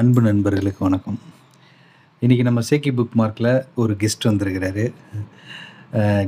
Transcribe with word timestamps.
அன்பு 0.00 0.20
நண்பர்களுக்கு 0.20 0.80
வணக்கம். 0.84 1.18
இன்றைக்கி 2.22 2.44
நம்ம 2.46 2.60
சேக்கி 2.70 2.90
புக் 2.98 3.12
மார்க்கில் 3.18 3.66
ஒரு 3.80 3.92
கெஸ்ட் 4.00 4.26
வந்திருக்கிறாரு. 4.28 4.84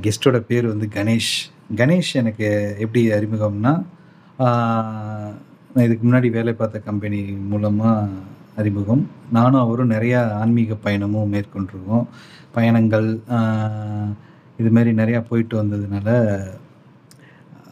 கெஸ்ட்டோட 0.05 0.39
பேர் 0.51 0.67
வந்து 0.67 0.87
கணேஷ். 0.97 1.31
கணேஷ் 1.81 2.11
எனக்கு 2.21 2.49
எப்படி 2.85 3.03
அறிமுகம்னா 3.17 3.73
நான் 5.73 5.85
இதுக்கு 5.87 6.05
முன்னாடி 6.09 6.31
வேலை 6.37 6.53
பார்த்த 6.61 6.83
கம்பெனி 6.91 7.21
மூலமாக 7.51 8.07
அறிமுகம். 8.57 9.03
நானும் 9.39 9.65
அவரும் 9.65 9.93
நிறையா 9.97 10.21
ஆன்மீக 10.43 10.79
பயணமும் 10.87 11.35
மேற்கொண்டிருக்கோம். 11.35 12.07
பயணங்கள் 12.59 13.11
இதுமாரி 13.11 14.15
இது 14.61 14.73
மாதிரி 14.79 14.95
நிறையா 15.03 15.23
போயிட்டு 15.33 15.63
வந்ததுனால 15.63 16.09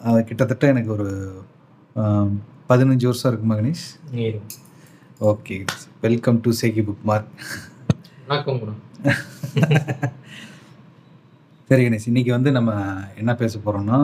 அது 0.09 0.19
கிட்டத்தட்ட 0.25 0.75
எனக்கு 0.75 0.93
ஒரு 0.99 1.09
பதினஞ்சு 2.73 3.11
வருஷம் 3.13 3.33
இருக்குமா 3.33 3.61
கணேஷ்? 3.63 3.89
ஓகே 5.21 5.57
வெல்கம் 6.01 6.39
டு 6.41 6.51
சேகி 6.61 6.83
புக் 6.83 7.05
மார்க் 7.05 7.29
வணக்கம் 8.29 8.59
சரி 11.71 11.83
கணேஷ் 11.85 12.07
இன்னைக்கு 12.07 12.33
வந்து 12.33 12.51
நம்ம 12.51 12.73
என்ன 13.17 13.35
பேச 13.35 13.59
போகிறோம்னா 13.59 13.99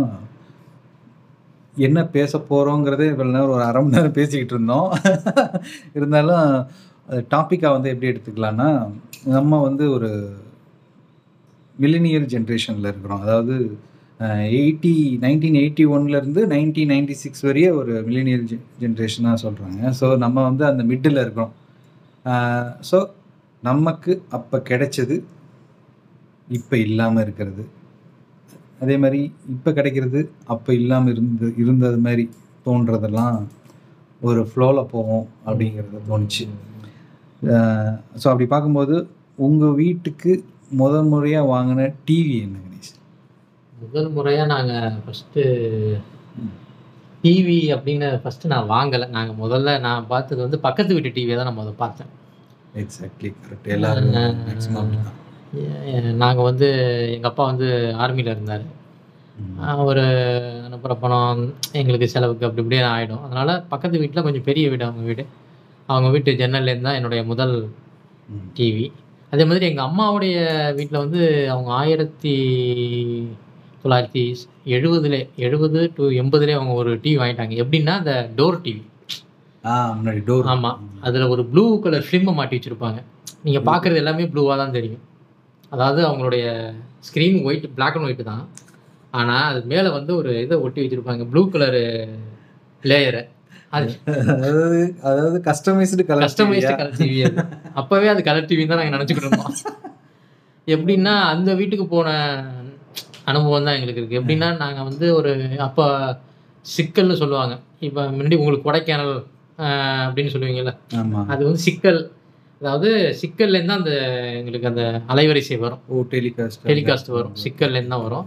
என்ன 1.77 2.04
பேச 2.06 2.38
போகிறோங்கிறதே 2.51 3.09
இவ்வளோ 3.10 3.32
நேரம் 3.32 3.54
ஒரு 3.54 3.65
அரை 3.65 3.80
மணி 3.82 3.96
நேரம் 3.96 4.12
பேசிக்கிட்டு 4.12 4.54
இருந்தோம். 4.54 4.88
இருந்தாலும் 5.96 6.46
அது 7.09 7.20
டாப்பிக்காக 7.30 7.74
வந்து 7.74 7.92
எப்படி 7.92 8.10
எடுத்துக்கலாம்னா 8.12 8.68
நம்ம 9.29 9.60
வந்து 9.60 9.87
ஒரு 9.90 10.10
மில்லினியல் 11.77 12.30
ஜென்ரேஷனில் 12.34 12.90
இருக்கிறோம். 12.90 13.23
அதாவது 13.23 13.56
எயிட்டி 14.55 14.92
நைன்டீன் 15.24 15.59
எயிட்டி 15.60 15.84
ஒன்லேருந்து 15.95 16.41
நைன்டீன் 16.52 16.91
நைன்டி 16.92 17.15
சிக்ஸ் 17.23 17.45
வரைய 17.48 17.69
ஒரு 17.80 17.92
மில்லினியல் 18.06 18.45
ஜென்ரேஷனாக 18.83 19.37
சொல்கிறாங்க 19.45 19.91
ஸோ 20.01 20.06
நம்ம 20.24 20.43
வந்து 20.48 20.65
அந்த 20.70 20.83
மிட்டில் 20.91 21.23
இருக்கிறோம். 21.24 21.52
ஸோ 22.91 22.98
நமக்கு 23.62 24.12
அப்போ 24.37 24.59
கிடைச்சது 24.71 25.16
இப்போ 26.49 26.74
இல்லாமல் 26.87 27.23
இருக்கிறது. 27.24 27.65
அதே 28.82 28.95
மாதிரி 29.02 29.21
இப்போ 29.54 29.71
கிடைக்கிறது 29.79 30.21
அப்போ 30.55 30.71
இல்லாமல் 30.80 31.12
இருந்து 31.15 31.49
இருந்தது 31.62 31.99
மாதிரி 32.07 32.24
தோன்றதெல்லாம் 32.66 33.37
ஒரு 34.29 34.40
ஃப்ளோவில் 34.51 34.90
போகும் 34.95 35.27
அப்படிங்கிறது 35.49 36.01
தோணுச்சு. 36.10 36.45
ஸோ 38.21 38.27
அப்படி 38.32 38.46
பார்க்கும்போது 38.55 38.96
உங்கள் 39.46 39.79
வீட்டுக்கு 39.82 40.32
முதல் 40.80 41.10
முறையாக 41.12 41.51
வாங்கின 41.55 41.87
டிவி 42.09 42.34
என்னங்க? 42.46 42.70
முதல் 43.80 44.09
முறையா 44.10 44.46
நாங்க 44.46 44.73
ஃபர்ஸ்ட் 45.04 45.38
டிவி 47.24 47.59
அப்படின்னு 47.74 48.20
ஃபர்ஸ்ட் 48.20 48.46
நான் 48.46 48.70
வாங்கல. 48.70 49.09
நாங்க 49.09 49.32
முதல்ல 49.38 49.80
நான் 49.80 50.06
பார்த்தது 50.06 50.40
வந்து 50.40 50.59
பக்கத்து 50.59 50.95
வீட்டு 50.95 51.09
டிவியை 51.10 51.37
தான் 51.37 51.48
நான் 51.48 51.59
முதல்ல 51.59 51.74
பார்த்தேன். 51.76 52.10
எக்ஸாக்ட்லி 52.74 53.30
கரெக்ட் 53.38 53.68
எல்லாரும் 53.68 54.10
மேக்ஸிமம் 54.45 54.80
அப்படிதான் 54.82 55.16
ஏ- 55.88 56.12
நாங்க 56.14 56.42
வந்து 56.42 56.68
எங்க 57.14 57.28
அப்பா 57.28 57.45
வந்து 57.45 57.68
ஆர்மியில 57.98 58.34
இருந்தாரு. 58.34 58.66
ஒரு 59.84 60.02
அனுப்புகிற 60.65 60.94
பணம் 61.00 61.40
எங்களுக்கு 61.72 62.09
செலவுக்கு 62.09 62.46
அப்படி 62.46 62.62
இப்படியே 62.62 62.82
ஆகிடும் 62.88 63.22
அதனால 63.22 63.60
பக்கத்து 63.68 63.98
வீட்டில் 63.98 64.22
கொஞ்சம் 64.22 64.42
பெரிய 64.42 64.69
வீடு 64.69 64.84
அவங்க 64.84 65.03
வீடு. 65.03 65.25
அவங்க 65.88 66.10
வீட்டு 66.10 66.32
ஜன்னல்லேருந்து 66.32 66.81
தான் 66.81 66.94
என்னுடைய 66.94 67.25
முதல். 67.25 67.54
டிவி 68.56 68.87
அதே 69.32 69.44
மாதிரி 69.44 69.66
எங்கள் 69.66 69.84
அம்மாவுடைய 69.84 70.37
வீட்டில் 70.75 70.98
வந்து 70.98 71.20
அவங்க 71.50 71.70
ஆயிரத்தி 71.72 72.34
தொள்ளாயிரத்தி 73.82 74.25
எழுபதுல 74.76 75.19
எழுபது 75.47 75.81
டு 75.97 76.04
எண்பதுலேயே 76.22 76.56
அவங்க 76.59 76.75
ஒரு 76.82 76.92
டிவி 77.04 77.19
வாங்கிட்டாங்க. 77.22 77.54
எப்படின்னா 77.64 77.94
அந்த 78.00 78.14
டோர் 78.38 78.59
டிவி 78.66 78.82
முன்னாடி 79.98 80.20
டோர். 80.28 80.47
ஆமா. 80.54 80.70
அதில் 81.06 81.31
ஒரு 81.34 81.42
ப்ளூ 81.53 81.64
கலர் 81.84 82.06
ஃபிலிமை 82.09 82.34
மாட்டி 82.38 82.56
வச்சுருப்பாங்க. 82.59 82.98
நீங்கள் 83.47 83.66
பார்க்குறது 83.70 84.00
எல்லாமே 84.03 84.26
ப்ளூவாக 84.34 84.56
தான் 84.62 84.76
தெரியும். 84.78 85.03
அதாவது 85.75 86.00
அவங்களுடைய 86.09 86.44
screen 87.09 87.38
white 87.48 87.66
Black 87.78 87.94
and 87.97 88.06
white 88.09 88.22
தான். 88.31 88.44
ஆனால் 89.19 89.47
அது 89.50 89.60
மேலே 89.72 89.88
வந்து 89.99 90.12
ஒரு 90.21 90.32
இதை 90.44 90.56
ஒட்டி 90.65 90.82
வச்சுருப்பாங்க. 90.84 91.25
ப்ளூ 91.32 91.43
கலரு 91.53 91.84
லேயரை 92.91 93.22
அது 93.76 93.91
அதாவது 94.32 94.78
அதாவது 95.09 95.38
customized 95.49 96.06
colour 96.09 96.25
customized 96.26 96.72
colour 96.81 96.97
TV 97.00 97.19
அது. 97.26 97.43
அப்போவே 97.81 98.09
அது 98.12 98.22
கலர் 98.28 98.49
டிவின்னு 98.50 98.72
தான் 98.72 98.81
நாங்கள் 98.81 98.97
நினச்சிக்கிட்டு 98.97 99.28
இருந்தோம். 99.28 99.55
எப்படின்னா 100.75 101.15
அந்த 101.34 101.50
வீட்டுக்கு 101.60 101.87
போன 101.97 102.09
அனுபவம் 103.31 103.67
தான் 103.69 103.77
எங்களுக்கு 103.79 104.01
இருக்குது 104.03 104.21
எப்படின்னா 104.21 104.49
நாங்கள் 104.63 104.87
வந்து 104.91 105.07
ஒரு 105.19 105.33
அப்போ 105.67 105.85
சிக்கல்னு 106.65 107.21
சொல்லுவாங்க. 107.23 107.55
இப்போ 107.89 108.03
முன்னாடி 108.15 108.39
உங்களுக்கு 108.41 108.67
கொடைக்கானல் 108.69 109.15
அப்படின்னு 110.07 110.33
சொல்லுவீங்கல்ல? 110.35 110.73
அது 111.33 111.43
வந்து 111.49 111.63
சிக்கல். 111.69 112.01
அதாவது 112.61 112.89
சிக்கல்லேருந்து 113.21 113.77
அந்த 113.81 113.93
எங்களுக்கு 114.39 114.71
அந்த 114.71 114.85
அலைவரிசை 115.13 115.57
வரும். 115.65 115.83
ஓ 115.93 116.03
டெலிகாஸ்ட். 116.15 116.65
டெலிகாஸ்ட் 116.71 117.11
வரும். 117.19 117.35
சிக்கல்லேருந்து 117.45 117.95
தான் 117.95 118.05
வரும். 118.07 118.27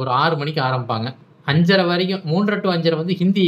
ஒரு 0.00 0.10
ஆறு 0.22 0.34
மணிக்கு 0.40 0.60
ஆரம்பிப்பாங்க. 0.68 1.08
அஞ்சரை 1.52 1.84
வரைக்கும் 1.90 2.22
மூன்றரை 2.32 2.58
டு 2.62 2.68
அஞ்சரை 2.74 2.96
வந்து 3.00 3.16
ஹிந்தி 3.22 3.46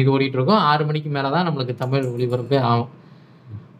இது 0.00 0.08
ஓடிட்டு 0.14 0.36
இருக்கும் 0.38 0.62
ஆறு 0.70 0.82
மணிக்கு 0.88 1.10
மேலே 1.16 1.28
தான் 1.34 1.46
நம்மளுக்கு 1.48 1.74
தமிழ் 1.82 2.10
ஒளிபரப்பே 2.14 2.58
ஆகும். 2.70 2.90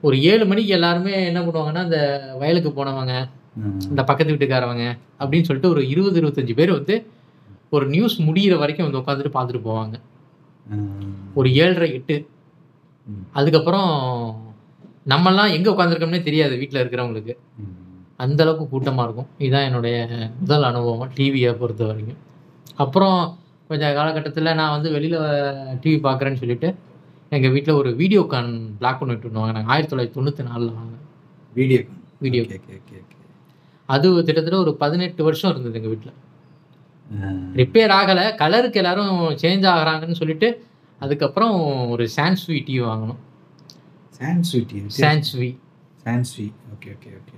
ஒரு 0.06 0.16
ஏழு 0.31 0.44
மணிக்கு 0.50 0.72
எல்லாருமே 0.77 1.12
என்ன 1.31 1.41
பண்ணுவாங்கன்னா 1.47 1.83
இந்த 1.89 2.00
வயலுக்கு 2.41 2.71
போனவங்க 2.78 3.15
இந்த 3.90 4.02
பக்கத்து 4.08 4.34
வீட்டுக்காரவங்க 4.34 4.84
அப்படின்னு 5.20 5.48
சொல்லிட்டு 5.48 5.72
ஒரு 5.74 5.82
இருபது 5.88 6.18
இருபத்தஞ்சு 6.20 6.54
பேர் 6.60 6.76
வந்து 6.78 6.94
ஒரு 7.76 7.84
நியூஸ் 7.86 8.16
முடியிற 8.28 8.54
வரைக்கும் 8.58 8.86
வந்து 8.86 9.00
உட்காந்துட்டு 9.00 9.34
பார்த்துட்டு 9.36 9.66
போவாங்க. 9.68 9.96
ஒரு 11.38 11.48
ஏழரை 11.54 11.88
எட்டு. 11.98 12.16
அதுக்கப்புறம் 13.38 13.91
நம்மெல்லாம் 15.12 15.52
எங்கே 15.56 15.70
உட்காந்துருக்கோம்னே 15.70 16.22
தெரியாது 16.28 16.54
வீட்டில் 16.60 16.80
இருக்கிறவங்களுக்கு. 16.82 17.34
அந்த 18.16 18.41
அளவுக்கு 18.44 18.66
கூட்டமாக 18.72 19.06
இருக்கும். 19.06 19.30
இதுதான் 19.38 19.66
என்னுடைய 19.68 19.96
முதல் 20.41 20.68
அனுபவம் 20.70 21.14
டிவியை 21.18 21.52
பொறுத்த 21.62 21.84
வரைக்கும். 21.84 22.20
அப்புறம் 22.84 23.18
கொஞ்சம் 23.70 23.96
காலகட்டத்தில் 23.98 24.56
நான் 24.60 24.74
வந்து 24.76 24.88
வெளியில் 24.96 25.18
டிவி 25.82 25.98
பார்க்குறேன்னு 26.08 26.42
சொல்லிட்டு 26.42 26.70
எங்கள் 27.36 27.54
வீட்டில் 27.54 27.78
ஒரு 27.80 27.91
வீடியோ 28.00 28.22
கான் 28.32 28.52
பிளாக் 28.80 29.00
பண்ணி 29.00 29.14
விட்டுருவாங்க 29.14 29.56
நாங்கள் 29.56 29.72
ஆயிரத்தி 29.74 29.92
தொள்ளாயிரத்தி 29.92 30.18
தொண்ணூற்றி 30.18 30.48
நாலில் 30.50 30.76
வாங்கினேன் 30.76 31.08
வீடியோ 31.54 31.80
வீடியோ 32.20 32.44
அது 33.94 34.06
கிட்டத்தட்ட 34.26 34.58
ஒரு 34.64 34.72
பதினெட்டு 34.82 35.22
வருஷம் 35.28 35.53
இருந்தது 35.53 35.78
எங்கள் 35.80 35.92
வீட்டில் 35.94 36.19
ரிப்பேர் 37.60 37.92
ஆகலை. 37.98 38.25
கலருக்கு 38.42 38.80
எல்லாரும் 38.82 39.16
சேஞ்ச் 39.42 39.66
ஆகுறாங்கன்னு 39.72 40.20
சொல்லிட்டு 40.20 40.48
அதுக்கப்புறம் 41.04 41.54
ஒரு 41.94 42.04
சான்ஸ்வி 42.16 42.58
டிவி 42.69 42.82
வாங்கணும் 42.91 43.20
Sansui TV 44.19 44.80
Sansui 45.03 45.50
Sansui 46.06 46.47
okay 46.75 46.91
okay 46.97 47.10
okay 47.19 47.36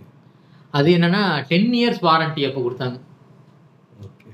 அது 0.79 0.89
என்னன்னா 0.97 1.23
டென் 1.51 1.73
இயர்ஸ் 1.81 2.01
வாரண்டி 2.07 2.43
அப்போ 2.49 2.61
கொடுத்தாங்க. 2.67 2.97
ஓகே 4.07 4.31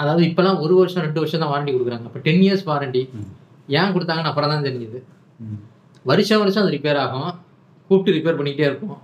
அதாவது 0.00 0.22
இப்போலாம் 0.28 0.60
ஒரு 0.64 0.74
வருஷம் 0.80 1.04
ரெண்டு 1.06 1.22
வருஷம் 1.22 1.42
தான் 1.42 1.52
வாரண்டி 1.52 1.72
கொடுக்குறாங்க. 1.74 2.06
அப்போ 2.10 2.20
டென் 2.26 2.42
இயர்ஸ் 2.46 2.64
வாரண்டி. 2.70 3.02
ஏன் 3.80 3.92
கொடுத்தாங்கன்னு 3.96 4.30
அப்புறம் 4.32 4.52
தான் 4.52 4.66
தெரிஞ்சுது. 4.68 5.00
வருஷம் 6.10 6.42
வருஷம் 6.42 6.62
அது 6.64 6.74
ரிப்பேர் 6.76 7.02
ஆகும். 7.04 7.30
கூப்பிட்டு 7.90 8.16
ரிப்பேர் 8.16 8.38
பண்ணிகிட்டே 8.38 8.66
இருப்போம். 8.70 8.98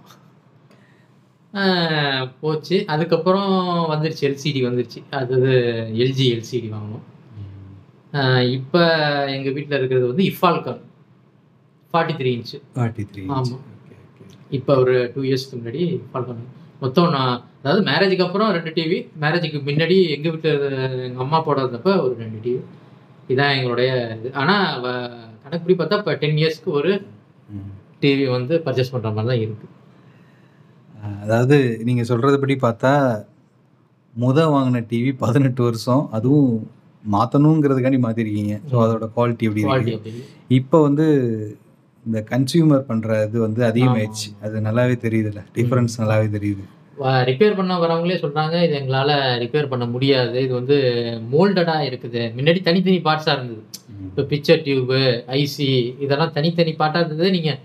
போச்சு. 2.41 2.77
அதுக்கப்புறம் 2.93 3.53
வந்துருச்சு 3.93 4.27
எல்சிடி 4.29 4.61
வந்துருச்சு. 4.67 5.01
அது 5.21 5.37
எல்ஜி 6.05 6.27
எல்சிடி 6.35 6.69
வாங்கணும் 6.75 7.07
இப்போ 8.57 8.81
எங்கள் 9.35 9.55
வீட்டில் 9.57 9.79
இருக்கிறது 9.79 10.07
வந்து 10.11 10.25
iFalcon 10.31 10.81
forty 11.95 12.15
three 12.19 12.31
inch 12.37 12.59
forty 12.75 13.03
three 13.11 13.23
ஆமா. 13.31 13.57
ஓகே 13.77 13.95
ஓகே 14.07 14.25
இப்போ 14.59 14.73
ஒரு 14.83 14.95
டூ 15.15 15.21
இயர்ஸ்க்கு 15.29 15.59
முன்னாடி 15.59 15.83
இஃபால்கான் 15.99 16.43
மொத்தம் 16.83 17.15
நான் 17.17 17.33
அதாவது 17.61 17.83
மேரேஜுக்கு 17.89 18.27
அப்புறம் 18.27 18.51
ரெண்டு 18.57 18.71
டிவி 18.77 18.99
மேரேஜுக்கு 19.23 19.59
முன்னாடி 19.67 19.97
எங்கள் 20.17 20.33
வீட்டில் 20.35 20.65
எங்கள் 21.07 21.25
அம்மா 21.25 21.41
போட 21.47 21.59
இருந்தப்ப 21.65 21.93
ஒரு 22.05 22.15
ரெண்டு 22.23 22.39
டிவி 22.45 22.61
இதான் 23.29 23.55
எங்களுடைய 23.57 23.91
இது. 24.17 24.31
ஆனால் 24.41 24.65
கணக்குப்படி 25.43 25.77
பார்த்தா 25.81 26.01
இப்போ 26.01 26.15
டென் 26.23 26.41
இயர்ஸ்க்கு 26.41 26.73
ஒரு. 26.81 26.93
டிவி 28.03 28.27
வந்து 28.35 28.55
பர்ச்சேஸ் 28.67 28.93
பண்ணுற 28.93 29.11
மாதிரி 29.15 29.31
தான் 29.31 29.43
இருக்குது 29.45 29.73
அதாவது 31.25 31.57
நீங்கள் 31.89 32.09
சொல்கிறதுபடி 32.11 32.57
பார்த்தா 32.67 32.93
முத 34.17 34.39
வாங்கின 34.53 34.85
டிவி 34.91 35.13
பதினெட்டு 35.25 35.63
வருஷம் 35.67 36.05
அதுவும் 36.17 36.53
மாற்றணுங்கிறதுக்காண்டி 37.05 38.01
மாற்றிருக்கீங்க 38.05 38.55
ஸோ 38.71 38.77
அதோட 38.85 39.07
குவாலிட்டி 39.15 39.47
எப்படி 39.49 39.63
இருக்கு? 39.65 39.95
அப்படி 39.99 40.25
இப்போ 40.59 40.79
வந்து 40.89 41.07
இந்த 42.07 42.19
கன்சியூமர் 42.33 42.85
பண்ணுற 42.91 43.17
இது 43.29 43.39
வந்து 43.47 43.63
அதிகமாயிடுச்சு. 43.71 44.29
அது 44.45 44.63
நல்லாவே 44.67 44.95
தெரியுதுல்ல. 45.07 45.41
டிஃப்ரென்ஸ் 45.57 45.97
நல்லாவே 46.03 46.29
தெரியுது. 46.37 46.63
ரிப்பேர் 47.31 47.59
பண்ண 47.59 47.75
வரவங்களே 47.83 48.17
சொல்கிறாங்க 48.23 48.57
இது 48.67 48.75
எங்களால் 48.81 49.15
ரிப்பேர் 49.43 49.71
பண்ண 49.73 49.85
முடியாது. 49.95 50.37
இது 50.47 50.53
வந்து 50.61 50.77
மோல்டடாக 51.33 51.87
இருக்குது. 51.91 52.23
முன்னாடி 52.39 52.61
தனித்தனி 52.69 52.99
பார்ட்ஸாக 53.09 53.37
இருந்தது. 53.37 53.63
இப்போ 54.09 54.23
பிக்சர் 54.33 54.65
டியூபு 54.67 55.01
ஐசி 55.41 55.69
இதெல்லாம் 56.05 56.35
தனித்தனி 56.39 56.75
பார்ட்டாக 56.83 57.03
இருந்தது. 57.05 57.31
நீங்கள் 57.37 57.59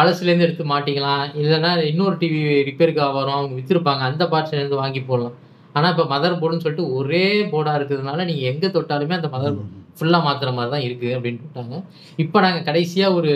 பழசுலேருந்து 0.00 0.48
எடுத்து 0.48 0.72
மாட்டிக்கலாம். 0.74 1.24
இல்லைன்னா 1.42 1.70
இன்னொரு 1.92 2.16
டிவி 2.24 2.40
ரிப்பேருக்கு 2.70 3.06
வரும். 3.20 3.38
அவங்க 3.38 3.54
விற்றுருப்பாங்க 3.60 4.04
அந்த 4.10 4.24
பார்ட்ஸ்லேருந்து 4.34 4.82
வாங்கி 4.82 5.02
போடலாம். 5.10 5.36
ஆனால் 5.76 5.92
இப்போ 5.94 6.04
மதர் 6.12 6.38
போர்டுன்னு 6.38 6.64
சொல்லிட்டு 6.64 6.86
ஒரே 6.98 7.26
போர்டாக 7.50 7.78
இருக்கிறதுனால 7.78 8.24
நீங்கள் 8.28 8.48
எங்கே 8.52 8.68
தொட்டாலுமே 8.76 9.14
அந்த 9.18 9.28
மதர் 9.34 9.58
ஃபுல்லாக 9.98 10.24
மாற்றுற 10.26 10.50
மாதிரி 10.56 10.70
தான் 10.72 10.84
இருக்குது 10.86 11.14
அப்படின்னு 11.16 11.44
விட்டாங்க 11.44 11.76
இப்போ 12.22 12.38
நாங்கள் 12.44 12.64
கடைசியாக 12.68 13.16
ஒரு 13.18 13.32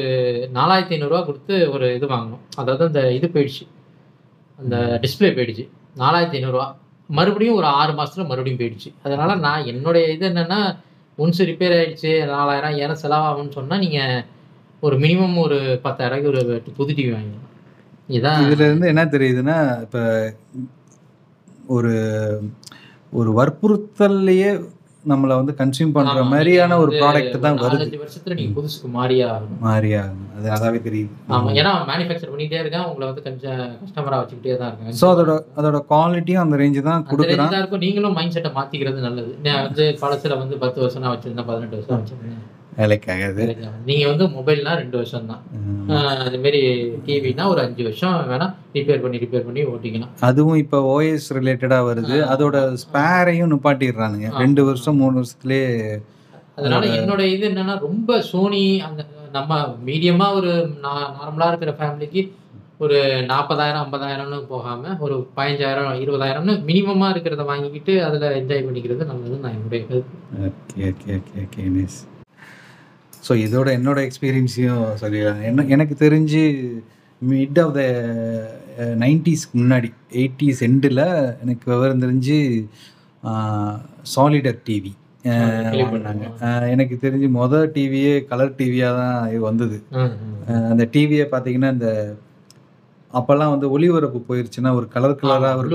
நாலாயிரத்தி 0.58 0.94
ஐநூறுரூவா 0.96 1.20
கொடுத்து 1.28 1.55
ஒரு 1.75 1.87
இது 1.99 2.06
வாங்கினோம். 2.12 2.43
அதாவது 2.61 2.84
அந்த 2.88 3.02
இது 3.19 3.26
போயிடுச்சு. 3.34 3.64
அந்த 4.58 4.76
டிஸ்பிளே 5.05 5.31
போயிடுச்சு. 5.37 5.64
நாலாயிரத்தி 6.02 6.38
ஐநூறுரூவா 6.40 6.69
மறுபடியும் 7.11 7.58
ஒரு 7.61 7.69
ஆறு 7.81 7.93
மாதத்துல 7.99 8.26
மறுபடியும் 8.31 8.61
போயிடுச்சு. 8.62 8.90
அதனால் 9.05 9.43
நான் 9.46 9.69
என்னுடைய 9.72 10.05
இது 10.16 10.26
என்னென்னா 10.31 10.61
ஒன்ஸ் 11.19 11.43
ரிப்பேர் 11.50 11.76
ஆயிடுச்சு. 11.78 12.12
நாலாயிரம் 12.34 12.72
ஐயாயிரம் 12.75 13.02
செலவாகும்னு 13.02 13.56
சொன்னால் 13.58 13.82
நீங்கள் 13.87 14.14
ஒரு 14.85 14.97
மினிமம் 15.03 15.37
ஒரு 15.45 15.59
பத்தாயிரம் 15.85 16.29
ஒரு 16.33 16.43
புது 16.79 16.93
டிவி 16.97 17.11
வாங்கிடலாம் 17.15 17.51
இதான் 18.11 18.41
இதுல 18.45 18.69
இருந்து 18.69 18.93
என்ன 18.93 19.03
தெரியுதுன்னா 19.13 19.59
இப்ப 19.85 19.99
ஒரு 21.77 21.93
ஒரு 23.13 23.31
வற்புறுத்தல்லையே 23.39 24.49
நம்மளை 25.05 25.35
வந்து 25.39 25.53
கன்சியூம் 25.59 25.93
பண்ற 25.95 26.21
மாதிரியான 26.31 26.77
ஒரு 26.83 26.93
ப்ராடக்ட் 27.01 27.35
தான் 27.45 27.59
வருது. 27.63 27.87
வருஷத்துல 28.03 28.37
நீங்க 28.39 28.53
புதுசுக்கு 28.59 28.89
மாறியே 28.95 29.25
ஆகணும். 29.29 29.59
மாறியா 29.67 30.03
அது 30.37 30.47
அதாவே 30.55 30.79
தெரியுது. 30.87 31.11
ஆமா 31.35 31.51
ஏன்னா 31.61 31.73
மேனுஃபேக்சர் 31.91 32.33
பண்ணிட்டே 32.33 32.61
இருக்கான் 32.63 32.87
உங்களை 32.91 33.07
வந்து 33.11 33.25
கொஞ்சம் 33.27 33.61
கஸ்டமரா 33.83 34.21
வச்சுக்கிட்டே 34.21 34.57
தான் 34.63 34.71
இருக்காங்க 34.71 34.97
ஸோ 35.01 35.09
அதோட 35.15 35.33
அதோட 35.59 35.81
குவாலிட்டியும் 35.91 36.45
அந்த 36.45 36.59
ரேஞ்சு 36.63 36.83
தான் 36.89 37.05
கொடுக்குறான். 37.11 37.53
இருக்கும். 37.59 37.85
நீங்களும் 37.87 38.17
மைண்ட் 38.19 38.37
செட்டை 38.37 38.53
மாத்திக்கிறது 38.59 39.07
நல்லது. 39.09 39.33
நான் 39.47 39.63
வந்து 39.67 39.87
பழசுல 40.03 40.39
வந்து 40.43 40.57
பத்து 40.65 40.81
வருஷம் 40.85 41.05
நான் 41.05 41.15
வச்சிருந்தேன் 41.17 41.51
பதினெட்டு 41.51 41.79
வருஷம் 41.79 42.01
வச்சிருந்தேன். 42.01 42.43
வேலைக்காகாது 42.76 43.44
நீங்க 43.87 44.05
வந்து 44.11 44.25
மொபைல்னா 44.35 44.73
ரெண்டு 44.81 44.97
வருஷம் 44.97 45.29
தான் 45.29 45.43
ம். 45.59 45.91
அது 46.23 46.38
மாதிரி 46.38 46.61
டிவினா 47.06 47.44
ஒரு 47.50 47.61
அஞ்சு 47.65 47.82
வருஷம் 47.85 48.15
வேணா 48.31 48.47
ரிப்பேர் 48.75 49.03
பண்ணி 49.03 49.23
ரிப்பேர் 49.23 49.47
பண்ணி 49.47 49.62
ஓட்டிக்கலாம். 49.71 50.12
அதுவும் 50.29 50.61
இப்போ 50.62 50.79
ஓஎஸ் 50.93 51.29
ரிலேட்டடா 51.38 51.79
வருது. 51.88 52.17
அதோட 52.32 52.56
ஸ்பேரையும் 52.82 53.53
நிப்பாட்டிடுறானுங்க. 53.53 54.31
ரெண்டு 54.41 54.65
வருஷம் 54.65 55.00
மூணு 55.03 55.17
வருஷத்துலயே 55.21 55.69
அதனால 56.59 56.87
என்னோட 56.97 57.23
இது 57.31 57.44
என்னன்னா 57.49 57.75
ரொம்ப 57.85 58.19
சோனி 58.26 58.65
அந்த 58.82 59.03
நம்ம 59.32 59.53
மீடியமா 59.87 60.26
ஒரு 60.35 60.50
நார்மலா 60.85 61.47
இருக்கிற 61.50 61.73
ஃபேமிலிக்கு 61.79 62.23
ஒரு 62.81 62.99
நாற்பதாயிரம் 63.29 63.82
ஐம்பதாயிரம்னு 63.82 64.38
போகாம 64.49 64.94
ஒரு 65.00 65.17
பதினஞ்சாயிரம் 65.37 66.00
இருபதாயிரம்னு 66.03 66.55
மினிமமா 66.69 67.09
இருக்கிறத 67.12 67.44
வாங்கிக்கிட்டு 67.50 67.94
அதுல 68.06 68.31
என்ஜாய் 68.38 68.67
பண்ணிக்கிறது 68.67 69.09
நல்லது 69.11 69.43
நான் 69.43 69.56
என்னுடைய 69.56 69.82
கருத்து. 69.85 70.17
Okay 70.47 70.82
okay 70.91 71.11
okay 71.19 71.41
okay 71.44 71.65
so 73.25 73.32
இதோட 73.44 73.69
என்னோட 73.76 73.99
எக்ஸ்பீரியன்ஸையும் 74.06 74.82
சொல்லிடுறேன் 75.00 75.44
என்ன 75.44 75.67
எனக்கு 75.69 75.94
தெரிஞ்சு 76.00 76.43
மிட் 77.23 77.61
ஆஃப் 77.62 77.75
த 77.75 77.82
நைன்டிஸ்க்கு 79.03 79.55
முன்னாடி 79.61 79.88
எயிட்டிஸ் 80.17 80.61
எண்டில் 80.67 81.05
எனக்கு 81.43 81.65
விவரம் 81.73 82.05
தெரிஞ்சு 82.05 82.38
சாலிடர் 84.12 84.61
டிவி 84.65 84.93
அஹ் 86.44 86.67
எனக்கு 86.73 86.94
தெரிஞ்சு 87.03 87.29
மொதல் 87.37 87.71
டிவியே 87.75 88.15
கலர் 88.31 88.56
டிவியாக 88.59 88.99
தான் 88.99 89.47
வந்தது 89.47 89.79
அந்த 90.71 90.85
டிவியை 90.94 91.26
பார்த்தீங்கன்னா 91.31 91.71
இந்த 91.71 91.91
அப்போல்லாம் 93.15 93.53
வந்து 93.53 93.67
ஒளிபரப்பு 93.71 94.21
போயிருச்சுன்னா 94.29 94.71
ஒரு 94.75 94.87
கலர் 94.88 95.19
கலராக 95.21 95.59
ஒரு 95.59 95.71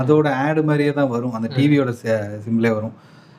அதோட 0.00 0.28
ஆடு 0.42 0.62
மாதிரியே 0.64 0.92
தான் 0.92 1.12
வரும் 1.14 1.36
அந்த 1.38 1.48
டிவியோட 1.56 1.92
சிம்பிளே 2.44 2.72
வரும் 2.74 2.94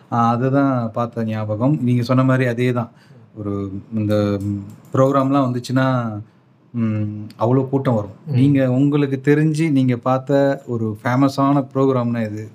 அதுதான் 0.10 0.92
பார்த்த 0.92 1.24
ஞாபகம். 1.24 1.78
நீங்கள் 1.82 2.06
சொன்ன 2.06 2.24
மாதிரி 2.24 2.46
அதே 2.50 2.72
தான் 2.72 2.92
ஒரு 3.38 3.54
இந்த 3.96 4.14
ப்ரோக்ராம்லாம் 4.94 5.48
வந்துச்சுன்னா 5.48 5.88
அவ்வளோ 7.40 7.70
கூட்டம் 7.70 7.96
வரும். 7.96 8.16
நீங்கள் 8.40 8.74
உங்களுக்கு 8.78 9.18
தெரிஞ்சு 9.24 9.72
நீங்கள் 9.72 10.00
பார்த்த 10.00 10.40
ஒரு 10.68 10.98
ஃபேமஸான 11.04 11.66
ப்ரோக்ராம்னா 11.74 12.22
இது 12.30 12.46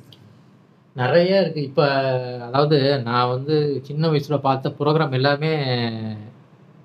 நிறைய 0.96 1.40
இருக்கு. 1.40 1.62
இப்ப 1.62 1.82
அதாவது 2.46 2.78
நான் 3.02 3.28
வந்து 3.28 3.56
சின்ன 3.82 4.08
வயசுல 4.08 4.38
பார்த்த 4.38 4.75
ப்ரோக்ராம் 4.78 5.12
எல்லாமே 5.12 5.52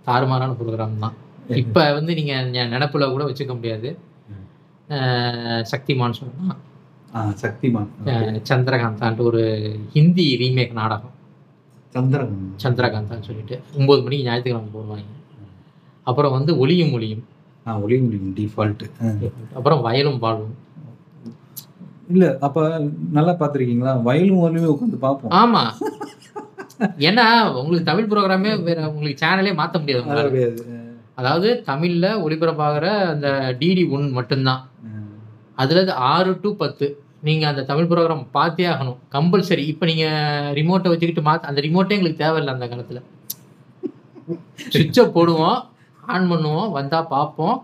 தாறுமாறான 0.07 0.55
ப்ரோக்ராம் 0.61 0.99
தான். 0.99 1.15
இப்ப 1.61 1.93
வந்து 1.93 2.13
நீங்க 2.13 2.33
நெ- 2.53 2.69
நினைப்புல 2.73 3.09
கூட 3.11 3.23
வச்சுக்க 3.25 3.53
முடியாது. 3.53 3.89
சக்திமான் 5.71 6.17
சொல்லலாம் 6.19 6.61
சக்திமான். 7.13 7.87
அஹ் 8.05 8.41
சந்திரகாந்தான்ட்டு 8.49 9.17
ஒரு 9.17 9.43
ஹிந்தி 9.93 10.37
ரீமேக் 10.39 10.71
நாடகம். 10.71 11.11
சந்திரன் 11.89 12.53
சந்திரகாந்தான்னு 12.63 13.21
சொல்லிட்டு 13.21 13.61
ஒன்பது 13.77 14.01
மணிக்கு 14.01 14.25
ஞாயிற்றுக்கிழமை 14.25 14.69
போடுவாங்க. 14.73 15.05
அப்புறம் 16.03 16.31
வந்து 16.31 16.57
ஒளியும் 16.57 16.93
ஒளியும். 16.93 17.23
ஆ 17.67 17.79
ஒளி 17.79 17.97
முடியும் 17.97 18.35
டிஃபால்ட்டு 18.35 18.87
அப்புறம் 19.53 19.85
வயலும் 19.85 20.19
பாலும் 20.19 20.55
இல்லை 22.09 22.37
அப்போ 22.39 22.81
நல்லா 23.11 23.31
பார்த்துருக்கீங்களா? 23.31 24.01
வயலும் 24.01 24.37
வயலுமே 24.37 24.75
உட்காந்து 24.75 24.95
பார்ப்போம். 24.95 25.31
ஆமா. 25.31 25.63
ஏன்னா 26.97 27.25
உங்களுக்கு 27.53 27.83
தமிழ் 27.83 28.09
ப்ரோக்ராமே 28.09 28.63
வேற 28.63 28.91
உங்களுக்கு 28.91 29.25
சேனலே 29.25 29.51
மாத்த 29.59 29.79
முடியாது 29.79 30.63
அதாவது 31.15 31.63
தமிழ்ல 31.65 32.07
ஒளிபரப்பாகிற 32.25 32.85
அந்த 33.07 33.55
டிடி 33.59 33.89
ஒன் 33.89 34.11
மட்டும்தான். 34.11 34.67
அதுல 35.57 35.93
ஆறு 35.93 36.39
டு 36.41 36.55
பத்து 36.55 36.87
நீங்க 37.21 37.47
அந்த 37.47 37.63
தமிழ் 37.63 37.83
ப்ரோக்ராம் 37.83 38.27
பார்த்தே 38.31 38.65
ஆகணும். 38.65 38.97
கம்பல்சரி 39.11 39.57
இப்போ 39.57 39.85
நீங்க 39.85 40.05
ரிமோட்டை 40.53 40.91
வச்சுக்கிட்டு 40.91 41.29
மாத்த 41.29 41.39
அந்த 41.39 41.61
ரிமோட்டே 41.61 41.89
எங்களுக்கு 41.89 42.15
தேவையில்லை 42.15 42.53
அந்த 42.53 42.65
காலத்துல. 42.65 43.01
சுவிட்சை 44.69 45.03
போடுவோம் 45.07 45.63
ஆன் 46.01 46.31
பண்ணுவோம் 46.31 46.71
வந்தா 46.71 47.01
பார்ப்போம். 47.01 47.63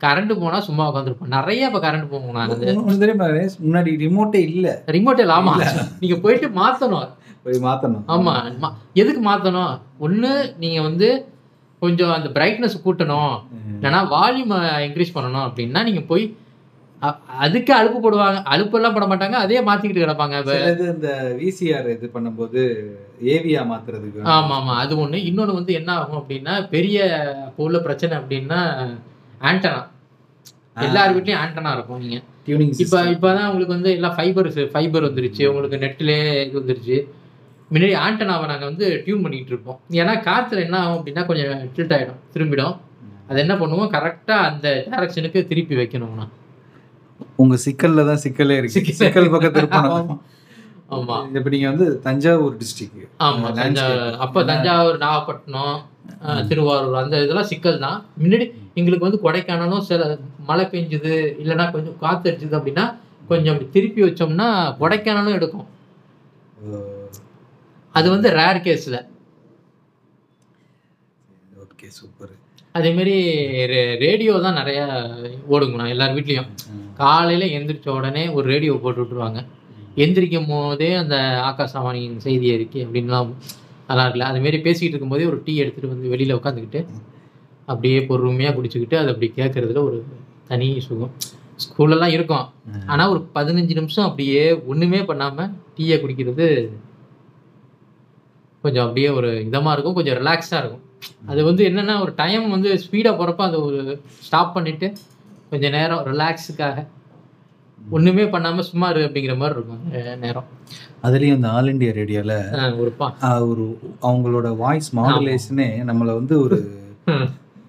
கரண்ட் 0.00 0.40
போனா 0.40 0.60
சும்மா 0.60 0.94
உட்காந்துருப்போம் 0.94 1.26
நிறைய 1.26 1.66
இப்போ 1.66 1.78
கரண்ட் 1.78 2.08
போவோம் 2.08 2.30
நான் 2.30 2.48
ஒன்று 2.48 2.98
தெரியுமா? 2.98 3.24
முன்னாடி 3.64 3.90
ரிமோட்டே 3.96 4.34
இல்லை. 4.34 4.70
ரிமோட் 4.86 5.20
ஆமா. 5.30 5.86
நீங்க 6.00 6.16
போயிட்டு 6.16 6.48
மாத்தணும். 6.48 7.08
போய் 7.42 7.62
மாற்றணும் 7.62 8.02
ஆமா. 8.08 8.32
மா- 8.62 8.72
எதுக்கு 8.94 9.30
மாத்தணும்? 9.30 9.80
ஒண்ணு 10.00 10.56
நீங்க 10.58 10.82
வந்து 10.82 11.28
கொஞ்சம் 11.80 12.10
அந்த 12.10 12.28
பிரைட்னஸ் 12.28 12.80
கூட்டணும். 12.84 13.42
இல்லைன்னா 13.80 14.00
வால்யூம் 14.06 14.52
இன்க்ரீஸ் 14.86 15.14
பண்ணணும் 15.14 15.46
அப்படின்னா 15.48 15.82
நீங்க 15.82 16.00
போய் 16.00 16.36
அதுக்கு 17.44 17.72
அலுப்பு 17.78 17.98
போடுவாங்க. 18.04 18.38
அலுப்பெல்லாம் 18.52 18.94
போட 18.94 19.06
மாட்டாங்க. 19.10 19.36
அதே 19.44 19.58
மாத்திக்கிட்டு 19.68 20.04
கிடப்பாங்க. 20.04 20.36
இந்த 20.94 21.10
விசிஆர் 21.40 21.88
இது 21.94 22.06
பண்ணும்போது 22.14 22.62
ஏவியா 23.34 23.62
மாத்துறதுக்கு. 23.72 24.22
ஆமா 24.36 24.54
ஆமா 24.60 24.76
அது 24.84 24.94
ஒண்ணு. 25.02 25.18
இன்னொன்னு 25.30 25.58
வந்து 25.58 25.74
என்ன 25.80 25.90
ஆகும் 26.00 26.20
அப்படின்னா 26.20 26.54
பெரிய 26.74 26.98
இப்போ 27.48 27.62
உள்ள 27.66 27.78
பிரச்சனை 27.86 28.14
அப்படின்னா 28.20 28.60
ஆண்டனா 29.50 29.82
எல்லார் 30.86 31.14
வீட்லயும் 31.16 31.42
ஆண்டனா 31.42 31.70
இருக்கும் 31.76 32.02
நீங்க 32.04 32.18
டியூனிங் 32.46 32.72
இப்ப 32.84 33.02
இப்பதான் 33.12 33.48
உங்களுக்கு 33.50 33.76
வந்து 33.76 33.92
எல்லாம் 33.98 34.16
ஃபைபர் 34.16 34.48
ஃபைபர் 34.74 35.06
வந்துருச்சு. 35.08 35.42
உங்களுக்கு 35.50 35.82
நெட்லயே 35.84 36.26
இது 36.46 36.60
வந்துருச்சு. 36.60 36.98
முன்னாடி 37.70 37.94
ஆண்டனாவை 38.02 38.44
நாங்க 38.50 38.64
வந்து 38.70 38.88
டியூன் 39.04 39.22
பண்ணிட்டு 39.22 39.52
இருப்போம். 39.54 39.78
ஏன்னா 40.00 40.12
காத்துல 40.26 40.64
என்ன 40.66 40.76
ஆகும் 40.82 40.98
அப்படின்னா 40.98 41.24
கொஞ்சம் 41.30 41.62
டில்ட் 41.76 41.94
ஆயிடும் 41.96 42.20
திரும்பிடும். 42.34 42.74
அது 43.28 43.38
என்ன 43.44 43.54
பண்ணுவோம்? 43.62 43.92
கரெக்டா 43.94 44.36
அந்த 44.50 44.66
டைரக்ஷனுக்கு 44.90 45.40
திருப்பி 45.52 45.76
வைக்கணும்னா. 45.80 46.26
உங்க 47.38 47.56
சிக்கல்ல 47.64 48.04
தான் 48.06 48.22
சிக்கலே 48.22 48.56
இருக்கு. 48.56 48.76
சிக்கல். 48.76 48.98
சிக்கல் 49.00 49.30
பக்கம் 49.30 49.54
திருப்பணும். 49.54 50.10
ஆமா. 50.96 51.16
இப்ப 51.34 51.48
நீங்க 51.48 51.68
வந்து 51.68 51.86
தஞ்சாவூர் 52.02 52.56
டிஸ்ட்ரிக்ட் 52.56 53.06
ஆமா 53.26 53.48
தஞ்சாவூர் 53.56 54.16
அப்ப 54.24 54.44
தஞ்சாவூர் 54.44 54.98
நாகப்பட்டினம் 54.98 55.76
திருவாரூர் 56.48 57.00
அந்த 57.00 57.16
இதெல்லாம் 57.22 57.48
சிக்கல் 57.48 57.80
தான். 57.80 57.98
முன்னாடி 58.20 58.46
எங்களுக்கு 58.74 59.06
வந்து 59.06 59.22
கொடைக்கானலும் 59.22 59.84
சில 59.84 60.02
மழை 60.46 60.64
பெஞ்சுது 60.66 61.12
இல்லைன்னா 61.42 61.66
கொஞ்சம் 61.72 61.98
காத்து 61.98 62.30
அடிச்சுது 62.30 62.58
அப்படின்னா 62.58 62.84
கொஞ்சம் 63.28 63.60
திருப்பி 63.70 64.00
வச்சோம்னா 64.02 64.48
கொடைக்கானலும் 64.80 65.36
எடுக்கும். 65.36 65.66
அது 67.94 68.06
வந்து 68.10 68.28
ரேர் 68.32 68.64
கேஸ்ல 68.64 68.96
ஓகே 71.64 71.88
சூப்பர் 71.92 72.34
அதே 72.74 72.90
மாதிரி 72.92 73.14
ரே- 73.70 73.96
ரேடியோ 74.00 74.32
தான் 74.40 74.58
நிறைய 74.58 74.80
ஓடுங்கண்ணா 75.50 75.88
எல்லார் 75.88 76.16
வீட்லயும். 76.16 76.48
காலையில 76.98 77.44
எந்திரிச்ச 77.58 77.88
உடனே 77.98 78.24
ஒரு 78.36 78.46
ரேடியோ 78.52 78.74
போட்டு 78.82 79.02
விட்டுருவாங்க. 79.02 79.40
எந்திரிக்கும் 80.04 80.48
போதே 80.48 80.88
அந்த 81.02 81.16
ஆகாசவாணியின் 81.50 82.16
செய்தி 82.26 82.46
அறிக்கை 82.54 82.80
அப்படின்லாம் 82.86 83.30
நல்லா 83.88 84.04
இருக்குல்ல. 84.04 84.28
அது 84.30 84.40
மாரி 84.44 84.58
பேசிக்கிட்டு 84.66 84.94
இருக்கும்போதே 84.94 85.26
ஒரு 85.32 85.38
டீ 85.44 85.54
எடுத்துட்டு 85.56 85.92
வந்து 85.94 86.12
வெளியில 86.14 86.36
உட்காந்துக்கிட்டு 86.38 86.80
அப்படியே 87.70 87.98
பொறுமையா 88.10 88.50
குடிச்சுக்கிட்டு 88.56 88.96
அது 89.00 89.10
அப்படி 89.12 89.28
கேட்கறதுல 89.36 89.82
ஒரு 89.88 89.98
தனி 90.48 90.68
சுகம். 90.80 91.14
ஸ்கூல்லலாம் 91.64 92.14
இருக்கும். 92.16 92.46
ஆனா 92.86 93.04
ஒரு 93.10 93.20
பதினஞ்சு 93.34 93.74
நிமிஷம் 93.80 94.08
அப்படியே 94.08 94.42
ஒண்ணுமே 94.72 95.00
பண்ணாம 95.10 95.46
டீயை 95.76 95.96
குடிக்கிறது 96.02 96.48
கொஞ்சம் 98.64 98.84
அப்படியே 98.84 99.08
ஒரு 99.18 99.30
இதமா 99.48 99.72
இருக்கும். 99.72 99.96
கொஞ்சம் 99.98 100.18
ரிலாக்ஸா 100.20 100.58
இருக்கும். 100.62 100.84
அது 101.26 101.40
வந்து 101.44 101.62
என்னன்னா 101.68 101.94
ஒரு 102.00 102.12
டைம் 102.16 102.46
வந்து 102.50 102.70
ஸ்பீடா 102.84 103.12
போறப்ப 103.20 103.42
அதை 103.48 103.58
ஒரு 103.60 103.80
ஸ்டாப் 104.26 104.54
பண்ணிட்டு 104.54 104.88
கொஞ்ச 105.52 105.66
நேரம் 105.70 106.04
ரிலாக்ஸுக்காக 106.06 106.78
ஒண்ணுமே 107.78 108.24
பண்ணாம 108.26 108.64
சும்மா 108.68 108.86
இரு 108.88 109.02
அப்படிங்கிற 109.06 109.34
மாதிரி 109.36 109.56
இருக்கும் 109.58 109.82
நேரம் 110.20 110.46
அதுலயும் 111.04 111.36
அந்த 111.36 111.48
ஆல் 111.50 111.70
இண்டியா 111.72 111.92
ரேடியோல 111.94 112.34
ஒரு 112.78 112.90
ஒரு 113.46 113.64
அவங்களோட 114.02 114.48
வாய்ஸ் 114.56 114.88
மாடுலேஷனே 114.96 115.68
நம்மள 115.84 116.08
வந்து 116.14 116.36
ஒரு. 116.40 116.58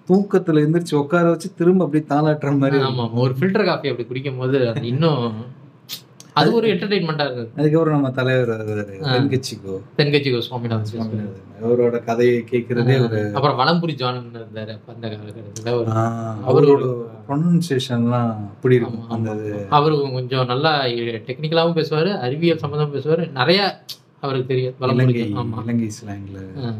தூக்கத்துல 0.08 0.62
எந்திரிச்சு 0.64 0.94
உட்கார 0.94 1.24
வச்சு 1.28 1.48
திரும்ப 1.54 1.84
அப்படியே 1.84 2.04
தாளாட்டுற 2.08 2.50
மாதிரி 2.58 2.78
ஆமா 2.82 3.02
ஆமா. 3.04 3.18
ஒரு 3.18 3.34
ஃபில்டர் 3.34 3.66
காஃபி 3.66 3.88
அப்படி 3.88 4.06
குடிக்கும் 4.06 4.38
போது 4.38 4.58
அது 4.70 4.86
இன்னும் 4.88 5.24
அது 6.38 6.52
ஒரு 6.52 6.68
என்டர்டைன்மெண்ட்டாக 6.68 7.24
இருந்தது. 7.24 7.50
அதுக்கப்புறம் 7.56 7.94
நம்ம 7.94 8.10
தலைவர் 8.10 8.48
தென்கட்சிக்கோ. 8.48 9.80
தென்கட்சி 9.96 10.38
சுவாமிநாதன். 10.38 11.36
அவரோட 11.64 12.04
கதையை 12.04 12.44
கேட்கறதே 12.50 13.02
ஒரு 13.02 13.30
அப்புறம் 13.34 13.58
வலம்புரி 13.58 13.92
ஜான் 13.92 14.30
இருந்தாரு 14.34 14.78
அந்த 14.86 15.08
காலகட்டத்தில். 15.08 15.86
அவரோட 16.48 17.04
ப்ரொனன்சியேஷன்லாம் 17.28 18.30
அப்படி 18.30 18.74
இருக்கும் 18.74 19.08
அந்த 19.08 19.36
அவரு 19.68 20.08
கொஞ்சம் 20.12 20.46
நல்லா 20.46 20.84
டெக்னிக்கலாவும் 20.84 21.76
பேசுவாரு 21.78 22.18
அறிவியல் 22.18 22.58
சம்மந்தம் 22.58 22.94
பேசுவாரு. 22.94 23.30
நிறைய 23.30 23.82
அவருக்கு 24.20 24.46
தெரியும் 24.46 24.74
வலம்புரி 24.80 25.14
இலங்கை 25.14 26.38
ஆ. 26.64 26.74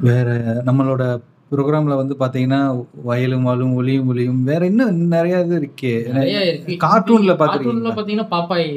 வேற 0.00 0.32
நம்மளோட 0.66 1.20
ப்ரோக்ராம்ல 1.54 1.94
வந்து 2.00 2.14
பாத்தீங்கன்னா 2.20 2.60
வயலும் 3.08 3.46
வாழும் 3.48 3.74
ஒளியும் 3.80 4.08
ஒளியும் 4.12 4.42
வேற 4.50 4.62
இன்னும் 4.70 5.00
நிறைய 5.14 5.40
இது 5.44 5.56
இருக்கே. 5.60 5.94
நிறைய 6.16 6.38
இருக்கு. 6.50 6.76
கார்ட்டூன்ல 6.84 7.34
பாத்துருக்கீங்களா? 7.40 7.94
பாத்தீங்கன்னா 7.98 8.28
பாப்பாய் 8.36 8.68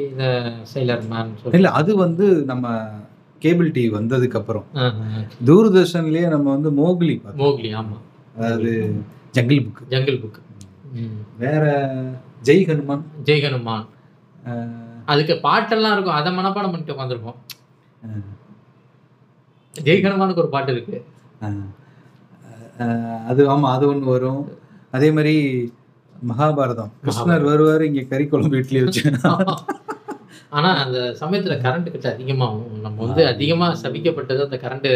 சைலர் 0.72 1.04
மேன் 1.12 1.30
சொல்லி 1.42 1.56
இல்ல 1.58 1.70
அது 1.80 1.94
வந்து 2.04 2.26
நம்ம 2.50 2.66
கேபிள் 3.42 3.68
டிவி 3.76 3.90
வந்ததுக்கு 3.98 4.38
அப்புறம். 4.40 4.66
தூர்தர்ஷன்லயே 5.48 6.26
நம்ம 6.34 6.46
வந்து 6.56 6.70
மோக்லி 6.80 7.16
மோக்லி 7.42 7.70
ஆமா. 7.80 7.98
அதாவது 8.38 8.72
ஜங்கிள் 9.36 9.62
புக் 9.66 9.82
ஜங்கிள் 9.92 10.20
புக் 10.22 10.40
வேற 11.42 11.64
ஜெய் 12.48 12.66
ஹனுமான் 12.68 13.04
ஜெய் 13.28 13.44
ஹனுமான் 13.44 13.86
அதுக்கு 15.12 15.34
பாட்டெல்லாம் 15.44 15.94
இருக்கும். 15.94 16.18
அதை 16.18 16.30
மனப்பாடம் 16.38 16.72
பண்ணிட்டு 16.72 16.94
உட்காந்துருப்போம். 16.94 17.38
ஜெய் 19.74 20.02
ஹனுமானுக்கு 20.04 20.42
ஒரு 20.44 20.50
பாட்டு 20.54 20.72
இருக்கு. 20.74 20.96
அது 23.30 23.42
ஆமா 23.50 23.68
அது 23.74 23.84
ஒண்ணு 23.90 24.06
வரும். 24.12 24.42
அதே 24.92 25.08
மாதிரி 25.12 25.34
மகாபாரதம். 26.30 26.90
கிருஷ்ணர் 27.02 27.48
வருவாரு 27.48 27.84
இங்க 27.88 28.02
கறி 28.10 28.24
குழம்பு 28.26 28.60
இட்லி 28.62 28.80
வச்சு. 28.84 29.02
ஆனா 30.56 30.68
அந்த 30.82 30.98
சமயத்துல 31.20 31.54
கரண்ட் 31.64 31.90
கிட்ட 31.94 32.06
அதிகமாகும். 32.12 32.76
நம்ம 32.84 32.98
வந்து 33.04 33.22
அதிகமா 33.32 33.66
சபிக்கப்பட்டது 33.82 34.40
அந்த 34.46 34.58
கரண்ட் 34.62 34.88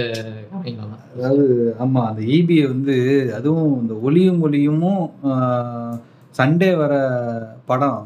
அதாவது 1.17 1.45
ஆமா 1.85 2.03
அந்த 2.11 2.23
ஈபி 2.37 2.57
வந்து 2.69 2.95
அதுவும் 3.39 3.75
இந்த 3.83 3.95
ஒளியும் 4.07 4.41
ஒளியுமும் 4.47 5.03
சண்டே 6.35 6.71
வர 6.81 6.93
படம் 7.71 7.99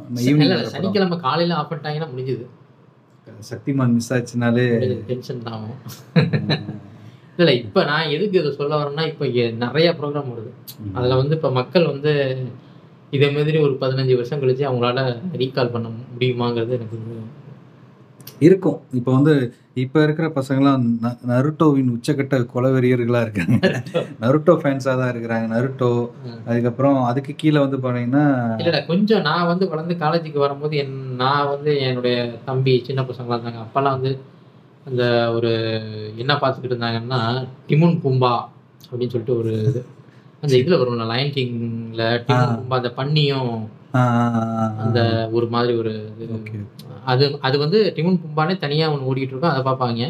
சனிக்கிழமை 0.72 1.18
காலையில 1.26 1.58
ஆஃப் 1.58 1.70
பண்ணிட்டாங்கன்னா 1.70 2.08
முடிஞ்சது. 2.12 2.46
சக்திமான் 3.50 3.94
மிஸ் 3.94 4.12
ஆச்சுனாலே 4.14 4.66
டென்ஷன் 5.08 5.44
தான் 5.46 5.56
ஆகும் 5.58 5.78
இல்ல 7.38 7.50
இப்ப 7.62 7.84
நான் 7.84 8.12
எதுக்கு 8.16 8.40
இதை 8.40 8.50
சொல்ல 8.58 8.72
வரேன்னா 8.80 9.04
இப்ப 9.12 9.26
நிறைய 9.64 9.88
ப்ரோக்ராம் 9.98 10.32
வருது. 10.32 10.50
அதுல 10.96 11.18
வந்து 11.22 11.36
இப்ப 11.38 11.50
மக்கள் 11.60 11.90
வந்து 11.92 12.12
இதே 13.12 13.28
மாதிரி 13.34 13.58
ஒரு 13.66 13.74
பதினஞ்சு 13.82 14.14
வருஷம் 14.18 14.40
கழிச்சு 14.42 14.68
அவங்களால 14.68 15.00
ரீகால் 15.42 15.74
பண்ண 15.74 15.88
முடியுமாங்கிறது 16.12 16.76
எனக்கு 16.78 17.04
இருக்கும். 18.46 18.78
இப்போ 18.98 19.10
வந்து 19.12 19.34
இப்போ 19.82 19.98
இருக்கிற 20.02 20.26
பசங்களாம் 20.36 20.82
நருட்டோவின் 21.30 21.92
உச்சக்கட்ட 21.94 22.36
கொலவெறியர்களா 22.54 23.20
இருக்காங்க. 23.26 23.56
நருட்டோ. 24.22 24.52
ஃபேன்ஸாக 24.62 24.94
தான் 25.00 25.10
இருக்கிறாங்க 25.12 25.46
நருட்டோ. 25.54 25.90
அதுக்கப்புறம் 26.48 26.98
அதுக்கு 27.10 27.32
கீழே 27.42 27.58
வந்து 27.64 27.78
பாத்தீங்கன்னா 27.84 28.24
இல்ல 28.64 28.80
கொஞ்சம் 28.90 29.24
நான் 29.28 29.50
வந்து 29.52 29.66
வளர்ந்து 29.72 29.96
காலேஜுக்கு 30.04 30.44
வரும்போது 30.44 30.76
என் 30.82 30.94
நான் 31.22 31.50
வந்து 31.54 31.72
என்னுடைய 31.88 32.16
தம்பி 32.44 32.74
சின்ன 32.88 33.02
பசங்களா 33.10 33.36
இருந்தாங்க. 33.38 33.62
அப்பெல்லாம் 33.66 33.96
வந்து 33.98 34.12
அந்த 34.88 35.04
ஒரு 35.36 35.50
என்ன 36.22 36.32
பார்த்துக்கிட்டு 36.40 36.74
இருந்தாங்கன்னா 36.74 37.20
டிமுன் 37.68 37.96
பூம்பா 38.02 38.32
அப்படின்னு 38.90 39.12
சொல்லிட்டு 39.14 39.38
ஒரு 39.40 39.52
இது. 39.70 39.80
அந்த 40.42 40.52
இதுல 40.60 40.78
வரும்ல 40.80 41.06
லயன் 41.12 41.32
கிங்ல 41.36 42.02
டிமுன். 42.26 42.52
பூம்பா 42.58 42.78
அந்த 42.80 42.92
பன்னியும் 42.98 43.50
அந்த 44.84 45.00
ஒரு 45.36 45.46
மாதிரி 45.54 45.74
ஒரு 45.82 45.92
இது. 46.24 46.36
அது 47.12 47.24
அது 47.48 47.56
வந்து 47.64 47.78
டிமுன் 47.96 48.20
பூம்பானே 48.22 48.56
தனியாக 48.64 48.92
ஒன்று 48.94 49.08
ஓடிட்டு 49.10 49.34
இருக்கும் 49.34 49.54
அதை 49.54 49.62
பார்ப்பாங்க. 49.68 50.02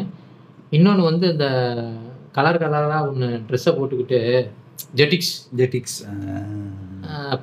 இன்னொன்று 0.77 1.03
வந்து 1.09 1.25
இந்த 1.33 1.47
கலர் 2.37 2.61
கலராக 2.63 3.09
ஒன்று 3.09 3.27
ட்ரெஸ்ஸை 3.49 3.73
போட்டுக்கிட்டு 3.77 4.19
ஜெட்டிக்ஸ் 4.99 5.35
ஜெட்டிக்ஸ் 5.59 5.97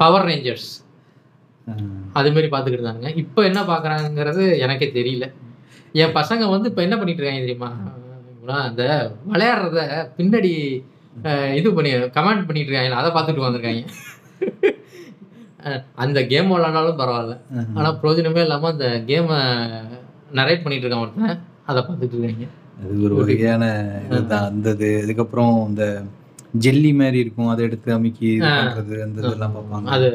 பவர் 0.03 0.27
ரேஞ்சர்ஸ் 0.31 0.69
அது 2.19 2.33
மாதிரி 2.35 2.49
பார்த்துக்கிட்டு 2.53 2.83
இருந்தாங்க 2.83 3.11
இப்போ 3.23 3.41
என்ன 3.51 3.61
பார்க்குறாங்கிறது 3.71 4.45
எனக்கே 4.65 4.89
தெரியல. 4.99 5.27
என் 6.03 6.17
பசங்க 6.19 6.45
வந்து 6.55 6.69
இப்போ 6.71 6.83
என்ன 6.87 6.95
பண்ணிட்டு 7.01 7.21
இருக்காங்க 7.21 7.45
தெரியுமா? 7.45 7.71
அந்த 8.69 8.83
விளையாடுறத 9.33 9.81
பின்னாடி 10.17 10.51
இது 11.59 11.69
பண்ணி 11.77 11.91
கமெண்ட் 12.17 12.47
பண்ணிட்டு 12.49 12.71
இருக்காங்க. 12.71 13.01
அதை 13.03 13.11
பார்த்துட்டு 13.17 13.45
வந்திருக்காங்க 13.45 13.83
அந்த 16.05 16.19
கேம் 16.31 16.51
விளாண்டாலும் 16.53 16.99
பரவாயில்ல. 17.01 17.35
ஆனால் 17.77 17.97
பிரயோஜனமே 18.01 18.43
இல்லாமல் 18.47 18.73
அந்த 18.75 18.89
கேமை 19.11 19.39
நரேட் 20.39 20.65
பண்ணிட்டு 20.65 20.85
இருக்கான் 20.85 21.05
ஒருத்தன். 21.05 21.41
அதை 21.71 21.81
பார்த்துட்டு 21.87 22.17
இருக்காங்க. 22.17 22.49
அது 22.83 22.95
ஒரு 23.07 23.15
வகையான 23.21 23.65
இதுதான். 24.07 24.49
அந்தது 24.51 24.89
அதுக்கப்புறம் 25.05 25.55
இந்த 25.69 25.85
ஜெல்லி 26.65 26.91
மாதிரி 27.01 27.19
இருக்கும். 27.25 27.53
அதை 27.53 27.63
எடுத்து 27.69 27.91
அமுக்கி. 27.97 28.31
பண்றது 28.43 28.97
அந்த 29.07 29.19
இதெல்லாம் 29.23 29.55
பார்ப்பாங்க. 29.57 29.89
அது 29.97 30.09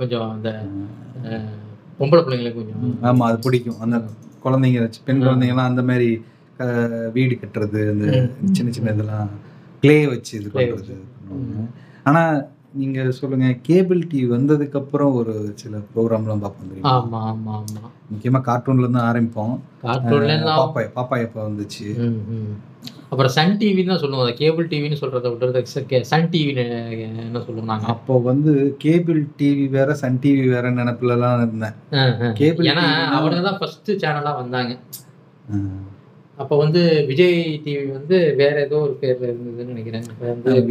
கொஞ்சம் 0.00 0.26
அந்த 0.34 0.48
பொம்பளை 2.00 2.22
பிள்ளைங்களுக்கு 2.24 2.60
கொஞ்சம் 2.62 3.04
ஆமா 3.10 3.28
அது 3.30 3.38
பிடிக்கும். 3.46 3.78
அந்த 3.86 3.98
குழந்தைங்க 4.42 4.78
பெண் 5.06 5.22
குழந்தைங்கலாம் 5.22 5.70
அந்த 5.70 5.82
மாதிரி 5.84 6.10
வீடு 7.14 7.34
கட்டுறது 7.36 7.80
அந்த. 7.90 8.06
சின்ன 8.52 8.70
சின்ன 8.72 8.92
இதெல்லாம் 8.92 9.28
க்ளே 9.82 9.96
வச்சு 10.08 10.32
இது 10.38 10.48
Clay 10.50 10.64
பண்றது 10.66 10.94
பண்ணுவாங்க. 11.18 11.66
ஆனா 12.04 12.22
நீங்க 12.74 12.98
சொல்லுங்க 13.16 13.46
கேபிள் 13.62 14.00
டிவி 14.08 14.26
வந்ததுக்கு 14.32 14.76
அப்புறம் 14.80 15.12
ஒரு 15.14 15.32
சில 15.54 15.76
ப்ரோக்ராம்லாம் 15.92 16.42
பார்ப்போம் 16.42 16.70
தெரியுமா 16.70 16.92
ஆமா 16.94 17.20
ஆமா 17.28 17.52
ஆமா 17.58 17.82
முக்கியமா 18.10 18.40
கார்ட்டூன்ல 18.44 18.84
இருந்து 18.84 19.02
ஆரம்பிப்போம் 19.06 19.54
அஹ், 19.86 20.02
இருந்தா 20.32 20.56
பாப்பாய் 20.60 20.90
பாப்பாய் 20.94 21.24
எப்போ 21.26 21.40
வந்துச்சு. 21.46 21.86
அப்புறம் 23.12 23.32
சன் 23.36 23.54
டிவின்னு 23.60 23.90
தான் 23.90 24.00
சொல்லுவோம். 24.02 24.24
அதை 24.24 24.32
கேபிள் 24.40 24.66
டிவின்னு 24.72 25.00
சொல்றதை 25.02 25.28
விட்டுறது 25.32 25.60
சன் 26.10 26.30
டிவின்னு 26.32 26.64
என்ன 27.18 27.42
சொல்லுவோம் 27.46 27.86
அப்போ 27.92 28.14
வந்து 28.28 28.52
கேபிள் 28.84 29.20
டிவி 29.40 29.64
வேற 29.76 29.94
சன் 30.02 30.18
டிவி 30.24 30.44
வேற 30.54 30.70
நினைப்புல 30.80 31.16
எல்லாம் 31.16 31.36
இருந்தேன். 31.38 31.76
Cable 32.40 32.68
ஏன்னா 32.72 32.84
அவனுங்க 33.18 33.44
தான் 33.48 33.58
ஃபர்ஸ்ட் 33.60 33.90
சேனலா 34.04 34.32
வந்தாங்க. 34.42 34.74
அப்ப 36.42 36.56
வந்து 36.56 36.80
விஜய் 37.08 37.36
டிவி 37.64 37.86
வந்து 37.92 38.16
வேற 38.40 38.56
ஏதோ 38.66 38.76
ஒரு 38.86 38.94
பேர்ல 39.00 39.30
இருந்ததுன்னு 39.30 39.72
நினைக்கிறேன். 39.72 40.04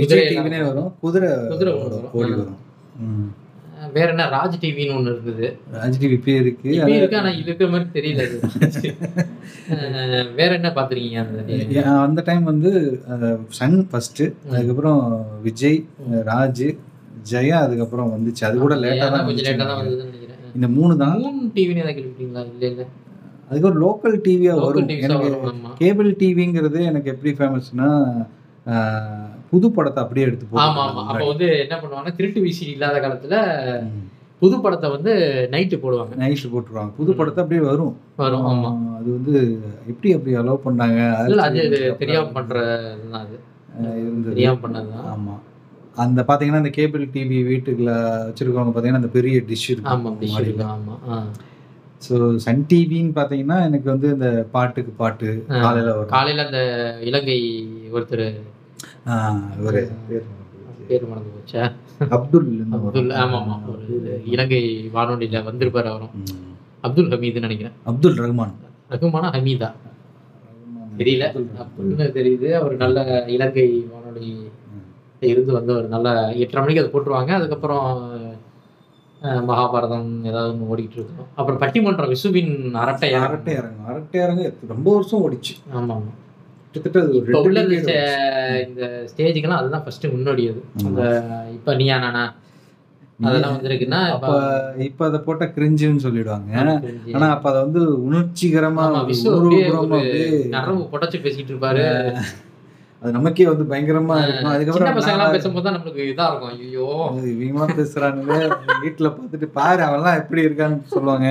விஜய் 0.02 0.24
டிவினே 0.32 0.60
வரும். 0.70 0.92
குதிரை 1.02 1.32
குதிரை. 1.52 1.74
ஓடி. 2.20 2.32
வரும். 2.36 2.62
வேற 3.96 4.08
என்ன 4.14 4.24
ராஜ் 4.34 4.56
டிவின்னு 4.62 4.96
ஒண்ணு 4.96 5.12
இருந்தது. 5.14 5.46
ராஜ் 5.76 5.98
டிவி 6.02 6.16
இப்பயே 6.18 6.36
இருக்கு. 6.44 6.68
இப்ப 6.76 6.90
இருக்கு 6.96 7.18
ஆனா 7.20 7.30
இது 7.34 7.44
இருக்கிற 7.46 7.68
மாதிரி 7.74 7.88
தெரியல 7.96 8.24
வேற 10.40 10.50
என்ன 10.60 10.70
பாத்துருக்கீங்க 10.78 11.20
அந்த 12.04 12.22
டைம் 12.28 12.44
வந்து 12.52 12.72
சன் 13.58 13.80
ஃபர்ஸ்ட் 13.90 14.22
அதுக்கப்புறம் 14.52 15.02
விஜய் 15.46 15.80
ராஜ் 16.30 16.64
ஜெயா 17.30 17.58
அதுக்கப்புறம் 17.66 18.12
வந்துச்சு. 18.14 18.44
அது 18.50 18.58
கூட 18.60 18.76
லேட்டா 18.84 18.96
ஏன்னா 19.00 19.10
தான் 19.16 19.26
கொஞ்சம் 19.30 19.46
லேட்டா 19.48 19.66
தான் 19.66 19.80
வந்ததுன்னு 19.82 20.08
நினைக்கிறேன். 20.10 20.54
இந்த 20.58 20.68
மூணு 20.76 20.94
தான். 21.02 21.18
மூன் 21.24 21.42
டிவின்னு 21.56 21.82
ஏதாவது 21.84 21.96
கேள்விப்பட்டீங்களா 21.98 22.42
இல்ல 22.50 22.66
இல்ல. 22.72 22.84
லோக்கல் 23.84 24.16
டிவியா 24.26 24.54
லோக்கல் 24.54 24.68
வரும். 24.70 24.88
டிவி 24.90 25.04
எனக்கு 25.08 25.28
வரும் 25.28 25.46
ஆமா. 25.52 25.70
கேபிள் 25.80 26.10
டிவிங்கிறது 26.22 26.80
எனக்கு 26.92 27.12
எப்படி 27.14 27.32
ஃபேமஸ்னா 27.38 27.90
புது 29.52 29.68
படத்தை 29.72 30.00
அப்படியே 30.04 30.26
எடுத்து 30.28 30.62
ஆமா 30.64 30.82
ஆமா. 30.86 31.02
அப்ப 31.10 31.24
வந்து 31.26 31.48
என்ன 31.64 31.76
பண்ணுவாங்கன்னா 31.76 32.18
திருட்டு 32.18 32.40
விசிடி 32.46 32.72
இல்லாத 32.74 32.98
காலத்துல 33.00 33.36
புது 34.42 34.56
படத்தை 34.64 34.88
வந்து 34.92 35.12
நைட்டு 35.54 35.78
போடுவாங்க. 35.82 36.14
நைட்டு 36.20 36.50
போட்டுருவாங்க. 36.50 36.92
புது 36.98 37.12
படத்தை 37.16 37.40
அப்படியே 37.44 37.62
வரும். 37.64 37.94
வரும் 38.18 38.44
ஆமா. 38.50 38.70
அது 38.98 39.10
வந்து 39.16 39.34
எப்படி 39.88 40.10
அப்படி 40.14 40.36
அலோவ் 40.42 40.66
பண்ணாங்க? 40.66 41.00
அது 41.20 41.32
இது 41.62 41.78
அப்புறம் 41.78 42.02
தெரியாம 42.02 42.30
பண்றதுதான் 42.36 43.22
அது. 43.22 43.38
இருந்தது. 44.02 44.32
தெரியாம 44.32 44.60
பண்ணதுதான். 44.64 45.08
ஆமா. 45.14 45.36
அந்த 45.98 46.22
பாத்தீங்கன்னா 46.28 46.62
அந்த 46.64 46.74
கேபிள் 46.76 47.06
டிவி 47.14 47.38
வீட்டுக்குள்ள 47.44 47.94
வச்சிருக்கவங்க 48.26 48.74
பாத்தீங்கன்னா 48.74 49.02
அந்த 49.04 49.14
பெரிய 49.16 49.38
டிஷ் 49.48 49.66
ஆமா 49.88 50.10
இருக்கும். 50.12 50.36
இருக்கு, 50.42 50.66
ஆமா 50.74 50.96
ஆ. 51.10 51.18
ஸோ 52.02 52.16
சன் 52.44 52.64
டிவின்னு 52.70 53.16
பாத்தீங்கன்னா 53.16 53.58
எனக்கு 53.66 53.88
வந்து 53.90 54.08
இந்த 54.14 54.28
பாட்டுக்கு 54.52 54.92
பாட்டு. 54.98 55.30
காலையில 55.64 55.94
காலையில 56.12 56.46
அந்த 56.46 56.62
இலங்கை 57.04 57.40
ஒருத்தர் 57.92 58.26
இவரு. 59.60 59.82
பேர் 60.10 60.26
மறந்து 60.30 60.56
போச்சு. 60.58 60.86
பேர் 60.88 61.06
மறந்து 61.10 61.32
போச்சா 61.36 61.62
அப்துல் 62.16 62.50
ஒரு 63.72 64.22
இலங்கை 64.26 64.62
வானொலியில 64.94 65.44
வந்திருப்பாரு 65.50 65.86
அவரும். 65.86 66.14
அப்துல் 66.82 67.12
ஹமீதுன்னு 67.12 67.48
நினைக்கிறேன். 67.48 67.76
அப்துல் 67.84 68.18
ரஹ்மான். 68.18 68.54
ரகுமானா 68.92 69.30
ஹமீதா? 69.38 69.70
தெரியல. 70.98 71.26
அப்துல் 71.28 71.48
ரஹ்மான். 71.48 71.62
அப்துல்னு 71.64 72.08
தெரியுது. 72.20 72.52
அவர் 72.54 72.76
நல்ல 72.76 73.26
இலங்கை 73.28 73.68
வானொலி. 73.94 74.32
இருந்து 75.22 75.54
வந்து 75.54 75.76
ஒரு 75.76 75.88
நல்ல 75.88 76.08
எட்டரை 76.36 76.62
மணிக்கு 76.64 76.82
அதை 76.82 76.92
போட்டுருவாங்க. 76.94 77.32
அதுக்கப்புறம் 77.32 77.88
மகாபாரதம் 79.50 80.24
ஏதாவது 80.24 80.68
ஓடிட்டு 80.72 80.98
இருக்கும். 80.98 81.28
அப்புறம் 81.36 81.60
பட்டிமன்றம் 81.60 82.08
விசுவின் 82.08 82.52
அரட்டை 82.74 83.14
அரட்டை 83.14 83.56
அரட்டை 83.88 84.22
அரங்கம் 84.22 84.68
ரொம்ப 84.68 84.94
வருஷம் 84.94 85.24
ஓடிச்சு. 85.26 85.54
ஆமா 85.74 85.94
ஆமா 85.98 86.14
கிட்டத்தட்ட 86.74 87.04
அது 87.04 87.14
ஒரு 87.20 87.30
இப்போ 87.32 87.42
உள்ள 87.48 87.60
ரெண்டு 87.62 87.94
இந்த 88.68 88.84
ஸ்டேஜுக்கெல்லாம் 89.12 89.62
அதுதான் 89.62 89.84
ஃபர்ஸ்ட் 89.86 90.06
முன்னோடியது. 90.16 90.62
அந்த 90.88 91.02
இப்போ 91.58 91.74
நீயா 91.82 91.98
நானா 92.06 92.26
அதெல்லாம் 93.28 93.54
வந்திருக்குன்னா 93.56 94.00
அப்ப 94.16 94.32
இப்ப 94.88 95.06
அதை 95.10 95.20
போட்டா 95.28 95.46
கிரிஞ்சுன்னு 95.54 96.04
சொல்லிடுவாங்க. 96.06 96.52
ஆனா 97.16 97.28
அப்ப 97.36 97.46
அதை 97.52 97.60
வந்து 97.66 97.82
உணர்ச்சிகரமா 98.08 98.84
நரம்பு 100.58 100.84
புடைச்சு 100.92 101.20
பேசிட்டு 101.24 101.52
இருப்பாரு. 101.54 101.86
அது 103.02 103.12
நமக்கே 103.16 103.48
வந்து 103.50 103.66
பயங்கரமா 103.72 104.16
இருக்கும்? 104.26 104.54
அதுக்கப்புறம் 104.54 104.96
பசங்க 105.00 105.16
எல்லாம் 105.16 105.28
நான் 105.28 105.36
பேசும்போது 105.38 105.66
தான் 105.66 105.76
நம்மளுக்கு 105.76 106.04
இதா 106.12 106.28
இருக்கும். 106.30 106.54
ஐயோ 106.68 106.88
இவங்களாம் 107.34 107.78
பேசுறானுங்க. 107.80 108.38
வீட்டுல 108.84 109.10
பார்த்துட்டு 109.18 109.50
பாரு 109.58 109.82
அவன்லாம் 109.88 110.20
எப்படி 110.22 110.46
இருக்கான்னு 110.48 110.96
சொல்லுவாங்க. 110.96 111.28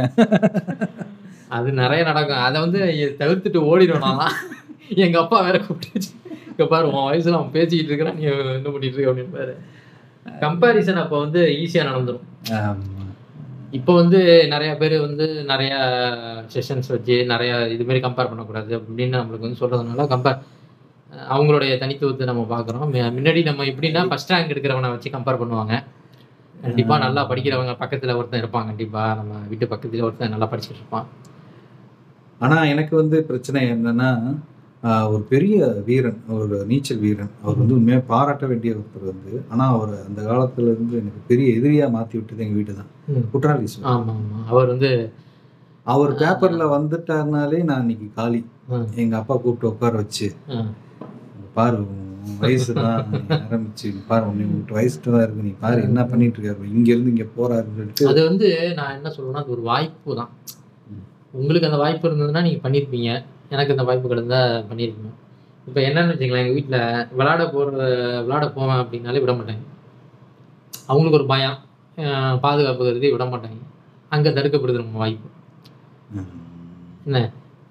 அது 1.56 1.68
நிறைய 1.82 2.02
நடக்கும். 2.10 2.44
அதை 2.48 2.56
வந்து 2.66 2.80
தவிர்த்துட்டு 3.22 3.62
ஓடிடும் 3.72 4.06
நான்லாம் 4.86 5.06
எங்க 5.06 5.18
அப்பா 5.20 5.38
வேற 5.40 5.56
கூப்பிட்டு 5.58 6.08
இங்க 6.50 6.64
பாரு 6.66 6.86
உன் 6.88 7.06
வயசுல 7.08 7.38
அவன் 7.38 7.54
பேசிக்கிட்டு 7.56 7.90
இருக்கிறான் 7.92 8.18
நீ 8.18 8.24
என்ன 8.58 8.68
பண்ணிட்டு 8.74 8.96
இருக்க 8.96 9.12
அப்படின்னு 9.12 9.36
பாரு 9.38 9.54
கம்பாரிசன் 10.42 11.02
அப்போ 11.02 11.16
வந்து 11.24 11.40
ஈஸியா 11.62 11.82
நடந்துரும். 11.88 12.24
ஆமா. 12.58 13.04
இப்போ 13.70 13.92
வந்து 13.94 14.48
நிறைய 14.52 14.76
பேர் 14.76 14.94
வந்து 15.00 15.26
நிறைய 15.50 15.72
செஷன்ஸ் 16.54 16.88
வச்சு 16.94 17.16
நிறைய 17.32 17.52
இது 17.74 17.84
மாதிரி 17.84 18.02
கம்பேர் 18.06 18.30
பண்ணக்கூடாது 18.30 18.72
அப்படின்னு 18.78 19.20
நம்மளுக்கு 19.20 19.46
வந்து 19.48 19.60
சொல்றதுனால 19.62 20.06
கம்பேர் 20.14 20.40
அவங்களுடைய 21.34 21.72
தனித்துவத்தை 21.82 22.26
நம்ம 22.26 22.42
பார்க்குறோம். 22.54 23.12
முன்னாடி 23.18 23.42
நம்ம 23.50 23.64
எப்படின்னா 23.64 24.02
ஃபர்ஸ்ட் 24.08 24.32
ரேங்க் 24.32 24.52
எடுக்கிறவனை 24.54 24.90
வச்சு 24.94 25.14
கம்பேர் 25.16 25.40
பண்ணுவாங்க. 25.42 25.74
கண்டிப்பா 26.62 26.98
நல்லா 26.98 27.22
படிக்கிறவங்க 27.30 27.72
பக்கத்துல 27.82 28.16
ஒருத்தன் 28.18 28.42
இருப்பான் 28.42 28.68
கண்டிப்பா. 28.70 29.02
நம்ம 29.14 29.40
வீட்டு 29.48 29.66
பக்கத்துல 29.72 30.06
ஒருத்தன் 30.08 30.34
நல்லா 30.34 30.48
படிச்சுட்டு 30.52 30.80
இருப்பான். 30.82 31.06
ஆனா 32.38 32.64
எனக்கு 32.64 32.96
வந்து 32.96 33.24
பிரச்சனை 33.24 33.60
என்னன்னா 33.74 34.10
ஒரு 35.08 35.22
பெரிய 35.30 35.56
வீரன் 35.86 36.18
ஒரு 36.36 36.56
நீச்சல் 36.68 37.00
வீரன். 37.04 37.30
அவர் 37.42 37.60
வந்து 37.60 37.76
உண்மையாக 37.76 38.04
பாராட்ட 38.10 38.44
வேண்டிய 38.50 38.72
ஒருத்தர் 38.74 39.10
வந்து 39.10 39.32
ஆனா 39.50 39.64
அவர் 39.72 39.94
அந்த 40.02 40.20
காலத்துல 40.28 40.72
இருந்து 40.72 40.94
எனக்கு 41.00 41.20
பெரிய 41.30 41.46
எதிரியா 41.58 41.86
மாத்தி 41.94 42.16
விட்டது 42.18 42.44
எங்க 42.44 42.56
வீடு 42.58 42.74
தான். 42.74 42.90
ம். 43.10 43.24
குற்றாலி 43.32 43.68
சுவாமி. 43.72 43.86
ஆமா 43.92 44.12
ஆமா 44.16 44.40
அவர் 44.50 44.68
வந்து 44.72 44.90
அவர் 45.86 46.12
பேப்பர்ல 46.20 46.64
வந்துட்டாருனாலே 46.72 47.58
நான் 47.66 47.82
இன்னைக்கு 47.84 48.08
காலி. 48.16 48.40
ம், 48.70 48.86
எங்க 49.02 49.14
அப்பா 49.20 49.34
கூப்பிட்டு 49.36 49.70
உட்கார 49.70 49.94
வச்சு 50.00 50.28
பாரு 51.56 51.78
வயசு 52.40 52.72
தான் 52.76 52.96
ஆரம்பிச்சு 53.42 53.88
பாரு 54.08 54.24
உன்னை 54.28 54.44
உன் 54.48 54.72
வயசுட்டு 54.76 55.10
தான் 55.10 55.22
இருக்கு 55.24 55.44
நீ 55.44 55.52
பாரு 55.60 55.78
என்ன 55.86 56.00
பண்ணிட்டு 56.08 56.38
இருக்காரு 56.38 56.70
இங்க 56.72 56.88
இருந்து 56.92 57.12
இங்க 57.12 57.26
போறாருன்னு 57.36 57.76
சொல்லிட்டு 57.78 58.08
அது 58.10 58.20
வந்து 58.28 58.48
நான் 58.78 58.94
என்ன 58.96 59.10
சொல்றேன்னா 59.14 59.42
அது 59.42 59.54
ஒரு 59.56 59.64
வாய்ப்பு 59.68 60.16
தான். 60.20 60.30
உங்களுக்கு 61.34 61.68
அந்த 61.68 61.80
வாய்ப்பு 61.82 62.08
இருந்ததுன்னா 62.08 62.42
நீங்க 62.46 62.60
பண்ணியிருப்பீங்க 62.64 63.10
எனக்கு 63.54 63.74
அந்த 63.74 63.84
வாய்ப்பு 63.88 64.10
கிடந்தா 64.12 64.40
பண்ணியிருப்பீங்க 64.70 65.12
இப்போ 65.68 65.80
என்னன்னு 65.88 66.12
வச்சுங்களேன் 66.12 66.44
எங்கள் 66.44 66.56
வீட்டில் 66.56 66.80
விளாட 67.18 67.42
போகிற 67.54 67.86
விளாட 68.26 68.44
போவேன் 68.56 68.80
அப்படின்னாலே 68.82 69.22
விட 69.22 69.32
மாட்டாங்க. 69.38 69.64
அவங்களுக்கு 70.90 71.18
ஒரு 71.20 71.26
பயம் 71.32 71.56
பாதுகாப்பு 72.44 72.86
கருதி 72.88 73.08
விட 73.14 73.24
மாட்டாங்க. 73.32 73.58
அங்கே 74.14 74.30
தடுக்கப்படுது 74.36 74.82
நம்ம 74.82 75.00
வாய்ப்பு 75.02 75.28
என்ன? 77.06 77.18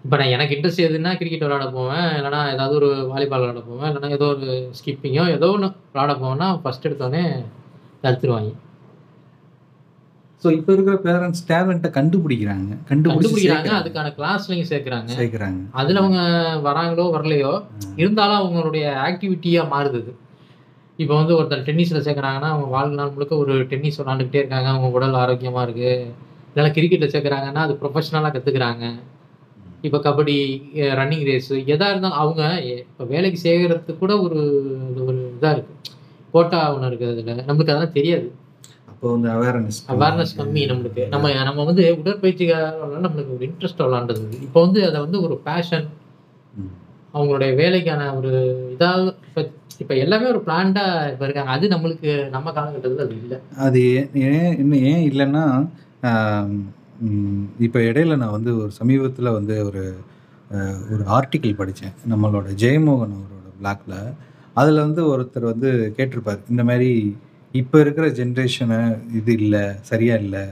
இப்போ 0.06 0.16
நான் 0.20 0.34
எனக்கு 0.36 0.56
இன்ட்ரெஸ்ட் 0.56 0.86
எதுன்னா 0.88 1.12
கிரிக்கெட் 1.20 1.46
விளாட 1.46 1.66
போவேன். 1.78 2.08
இல்லைனா 2.18 2.42
ஏதாவது 2.56 2.76
ஒரு 2.80 2.90
வாலிபால் 3.12 3.44
விளாட 3.44 3.62
போவேன். 3.70 3.88
இல்லைனா 3.92 4.10
ஏதோ 4.18 4.28
ஒரு 4.36 4.48
ஸ்கிப்பிங்கோ 4.80 5.26
ஏதோ 5.38 5.50
ஒன்று 5.56 5.70
விளாட 5.94 6.14
போவேன்னா 6.24 6.50
ஃபர்ஸ்ட் 6.64 6.88
எடுத்தோடனே 6.90 7.24
தடுத்துருவாங்க. 8.04 8.52
ஸோ 10.46 10.52
இப்போ 10.58 10.72
இருக்கிற 10.74 10.96
பேரண்ட்ஸ் 11.06 11.44
டேலண்ட்டை 11.52 11.90
கண்டுபிடிக்கிறாங்க. 11.96 12.72
கண்டுபிடிக்கிறாங்க. 12.90 13.72
அதுக்கான 13.82 14.12
கிளாஸ்லையும் 14.18 14.68
சேர்க்குறாங்க. 14.72 15.10
சேர்க்கறாங்க. 15.20 15.62
அதில் 15.80 16.02
அவங்க 16.02 16.20
வராங்களோ 16.68 17.06
வரலையோ 17.16 17.54
இருந்தாலும் 18.02 18.40
அவங்களுடைய 18.42 18.86
ஆக்டிவிட்டியாக 19.08 19.72
மாறுது. 19.74 20.02
இப்போ 21.00 21.14
வந்து 21.20 21.34
ஒருத்தர் 21.38 21.66
டென்னிஸில் 21.70 22.06
சேர்க்குறாங்கன்னா 22.06 22.52
அவங்க 22.54 22.68
வாழ்நாள் 22.76 23.14
முழுக்க 23.16 23.36
ஒரு 23.46 23.56
டென்னிஸ் 23.72 24.00
விளாண்டுக்கிட்டே 24.02 24.42
இருக்காங்க. 24.44 24.70
அவங்க 24.74 24.90
உடல் 24.98 25.20
ஆரோக்கியமாக 25.24 25.66
இருக்குது 25.68 25.96
இல்லைனா 26.52 26.72
கிரிக்கெட்டில் 26.78 27.14
சேர்க்குறாங்கன்னா 27.16 27.64
அது 27.68 27.74
ப்ரொஃபஷனலாக 27.82 28.34
கற்றுக்குறாங்க 28.36 28.86
இப்போ 29.88 29.98
கபடி 30.06 30.38
ரன்னிங் 31.00 31.28
ரேஸு 31.30 31.56
எதாக 31.74 31.92
இருந்தாலும் 31.94 32.22
அவங்க 32.22 32.44
இப்போ 32.84 33.06
வேலைக்கு 33.14 33.40
சேர்க்கறதுக்கு 33.48 34.02
கூட 34.04 34.14
ஒரு 34.26 34.40
ஒரு 35.08 35.20
இதாக 35.36 35.54
இருக்குது 35.56 35.94
கோட்டா 36.34 36.60
ஒன்று 36.76 36.90
இருக்குது 36.92 37.12
அதில். 37.14 37.46
நம்மளுக்கு 37.48 37.74
அதெல்லாம் 37.74 37.98
தெரியாது. 38.00 38.28
அப்போ 39.06 39.16
வந்து 39.18 39.30
அவேர்னஸ் 39.34 39.80
அவேர்னஸ் 39.94 40.32
கம்மி 40.38 40.62
நம்மளுக்கு. 40.70 41.04
நம்ம 41.14 41.32
நம்ம 41.48 41.64
வந்து 41.68 41.84
உடற்பயிற்சிக்காக 42.00 42.70
நம்மளுக்கு 43.04 43.34
ஒரு 43.36 43.44
இன்ட்ரெஸ்ட் 43.48 43.82
விளாண்டது 43.84 44.24
இப்போ 44.46 44.60
வந்து 44.66 44.80
அதை 44.88 45.00
வந்து 45.04 45.18
ஒரு 45.26 45.36
பேஷன் 45.48 45.86
அவங்களுடைய 47.18 47.50
வேலைக்கான 47.60 48.08
ஒரு 48.20 48.32
இதாக 48.72 49.12
இப்போ 49.28 49.42
இப்போ 49.84 49.94
எல்லாமே 50.04 50.26
ஒரு 50.32 50.42
பிளான்டாக 50.48 51.12
இப்போ 51.12 51.24
இருக்காங்க 51.28 51.52
அது 51.56 51.68
நம்மளுக்கு 51.74 52.14
நம்ம 52.36 52.54
காலகட்டத்தில் 52.56 53.04
அது 53.06 53.16
இல்லை. 53.20 53.38
அது 53.66 53.82
ஏன் 53.98 54.10
ஏன் 54.32 54.56
இன்னும் 54.64 54.86
ஏன் 54.92 55.04
இல்லைன்னா 55.10 55.44
இப்போ 57.68 57.80
இடையில 57.90 58.18
நான் 58.24 58.36
வந்து 58.38 58.54
ஒரு 58.62 58.72
சமீபத்தில் 58.80 59.36
வந்து 59.38 59.58
ஒரு 59.70 59.84
ஒரு 60.94 61.06
ஆர்டிக்கிள் 61.18 61.60
படித்தேன் 61.62 61.96
நம்மளோட 62.14 62.48
ஜெயமோகன் 62.64 63.16
அவரோட 63.20 63.52
பிளாக்ல 63.62 63.94
அதில் 64.62 64.84
வந்து 64.86 65.04
ஒருத்தர் 65.12 65.52
வந்து 65.54 65.70
கேட்டிருப்பார். 65.96 66.44
இந்த 66.54 66.64
மாதிரி 66.68 66.90
இப்போ 67.56 67.78
இருக்கிற 67.80 68.06
ஜென்ரேஷனை 68.18 68.80
இது 69.14 69.32
இல்லை 69.40 69.62
சரியா 69.90 70.16
இல்லை. 70.18 70.44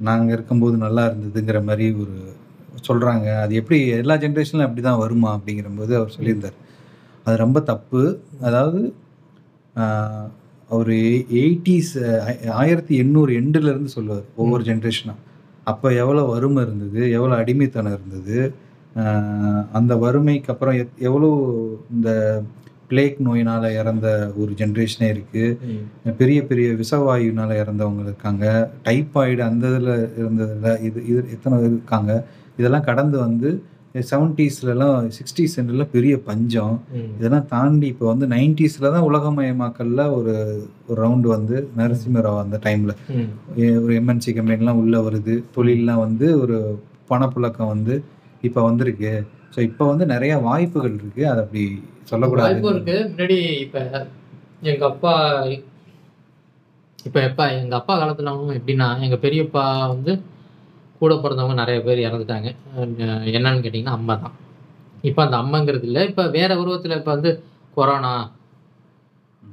நாங்கள் 0.00 0.34
இருக்கும்போது 0.36 0.76
நல்லா 0.84 1.02
இருந்ததுங்கிற 1.08 1.58
மாதிரி 1.64 1.86
ஒரு 2.02 2.16
சொல்கிறாங்க 2.86 3.26
அது 3.40 3.52
எப்படி 3.60 3.78
எல்லா 3.96 4.14
ஜென்ரேஷன்லையும் 4.22 4.68
அப்படி 4.68 4.82
தான் 4.82 5.02
வருமா 5.02 5.30
அப்படிங்கிற 5.36 5.70
போது 5.78 5.92
அவர் 5.98 6.14
சொல்லியிருந்தார். 6.16 6.56
அது 7.26 7.34
ரொம்ப 7.36 7.58
தப்பு. 7.70 8.02
அதாவது 8.42 8.80
அவர் 10.70 10.92
எயிட்டிஸ் 11.38 11.92
ஆயிரத்தி 12.58 12.94
எண்ணூறு 13.02 13.30
எண்டுலேருந்து 13.40 13.92
சொல்லுவார் 13.94 14.26
ஒவ்வொரு 14.36 14.62
ஜென்ரேஷனாக 14.66 15.18
அப்போ 15.66 15.88
எவ்வளோ 16.02 16.22
வறுமை 16.30 16.60
இருந்தது 16.66 17.00
எவ்வளோ 17.16 17.34
அடிமைத்தனம் 17.36 17.96
இருந்தது 17.96 18.36
அந்த 19.72 19.92
வறுமைக்கு 20.04 20.52
அப்புறம் 20.52 20.76
எத்- 20.78 21.00
எவ்வளோ 21.00 21.28
இந்த 21.90 22.10
பிளேக் 22.90 23.18
நோயினால் 23.26 23.66
இறந்த 23.80 24.06
ஒரு 24.42 24.52
ஜென்ரேஷனே 24.60 25.08
இருக்குது 25.14 26.14
பெரிய 26.20 26.40
பெரிய 26.50 26.68
விஷவாயுனால 26.82 27.50
இறந்தவங்க 27.62 28.02
இருக்காங்க. 28.08 28.44
டைப்பாய்டு 28.86 29.42
அந்த 29.48 29.64
இதில் 29.72 29.92
இருந்ததில் 30.20 30.70
இது 30.88 30.98
இது 31.10 31.20
எத்தனை 31.36 31.58
இருக்காங்க? 31.70 32.12
இதெல்லாம் 32.60 32.88
கடந்து 32.88 33.18
வந்து 33.26 33.50
செவன்ட்டீஸ்லலாம் 34.10 35.06
சிக்ஸ்டீஸ் 35.16 35.54
சென்டரில் 35.56 35.92
பெரிய 35.94 36.14
பஞ்சம். 36.28 36.74
இதெல்லாம் 37.18 37.48
தாண்டி 37.54 37.86
இப்போ 37.92 38.06
வந்து 38.10 38.26
நைன்டிஸில் 38.34 38.92
தான் 38.94 39.06
உலகமயமாக்கல்ல 39.08 40.00
ஒரு 40.18 40.34
ஒரு 40.88 40.98
ரவுண்டு 41.04 41.28
வந்து 41.36 41.56
நரசிம்மராவ் 41.78 42.42
அந்த 42.44 42.58
டைமில் 42.66 42.94
ஒரு 43.84 43.92
எம்என்சி 44.00 44.32
கம்பெனிலாம் 44.36 44.80
உள்ளே 44.82 45.00
வருது. 45.06 45.34
தொழிலெலாம் 45.56 46.02
வந்து 46.06 46.28
ஒரு 46.42 46.58
பணப்புழக்கம் 47.10 47.72
வந்து 47.74 47.94
இப்போ 48.48 48.60
வந்திருக்கு. 48.68 49.12
ஸோ 49.54 49.58
இப்போ 49.68 49.84
வந்து 49.90 50.04
நிறைய 50.14 50.32
வாய்ப்புகள் 50.48 50.96
இருக்குது 50.98 51.28
அதை 51.30 51.40
அப்படி 51.44 51.62
சொல்லக்கூடாது 52.10 52.48
வாய்ப்பு 52.48 52.72
இருக்கு. 52.74 52.96
முன்னாடி 53.10 53.38
இப்போ 53.64 53.80
எங்கள் 54.70 54.90
அப்பா 54.92 55.12
இப்போ 57.08 57.20
எப்போ 57.28 57.44
எங்கள் 57.60 57.78
அப்பா 57.80 57.94
காலத்துலவும் 58.00 58.56
எப்படின்னா 58.58 58.88
எங்கள் 59.04 59.22
பெரியப்பா 59.24 59.64
வந்து 59.92 60.12
கூட 61.00 61.12
பிறந்தவங்க 61.22 61.54
நிறைய 61.60 61.78
பேர் 61.86 62.06
இறந்துட்டாங்க. 62.06 62.48
என்னன்னு 63.36 63.62
கேட்டிங்கன்னா 63.64 63.96
அம்மா 63.98 64.14
தான். 64.24 64.34
இப்போ 65.08 65.20
அந்த 65.24 65.36
அம்மாங்கிறது 65.42 65.86
இல்லை. 65.90 66.02
இப்போ 66.10 66.24
வேற 66.36 66.50
உருவத்தில் 66.62 66.98
இப்போ 66.98 67.12
வந்து 67.16 67.30
கொரோனா. 67.76 68.12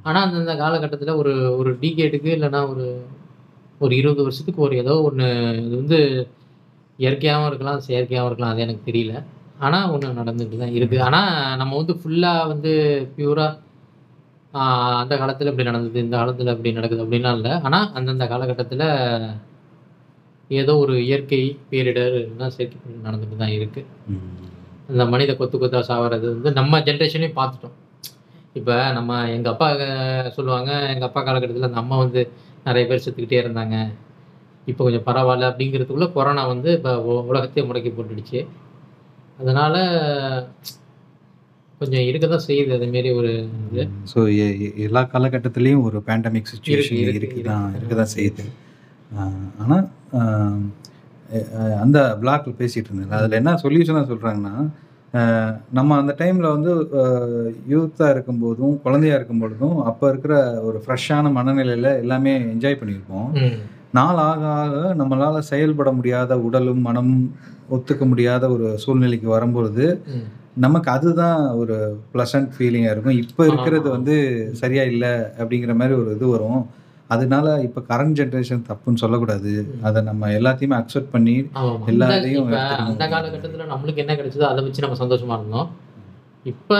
ஆனால் 0.06 0.24
அந்தந்த 0.26 0.54
காலகட்டத்தில் 0.62 1.18
ஒரு 1.20 1.32
ஒரு 1.60 1.70
டிகேட்டுக்கு 1.82 2.30
இல்லைன்னா 2.36 2.60
ஒரு 2.72 2.86
ஒரு 3.84 3.92
இருபது 4.00 4.22
வருஷத்துக்கு 4.26 4.60
ஒரு 4.66 4.74
ஏதோ 4.82 4.94
ஒன்று 5.08 5.26
இது 5.64 5.74
வந்து 5.82 5.98
இயற்கையாகவும் 6.98 7.48
இருக்கலாம் 7.50 7.82
செயற்கையாகவும் 7.88 8.30
இருக்கலாம். 8.30 8.54
அது 8.54 8.64
எனக்கு 8.66 8.88
தெரியல. 8.90 9.14
ஆனால் 9.66 9.90
ஒன்று 9.94 10.18
நடந்துட்டு 10.20 10.56
தான் 10.62 10.74
இருக்குது 10.78 11.04
ஆனால் 11.08 11.32
நம்ம 11.60 11.76
வந்து 11.80 11.94
ஃபுல்லாக 12.00 12.48
வந்து 12.52 12.72
பியூராக 13.16 13.54
அந்த 15.00 15.14
காலத்தில் 15.20 15.50
இப்படி 15.50 15.68
நடந்தது 15.68 16.02
இந்த 16.04 16.14
காலத்தில் 16.20 16.52
இப்படி 16.54 16.70
நடக்குது 16.76 17.02
அப்படின்லாம் 17.04 17.36
இல்லை. 17.38 17.52
ஆனால் 17.66 17.88
அந்தந்த 17.98 18.26
காலகட்டத்தில் 18.32 18.86
ஏதோ 20.60 20.72
ஒரு 20.82 20.94
இயற்கை 21.06 21.40
பேரிடர் 21.70 22.16
எல்லாம் 22.20 22.54
சேர்த்து 22.56 23.02
நடந்துட்டு 23.06 23.40
தான் 23.42 23.54
இருக்குது. 23.56 23.88
அந்த 24.90 25.04
மனித 25.12 25.30
கொத்து 25.40 25.56
கொத்தா 25.62 25.80
சாவறது 25.90 26.26
வந்து 26.36 26.50
நம்ம 26.58 26.80
ஜென்ரேஷனையும் 26.86 27.38
பார்த்துட்டோம். 27.40 27.74
இப்போ 28.58 28.76
நம்ம 28.98 29.18
எங்கள் 29.34 29.52
அப்பா 29.54 29.68
சொல்லுவாங்க 30.36 30.70
எங்கள் 30.92 31.08
அப்பா 31.08 31.22
காலகட்டத்தில் 31.26 31.68
அந்த 31.68 31.82
அம்மா 31.82 31.98
வந்து 32.04 32.22
நிறைய 32.68 32.84
பேர் 32.90 33.04
செத்துக்கிட்டே 33.06 33.40
இருந்தாங்க. 33.42 33.76
இப்போ 34.70 34.82
கொஞ்சம் 34.86 35.06
பரவாயில்ல 35.10 35.50
அப்படிங்கிறதுக்குள்ள 35.50 36.08
கொரோனா 36.16 36.44
வந்து 36.54 36.70
இப்போ 36.78 36.94
உலகத்தையே 37.30 37.66
முடக்கி 37.68 37.92
போட்டுடுச்சு. 37.98 38.40
அதனால 39.38 39.74
கொஞ்சம் 41.80 42.06
இருக்க 42.08 42.26
தான் 42.32 42.46
செய்யுது 42.46 42.72
அதேமாரி 42.76 43.10
ஒரு 43.18 43.32
இது. 43.66 43.84
ஸோ 44.12 44.18
எல்லா 44.86 45.02
காலகட்டத்திலையும் 45.12 45.84
ஒரு 45.88 45.98
பேண்டமிக் 46.08 46.50
சுச்சுவேஷன் 46.52 47.00
இருக்கு. 47.02 47.42
தான் 47.50 47.68
இருக்க. 47.76 47.94
தான் 48.00 48.14
செய்யுது. 48.16 48.44
ஆனால் 49.62 49.84
அந்த 51.84 51.98
பிளாக்ல 52.22 52.52
பேசிட்டு 52.60 52.88
இருந்தேன் 52.90 53.16
அதில் 53.18 53.38
என்ன 53.40 53.54
சொல்யூஷனாக 53.64 54.06
சொல்கிறாங்கன்னா 54.12 54.54
நம்ம 55.76 55.96
அந்த 56.00 56.12
டைமில் 56.20 56.54
வந்து 56.54 56.72
யூத்தாக 57.72 58.12
இருக்கும்போதும் 58.14 58.74
குழந்தையா 58.84 59.14
இருக்கும் 59.18 59.42
பொழுதும் 59.42 59.76
அப்போ 59.90 60.04
இருக்கிற 60.12 60.34
ஒரு 60.68 60.78
ஃப்ரெஷ்ஷான 60.84 61.30
மனநிலையில் 61.36 61.90
எல்லாமே 62.02 62.32
என்ஜாய் 62.54 62.80
பண்ணியிருப்போம். 62.80 63.28
நாள் 63.98 64.20
ஆக 64.28 64.42
ஆக 64.62 64.74
நம்மளால் 65.00 65.48
செயல்பட 65.52 65.90
முடியாத 65.98 66.32
உடலும் 66.46 66.82
மனமும் 66.88 67.24
ஒத்துக்க 67.74 68.04
முடியாத 68.10 68.44
ஒரு 68.54 68.66
சூழ்நிலைக்கு 68.84 69.28
வரும்பொழுது. 69.34 69.86
நமக்கு 70.64 70.88
அதுதான் 70.94 71.40
ஒரு 71.60 71.74
ப்ளசன்ட் 72.12 72.50
ஃபீலிங்காக 72.54 72.92
இருக்கும் 72.94 73.18
இப்போ 73.22 73.42
இருக்கிறது. 73.50 73.88
வந்து 73.96 74.14
சரியா 74.60 74.84
இல்லை 74.92 75.12
அப்படிங்கிற 75.40 75.74
மாதிரி 75.80 75.96
ஒரு 76.00 76.10
இது 76.16 76.28
வரும் 76.34 76.62
அதனால 77.10 77.46
இப்போ 77.66 77.80
கரண்ட் 77.90 78.16
ஜென்ரேஷன் 78.18 78.64
தப்புன்னு 78.70 79.02
சொல்லக்கூடாது. 79.02 79.52
அதை 79.88 79.98
நம்ம 80.08 80.30
எல்லாத்தையுமே 80.38 80.78
அக்செப்ட் 80.78 81.12
பண்ணி. 81.12 81.36
எல்லாத்தையும். 81.92 82.48
அந்த 82.88 83.04
காலகட்டத்துல 83.12 83.68
நம்மளுக்கு 83.74 84.02
என்ன 84.04 84.16
கிடைச்சதோ 84.20 84.48
அதை 84.52 84.62
வச்சு 84.66 84.84
நம்ம 84.86 84.98
சந்தோஷமா 85.02 85.36
இருந்தோம் 85.38 85.68
இப்ப 86.46 86.74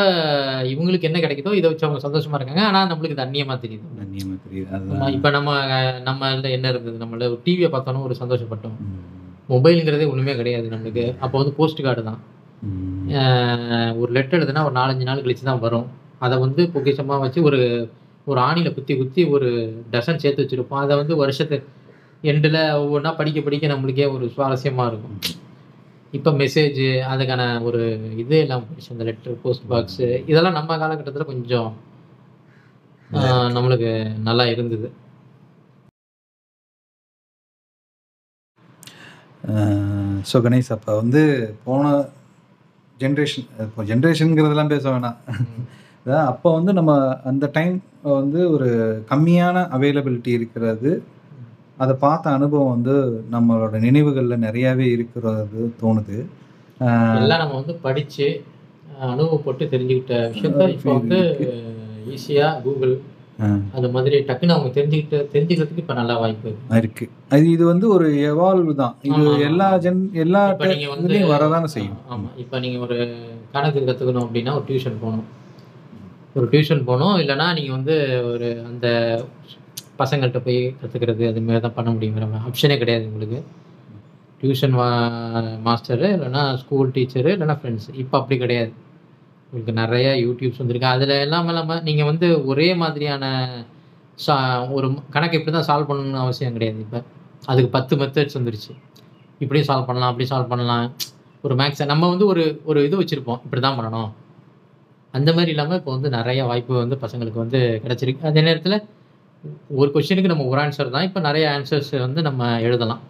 இவங்களுக்கு 0.73 1.09
என்ன 1.09 1.19
கிடைக்குதோ 1.23 1.53
இதை 1.55 1.67
வச்சு 1.71 1.87
அவங்க 1.87 2.01
சந்தோஷமா 2.05 2.37
இருக்காங்க 2.39 2.63
ஆனா 2.69 2.81
நம்மளுக்கு 2.91 3.25
அந்நியமா 3.25 3.55
தெரியுது 3.65 3.87
அந்நியமா 4.05 4.37
தெரியுது 4.45 5.15
இப்ப 5.17 5.31
நம்ம 5.37 5.55
நம்ம 6.09 6.31
என்ன 6.57 6.67
இருந்தது 6.73 7.03
நம்மள 7.05 7.31
டிவியை 7.47 7.71
பார்த்தோன்னா 7.73 8.05
ஒரு 8.09 8.17
சந்தோஷப்பட்டோம். 8.23 8.77
மொபைலுங்கிறதே 9.53 10.07
ஒண்ணுமே 10.13 10.35
கிடையாது 10.41 10.67
நம்மளுக்கு. 10.75 11.05
அப்போ 11.25 11.37
வந்து 11.41 11.55
போஸ்ட் 11.59 11.85
கார்டு 11.87 12.03
தான். 12.11 12.21
ஒரு 14.01 14.11
லெட்டர் 14.17 14.39
எழுதுனா 14.41 14.65
ஒரு 14.69 14.77
நாலஞ்சு 14.81 15.09
நாள் 15.09 15.25
கழிச்சு 15.25 15.45
தான் 15.51 15.65
வரும். 15.67 15.87
அதை 16.27 16.37
வந்து 16.45 16.63
பொக்கிஷமா 16.75 17.17
வச்சு 17.25 17.41
ஒரு 17.49 17.61
ஒரு 18.31 18.41
ஆணியில் 18.47 18.75
குத்தி 18.77 18.95
குத்தி 19.01 19.23
ஒரு 19.35 19.49
டசன் 19.93 20.23
சேர்த்து 20.23 20.43
வச்சிருப்போம். 20.45 20.83
அதை 20.85 20.95
வந்து 21.01 21.15
வருஷத்து 21.23 21.57
எண்டில் 22.31 22.59
ஒவ்வொன்றா 22.83 23.11
படிக்க 23.21 23.41
படிக்க 23.47 23.67
நம்மளுக்கே 23.73 24.07
ஒரு 24.15 24.25
சுவாரஸ்யமா 24.35 24.85
இருக்கும். 24.91 25.17
இப்போ 26.17 26.31
மெசேஜ் 26.43 26.83
அதுக்கான 27.13 27.43
ஒரு 27.69 27.81
இது 28.23 28.37
எல்லாம் 28.45 28.63
போயிடுச்சு. 28.67 28.93
இந்த 28.95 29.05
லெட்டர் 29.09 29.41
போஸ்ட் 29.45 29.67
பாக்ஸு 29.73 30.09
இதெல்லாம் 30.31 30.59
நம்ம 30.59 30.79
காலகட்டத்தில் 30.83 31.31
கொஞ்சம் 31.33 31.71
நம்மளுக்கு 33.57 33.91
நல்லா 34.29 34.45
இருந்தது. 34.55 34.89
ஸோ 40.29 40.37
கணேஷ் 40.45 40.73
அப்போ 40.73 40.93
வந்து 40.97 41.23
போன 41.65 41.85
ஜென்ரேஷன் 43.01 43.47
இப்போ 43.65 43.83
ஜென்ரேஷனுங்கிறதெல்லாம் 43.85 44.69
பேச 44.69 44.85
வேணாம். 44.91 45.19
அப்போ 46.27 46.49
வந்து 46.53 46.73
நம்ம 46.73 46.93
அந்த 47.25 47.47
டைம் 47.53 47.77
வந்து 48.13 48.41
ஒரு 48.51 48.69
கம்மியான 49.09 49.57
அவைலபிலிட்டி 49.73 50.31
இருக்கிறது. 50.35 50.91
அதை 51.79 51.95
பார்த்த 51.99 52.31
அனுபவம் 52.31 52.75
வந்து 52.75 52.95
நம்மளோட 53.31 53.75
நினைவுகளில் 53.81 54.45
நிறையாவே 54.45 54.87
இருக்கிறது 54.91 55.61
தோணுது. 55.83 56.19
எல்லாம் 57.19 57.43
நம்ம 57.43 57.55
வந்து 57.61 57.75
அஹ், 58.93 59.11
அனுபவப்பட்டு 59.11 59.65
தெரிஞ்சுக்கிட்ட 59.69 60.15
விஷயத்த 60.31 60.69
இப்போ 60.71 60.91
வந்து 60.99 61.21
ஈஸியா 62.11 62.49
கூகுள் 62.63 62.95
அந்த 63.77 63.89
மாதிரி 63.95 64.17
டக்குன்னு 64.29 64.55
அவங்க 64.55 64.71
தெரிஞ்சுக்கிட்டு 64.77 65.19
தெரிஞ்சுக்கிறதுக்கு 65.35 65.83
இப்போ 65.83 65.95
நல்லா 65.95 66.15
வாய்ப்பு 66.23 66.53
இருக்கு. 66.81 67.05
அது 67.35 67.51
இது 67.51 67.65
வந்து 67.65 67.89
ஒரு 67.97 68.07
எவால்வ் 68.31 68.73
தான். 68.75 68.95
இது. 69.09 69.21
எல்லா 69.49 69.69
ஜென் 69.85 70.01
எல்லா 70.25 70.41
இப்போ 70.53 70.69
நீங்க 70.73 70.89
வந்து 70.95 71.19
வரதானே 71.33 71.69
செய்யும். 71.77 71.99
ஆமா. 72.11 72.29
இப்போ 72.45 72.59
நீங்க 72.59 72.79
ஒரு 72.87 72.97
கணக்கு 73.53 73.85
கத்துக்கணும் 73.89 74.25
அப்படின்னா 74.27 74.55
ஒரு 74.59 74.67
டியூஷன் 74.71 74.99
போகணும். 75.05 75.29
ஒரு 76.37 76.49
டியூஷன் 76.55 76.83
போகணும். 76.89 77.15
இல்லைன்னா 77.23 77.47
நீங்க 77.59 77.73
வந்து 77.73 77.95
ஒரு 78.33 78.49
அந்த 78.71 78.87
பசங்கள்கிட்ட 80.03 80.43
போய் 80.49 80.61
கத்துக்கிறது 80.81 81.23
அது 81.31 81.41
மாதிரி 81.47 81.63
தான் 81.63 81.77
பண்ண 81.79 81.91
முடியுங்கிற 81.95 82.27
ஆப்ஷனே 82.51 82.79
கிடையாது 82.79 83.07
உங்களுக்கு. 83.13 83.39
டியூஷன் 84.43 84.77
மாஸ்டரு 85.69 86.09
இல்லைன்னா 86.17 86.43
ஸ்கூல் 86.61 86.93
டீச்சரு 86.97 87.31
இல்லைன்னா 87.37 87.57
ஃப்ரெண்ட்ஸ் 87.61 87.89
இப்போ 88.03 88.15
அப்படி 88.21 88.37
கிடையாது. 88.39 88.73
உங்களுக்கு 89.49 89.75
நிறைய 89.83 90.09
யூடியூப்ஸ் 90.25 90.61
வந்திருக்கு. 90.63 90.89
அதில் 90.95 91.15
எல்லாம் 91.25 91.49
இல்லாமல் 91.53 91.83
நீங்கள் 91.89 92.09
வந்து 92.11 92.27
ஒரே 92.51 92.69
மாதிரியான 92.83 93.25
சா 94.25 94.35
ஒரு 94.77 94.87
கணக்கு 95.15 95.39
இப்படி 95.39 95.53
தான் 95.57 95.69
சால்வ் 95.69 95.89
பண்ணணும்னு 95.91 96.23
அவசியம் 96.25 96.57
கிடையாது 96.57 96.81
இப்போ. 96.87 97.01
அதுக்கு 97.51 97.71
பத்து 97.77 97.97
மெத்தட்ஸ் 98.01 98.37
வந்துருச்சு. 98.39 98.73
இப்படியும் 99.43 99.69
சால்வ் 99.71 99.89
பண்ணலாம் 99.89 100.11
அப்படி 100.13 100.27
சால்வ் 100.33 100.53
பண்ணலாம். 100.53 100.87
ஒரு 101.47 101.55
மேக்ஸை 101.61 101.87
நம்ம 101.93 102.09
வந்து 102.13 102.27
ஒரு 102.33 102.45
ஒரு 102.71 102.79
இது 102.87 102.97
வச்சுருப்போம். 103.01 103.41
இப்படி 103.47 103.61
தான் 103.67 103.79
பண்ணணும். 103.79 104.11
அந்த 105.15 105.31
மாதிரி 105.37 105.51
இல்லாமல் 105.55 105.79
இப்போ 105.81 105.93
வந்து 105.97 106.09
நிறைய 106.19 106.41
வாய்ப்பு 106.51 106.75
வந்து 106.85 106.97
பசங்களுக்கு 107.05 107.43
வந்து 107.45 107.61
கிடச்சிருக்கு. 107.85 108.25
அதே 108.31 108.41
நேரத்தில் 108.49 108.77
ஒரு 109.81 109.89
கொஷினுக்கு 109.95 110.33
நம்ம 110.33 110.47
ஒரு 110.53 110.61
ஆன்சர் 110.65 110.95
தான். 110.97 111.07
இப்போ 111.09 111.21
நிறைய 111.29 111.45
ஆன்சர்ஸ் 111.57 111.93
வந்து 112.07 112.23
நம்ம 112.29 112.51
எழுதலாம். 112.67 113.03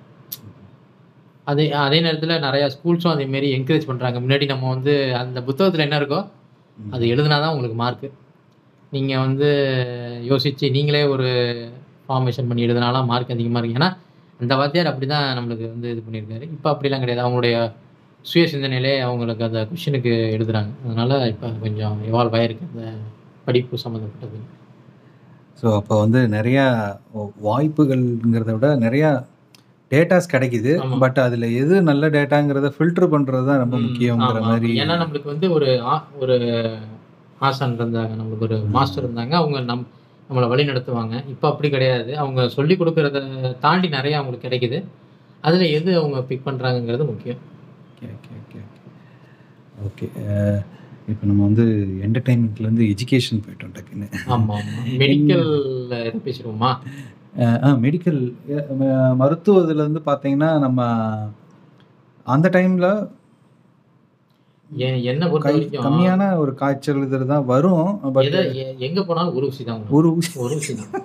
அதே 1.51 1.65
அதே 1.87 1.99
நேரத்தில் 2.07 2.43
நிறையா 2.47 2.67
ஸ்கூல்ஸும் 2.75 3.15
அதேமாரி 3.15 3.49
என்கரேஜ் 3.59 3.89
பண்ணுறாங்க 3.91 4.19
முன்னாடி 4.25 4.47
நம்ம 4.53 4.71
வந்து 4.75 4.95
அந்த 5.21 5.39
புத்தகத்தில் 5.49 5.85
என்ன 5.87 5.99
இருக்கோ 6.01 6.21
அது 6.95 7.05
எழுதுனா 7.13 7.39
தான் 7.45 7.55
உங்களுக்கு 7.55 7.79
மார்க்கு 7.83 8.09
நீங்கள் 8.93 9.23
வந்து 9.27 9.49
யோசித்து 10.31 10.67
நீங்களே 10.77 11.03
ஒரு 11.15 11.29
ஃபார்மேஷன் 12.07 12.49
பண்ணி 12.51 12.63
எழுதுனாலாம் 12.67 13.09
மார்க் 13.11 13.33
அதிகமாக 13.35 13.61
இருக்கு. 13.63 13.79
ஏன்னா 13.79 13.91
அந்த 14.43 14.53
வாத்தியார் 14.61 14.91
அப்படி 14.91 15.07
தான் 15.13 15.27
நம்மளுக்கு 15.39 15.67
வந்து 15.73 15.89
இது 15.95 16.01
பண்ணியிருக்காரு. 16.07 16.45
இப்போ 16.57 16.69
அப்படிலாம் 16.73 17.03
கிடையாது. 17.05 17.23
அவங்களுடைய 17.25 17.55
சுய 18.25 18.45
சிந்தனையிலே 18.53 18.93
அவங்களுக்கு 19.07 19.45
அந்த 19.49 19.61
கொஷினுக்கு 19.71 20.13
எழுதுறாங்க. 20.37 20.71
அதனால் 20.85 21.15
இப்போ 21.33 21.49
கொஞ்சம் 21.65 21.99
எவால்வ் 22.11 22.37
ஆகிருக்கு 22.39 22.69
அந்த 22.71 22.85
படிப்பு 23.47 23.83
சம்மந்தப்பட்டது. 23.85 24.39
ஸோ 25.61 25.67
அப்போ 25.81 25.95
வந்து 26.05 26.21
நிறையா 26.37 26.65
வாய்ப்புகள்ங்கிறத 27.49 28.51
விட 28.57 28.69
நிறையா 28.87 29.11
டேட்டாஸ் 29.91 30.31
கிடைக்குது. 30.33 30.73
பட் 30.99 31.19
அதில் 31.19 31.43
எது 31.43 31.83
நல்ல 31.83 32.11
டேட்டாங்கிறத 32.11 32.73
ஃபில்டர் 32.79 33.11
பண்ணுறது 33.13 33.47
தான் 33.47 33.59
ரொம்ப 33.59 33.77
முக்கியங்கிற. 33.79 34.41
மாதிரி 34.41 34.81
ஏன்னா 34.81 34.93
நம்மளுக்கு 35.03 35.25
வந்து 35.25 35.51
ஒரு 35.51 35.81
ஆ- 35.81 36.07
ஒரு 36.21 36.37
ஆசான் 37.39 37.79
இருந்தாங்க 37.79 38.11
நம்மளுக்கு 38.21 38.39
ஒரு 38.39 38.59
மாஸ்டர் 38.59 39.11
இருந்தாங்க 39.11 39.31
அவங்க 39.31 39.61
நம் 39.61 39.87
நம்மளை 40.31 40.49
வழி 40.49 40.65
நடத்துவாங்க. 40.65 41.29
இப்போ 41.29 41.49
அப்படி 41.49 41.71
கிடையாது. 41.71 42.19
அவங்க 42.19 42.49
சொல்லி 42.49 42.77
கொடுக்கறத 42.77 43.59
தாண்டி 43.59 43.89
நிறைய 43.89 44.19
அவங்களுக்கு 44.19 44.49
கிடைக்குது. 44.49 44.85
அதில் 45.41 45.61
எது 45.61 45.97
அவங்க 45.99 46.23
பிக் 46.23 46.47
பண்ணுறாங்கங்கிறது 46.47 46.99
முக்கியம். 46.99 47.37
ஓகே 48.01 48.05
ஓகே 48.05 48.57
ஓகே 48.57 48.61
ஓகே 49.87 50.65
இப்போ 51.09 51.27
நம்ம 51.27 51.45
வந்து 51.45 51.65
என்டர்டைன்மெண்ட்லேருந்து 52.03 52.95
எஜுகேஷன் 52.95 53.43
போயிட்டோம் 53.45 53.73
டக்குன்னு 53.73 54.13
ஆமாம் 54.27 54.61
பேசிடுவோமா? 56.25 56.71
அஹ் 56.71 56.79
ஆ 57.35 57.69
மெடிக்கல் 57.83 58.21
மருத்துவத்தில் 59.17 59.87
வந்து 59.87 60.03
பார்த்தீங்கன்னா 60.07 60.51
நம்ம 60.59 60.81
அந்த 62.27 62.47
டைமில் 62.55 62.91
என்ன 65.11 65.23
பொறுத்த 65.29 65.51
வரைக்கும் 65.51 65.85
கம்மியான 65.85 66.23
ஒரு 66.39 66.53
காய்ச்சல் 66.55 67.05
இது 67.05 67.27
தான் 67.27 67.47
வரும் 67.47 67.87
எங்க 68.89 69.01
போனாலும் 69.03 69.37
ஒரு 69.39 69.47
ஊசி 69.47 69.63
தான். 69.65 69.85
ஒரு 69.91 70.09
ஊசி. 70.13 70.33
ஒரு 70.39 70.57
ஊசி 70.59 70.75
தான். 70.75 71.05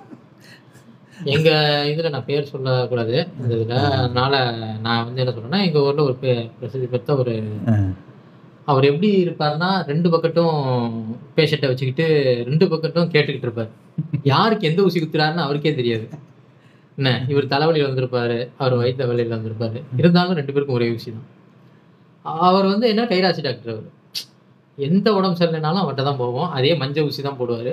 எங்க 1.32 1.50
இதுல 1.90 2.10
நான் 2.10 2.26
பேர் 2.26 2.50
சொல்லக்கூடாது. 2.50 3.16
இந்த 3.38 3.52
இதுல 3.56 3.76
அதனால 3.98 4.32
நான் 4.82 5.04
வந்து 5.04 5.22
என்ன 5.22 5.34
சொல்றேன்னா 5.36 5.62
எங்க 5.68 5.78
ஊர்ல 5.80 6.06
ஒரு 6.08 6.16
பிரசித்தி 6.58 6.86
பெற்ற 6.86 7.16
ஒரு 7.22 7.34
அவர் 8.70 8.84
எப்படி 8.90 9.08
இருப்பாருன்னா 9.24 9.70
ரெண்டு 9.90 10.08
பக்கட்டும் 10.12 10.54
பேஷண்ட்டை 11.36 11.68
வச்சுக்கிட்டு 11.70 12.06
ரெண்டு 12.50 12.66
பக்கட்டும் 12.72 13.10
கேட்டுக்கிட்டு 13.14 13.48
இருப்பார். 13.48 13.72
யாருக்கு 14.32 14.68
எந்த 14.70 14.86
ஊசி 14.86 15.00
குத்துறாருன்னு 15.00 15.44
அவருக்கே 15.46 15.72
தெரியாது. 15.80 16.06
என்ன? 16.98 17.10
இவர் 17.32 17.52
தலைவலியில் 17.52 17.88
வந்திருப்பாரு 17.88 18.38
அவர் 18.60 18.76
வயிற்று 18.80 19.10
வலியில் 19.10 19.36
வந்திருப்பாரு. 19.36 19.78
இருந்தாலும் 20.00 20.38
ரெண்டு 20.40 20.54
பேருக்கும் 20.54 20.78
ஒரே 20.78 20.88
ஊசி 20.96 21.08
தான். 21.16 21.28
அவர் 22.48 22.66
வந்து 22.72 22.86
என்ன 22.92 23.02
கைராசி 23.12 23.42
டாக்டர் 23.46 23.72
அவர். 23.74 23.88
எந்த 24.88 25.08
உடம்பு 25.18 25.38
சரியில்லைனாலும் 25.40 25.82
அவர்கிட்ட 25.82 26.04
தான் 26.10 26.20
போவோம். 26.22 26.48
அதே 26.58 26.72
மஞ்சள் 26.82 27.08
ஊசி 27.08 27.22
தான் 27.28 27.40
போடுவார். 27.40 27.72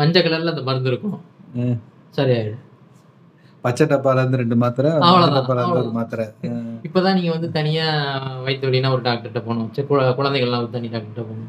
மஞ்சள் 0.00 0.24
கலரில் 0.26 0.54
அந்த 0.54 0.64
மருந்து 0.68 0.90
இருக்கும். 0.92 1.18
சரியாயிடும். 2.18 2.62
பச்சை 3.64 3.86
டப்பால 3.86 4.14
இருந்து 4.14 4.36
ரெண்டு 4.36 4.56
மாத்திரை 4.56 4.90
டப்பால 4.90 5.54
இருந்து 5.54 5.78
ஒரு. 5.78 5.90
மாத்திரை. 5.92 6.26
இப்போதான் 6.82 7.14
நீங்கள் 7.14 7.30
வந்து 7.30 7.50
தனியாக 7.50 8.18
வயிற்று 8.42 8.70
வலினா 8.70 8.92
ஒரு 8.92 9.02
டாக்டர்கிட்ட 9.02 9.34
போகணும். 9.34 9.72
சரி 9.72 9.88
குழ- 9.88 10.10
குழந்தைகள்லாம் 10.10 10.58
ஒரு 10.58 10.70
தனி 10.70 10.88
டாக்டர்கிட்ட 10.88 11.16
போகணும். 11.16 11.48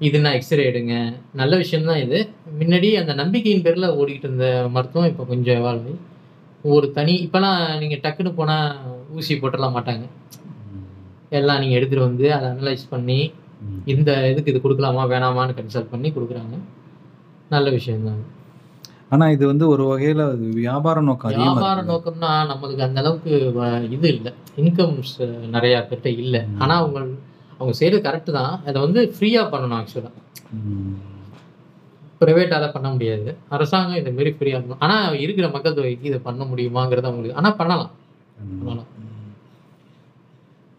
இதுனா 0.00 0.32
எக்ஸ்ரே 0.32 0.70
எடுங்க. 0.70 1.16
நல்ல 1.32 1.56
விஷயம்தான் 1.56 1.96
இது. 1.96 2.28
முன்னாடி 2.60 2.92
அந்த 2.92 3.14
நம்பிக்கையின் 3.14 3.62
பேரில் 3.62 3.90
ஓடிக்கிட்டு 3.90 4.18
இருந்த 4.18 4.66
மருத்துவம் 4.70 5.08
இப்போ 5.08 5.24
கொஞ்சம் 5.24 5.64
ஆகி 5.64 5.98
ஒரு 6.62 6.90
தனி 6.90 7.28
இப்போலாம் 7.32 7.78
நீங்கள் 7.78 7.98
டக்குன்னு 7.98 8.34
போனால் 8.34 8.76
ஊசி 9.12 9.34
போட்டுடலாம் 9.34 9.72
மாட்டாங்க. 9.72 10.08
எல்லாம் 11.30 11.58
நீங்கள் 11.58 11.82
எடுத்துகிட்டு 11.82 11.98
வந்து 11.98 12.32
அதை 12.32 12.48
அனலைஸ் 12.48 12.88
பண்ணி. 12.90 13.32
இந்த 13.84 14.30
இதுக்கு 14.30 14.52
இது 14.52 14.70
கொடுக்கலாமா 14.70 15.06
வேணாமான்னு 15.06 15.54
கன்சல்ட் 15.54 15.86
பண்ணி 15.90 16.10
கொடுக்குறாங்க. 16.10 16.58
நல்ல 17.48 17.70
விஷயம்தான். 17.70 18.36
ஆனா 19.10 19.24
இது 19.34 19.44
வந்து 19.50 19.64
ஒரு 19.72 19.84
வகையில 19.90 20.22
வியாபார 20.60 21.00
நோக்கம் 21.08 21.36
வியாபார. 21.42 21.76
நோக்கம்னா 21.90 22.30
நம்மளுக்கு 22.50 22.82
அந்த 22.86 22.98
அளவுக்கு 23.02 23.30
இது 23.96 24.08
இல்லை. 24.14 24.32
இன்கம்ஸ் 24.62 25.14
நிறைய 25.54 25.74
பேர்ட்ட 25.90 26.10
இல்லை. 26.24 26.40
ஆனா 26.58 26.74
அவங்க 26.82 26.98
அவங்க 27.58 27.74
செய்யறது 27.80 28.02
கரெக்ட் 28.08 28.36
தான். 28.38 28.52
அதை 28.68 28.78
வந்து 28.86 29.00
ஃப்ரீயா 29.16 29.42
பண்ணணும் 29.52 29.78
ஆக்சுவலா. 29.78 30.10
ப்ரைவேட்டால 32.20 32.66
பண்ண 32.74 32.88
முடியாது. 32.94 33.30
அரசாங்கம் 33.56 34.00
இந்த 34.02 34.12
மாரி 34.18 34.30
ஃப்ரீயா 34.38 34.58
பண்ணணும் 34.60 34.84
ஆனா 34.86 34.96
இருக்கிற 35.24 35.48
மக்கள் 35.56 35.78
தொகைக்கு 35.78 36.10
இதை 36.10 36.20
பண்ண 36.28 36.44
முடியுமாங்கிறது 36.52 37.08
அவங்களுக்கு 37.10 37.38
ஆனா 37.42 37.50
பண்ணலாம். 37.60 37.92
பண்ணலாம். 38.60 38.88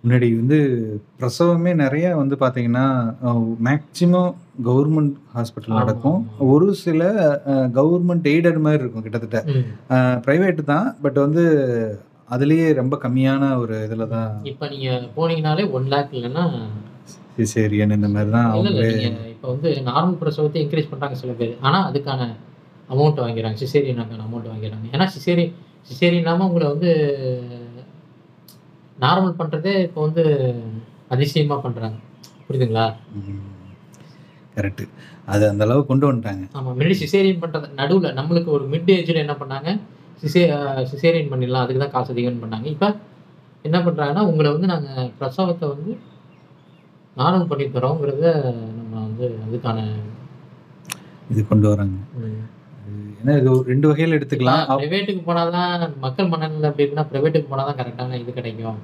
முன்னாடி 0.03 0.27
வந்து 0.39 0.57
பிரசவமே 1.19 1.71
நிறைய 1.81 2.05
வந்து 2.19 2.35
பார்த்தீங்கன்னா 2.41 2.85
மேக்சிமம் 3.67 4.33
கவர்மெண்ட் 4.67 5.15
ஹாஸ்பிட்டல் 5.35 5.79
நடக்கும். 5.79 6.19
ஒரு 6.51 6.67
சில 6.83 7.09
கவர்மெண்ட் 7.77 8.29
எய்டட் 8.33 8.59
மாதிரி 8.65 8.81
இருக்கும் 8.83 9.05
கிட்டத்தட்ட. 9.07 9.39
ப்ரைவேட் 10.27 10.61
தான். 10.71 10.87
பட் 11.05 11.19
வந்து 11.25 11.43
அதுலேயே 12.35 12.67
ரொம்ப 12.79 12.95
கம்மியான 13.03 13.43
ஒரு 13.61 13.75
இதில் 13.85 14.11
தான் 14.15 14.31
இப்ப 14.51 14.69
நீங்க 14.73 14.89
போனீங்கனாலே 15.17 15.63
ஒன் 15.77 15.87
லேக் 15.93 16.15
இல்லைன்னா 16.17 16.45
சிசேரியன் 17.37 17.95
இந்த 17.97 18.09
மாதிரி 18.13 18.31
தான் 18.37 18.49
அவங்களே 18.53 18.89
இப்ப 19.33 19.45
வந்து 19.53 19.69
நார்மல் 19.89 20.19
பிரசவத்தை 20.21 20.59
என்கரேஜ் 20.63 20.91
பண்றாங்க 20.91 21.17
சில 21.21 21.33
பேர். 21.39 21.53
ஆனா 21.67 21.79
அதுக்கான 21.89 22.21
அமௌண்ட் 22.93 23.23
வாங்கிறாங்க. 23.23 23.57
சிசேரியனுக்கான 23.63 24.25
அமௌண்ட் 24.27 24.51
வாங்கிறாங்க. 24.51 24.85
ஏன்னா 24.95 25.07
சிசேரி 25.15 25.45
சிசேரியன் 25.89 26.23
இல்லாம 26.23 26.47
உங்களை 26.49 26.67
வந்து 26.73 26.91
நார்மல் 29.03 29.37
பண்றதே 29.39 29.73
இப்போ 29.87 29.99
வந்து 30.07 30.23
அதிசயமா 31.13 31.57
பண்றாங்க. 31.65 31.97
புரியுதுங்களா? 32.45 32.85
கரெக்டு 34.55 34.85
அது 35.33 35.43
அந்த 35.51 35.63
அளவு 35.67 35.81
கொண்டு 35.89 36.05
வந்துட்டாங்க. 36.07 36.45
ஆமா 36.57 36.69
முன்னாடி 36.75 36.95
சிசேரியன் 37.03 37.41
பண்றது 37.43 37.67
நடுவுல 37.79 38.11
நம்மளுக்கு 38.19 38.49
ஒரு 38.57 38.65
மிட் 38.73 38.91
ஏஜ்ல 38.95 39.23
என்ன 39.25 39.35
பண்ணாங்க? 39.41 39.69
சிசே 40.21 40.43
சிசேரியன் 40.91 41.31
பண்ணிடலாம் 41.31 41.63
அதுக்கு 41.65 41.83
தான் 41.83 41.95
காசு 41.95 42.13
அதிகம்னு 42.13 42.43
பண்ணாங்க. 42.43 42.67
இப்ப 42.75 42.87
என்ன 43.67 43.77
பண்றாங்கன்னா 43.87 44.23
உங்களை 44.31 44.49
வந்து 44.55 44.71
நாங்க 44.73 44.89
பிரசவத்தை 45.19 45.67
வந்து 45.73 45.91
நார்மல் 47.19 47.49
பண்ணி 47.51 47.65
தரோங்கிறத 47.75 48.27
நம்ம 48.77 48.93
வந்து 49.07 49.25
அதுக்கான 49.45 49.79
இது 51.31 51.41
கொண்டு 51.49 51.67
வராங்க. 51.71 51.97
ஏன்னா 53.21 53.37
இது 53.39 53.63
ரெண்டு 53.63 53.87
வகையில் 53.87 54.15
எடுத்துக்கலாம். 54.17 54.63
பிரைவேட்டுக்கு 54.79 55.23
போனாதான் 55.25 55.73
மக்கள் 55.99 56.27
மனநிலை 56.27 56.69
அப்படி 56.69 56.85
இருக்குன்னா 56.85 57.07
பிரைவேட்டுக்கு 57.11 57.51
போனாதான் 57.53 57.79
கரெக்டான 57.81 58.19
இது 58.19 58.33
கிடைக்கும். 58.33 58.79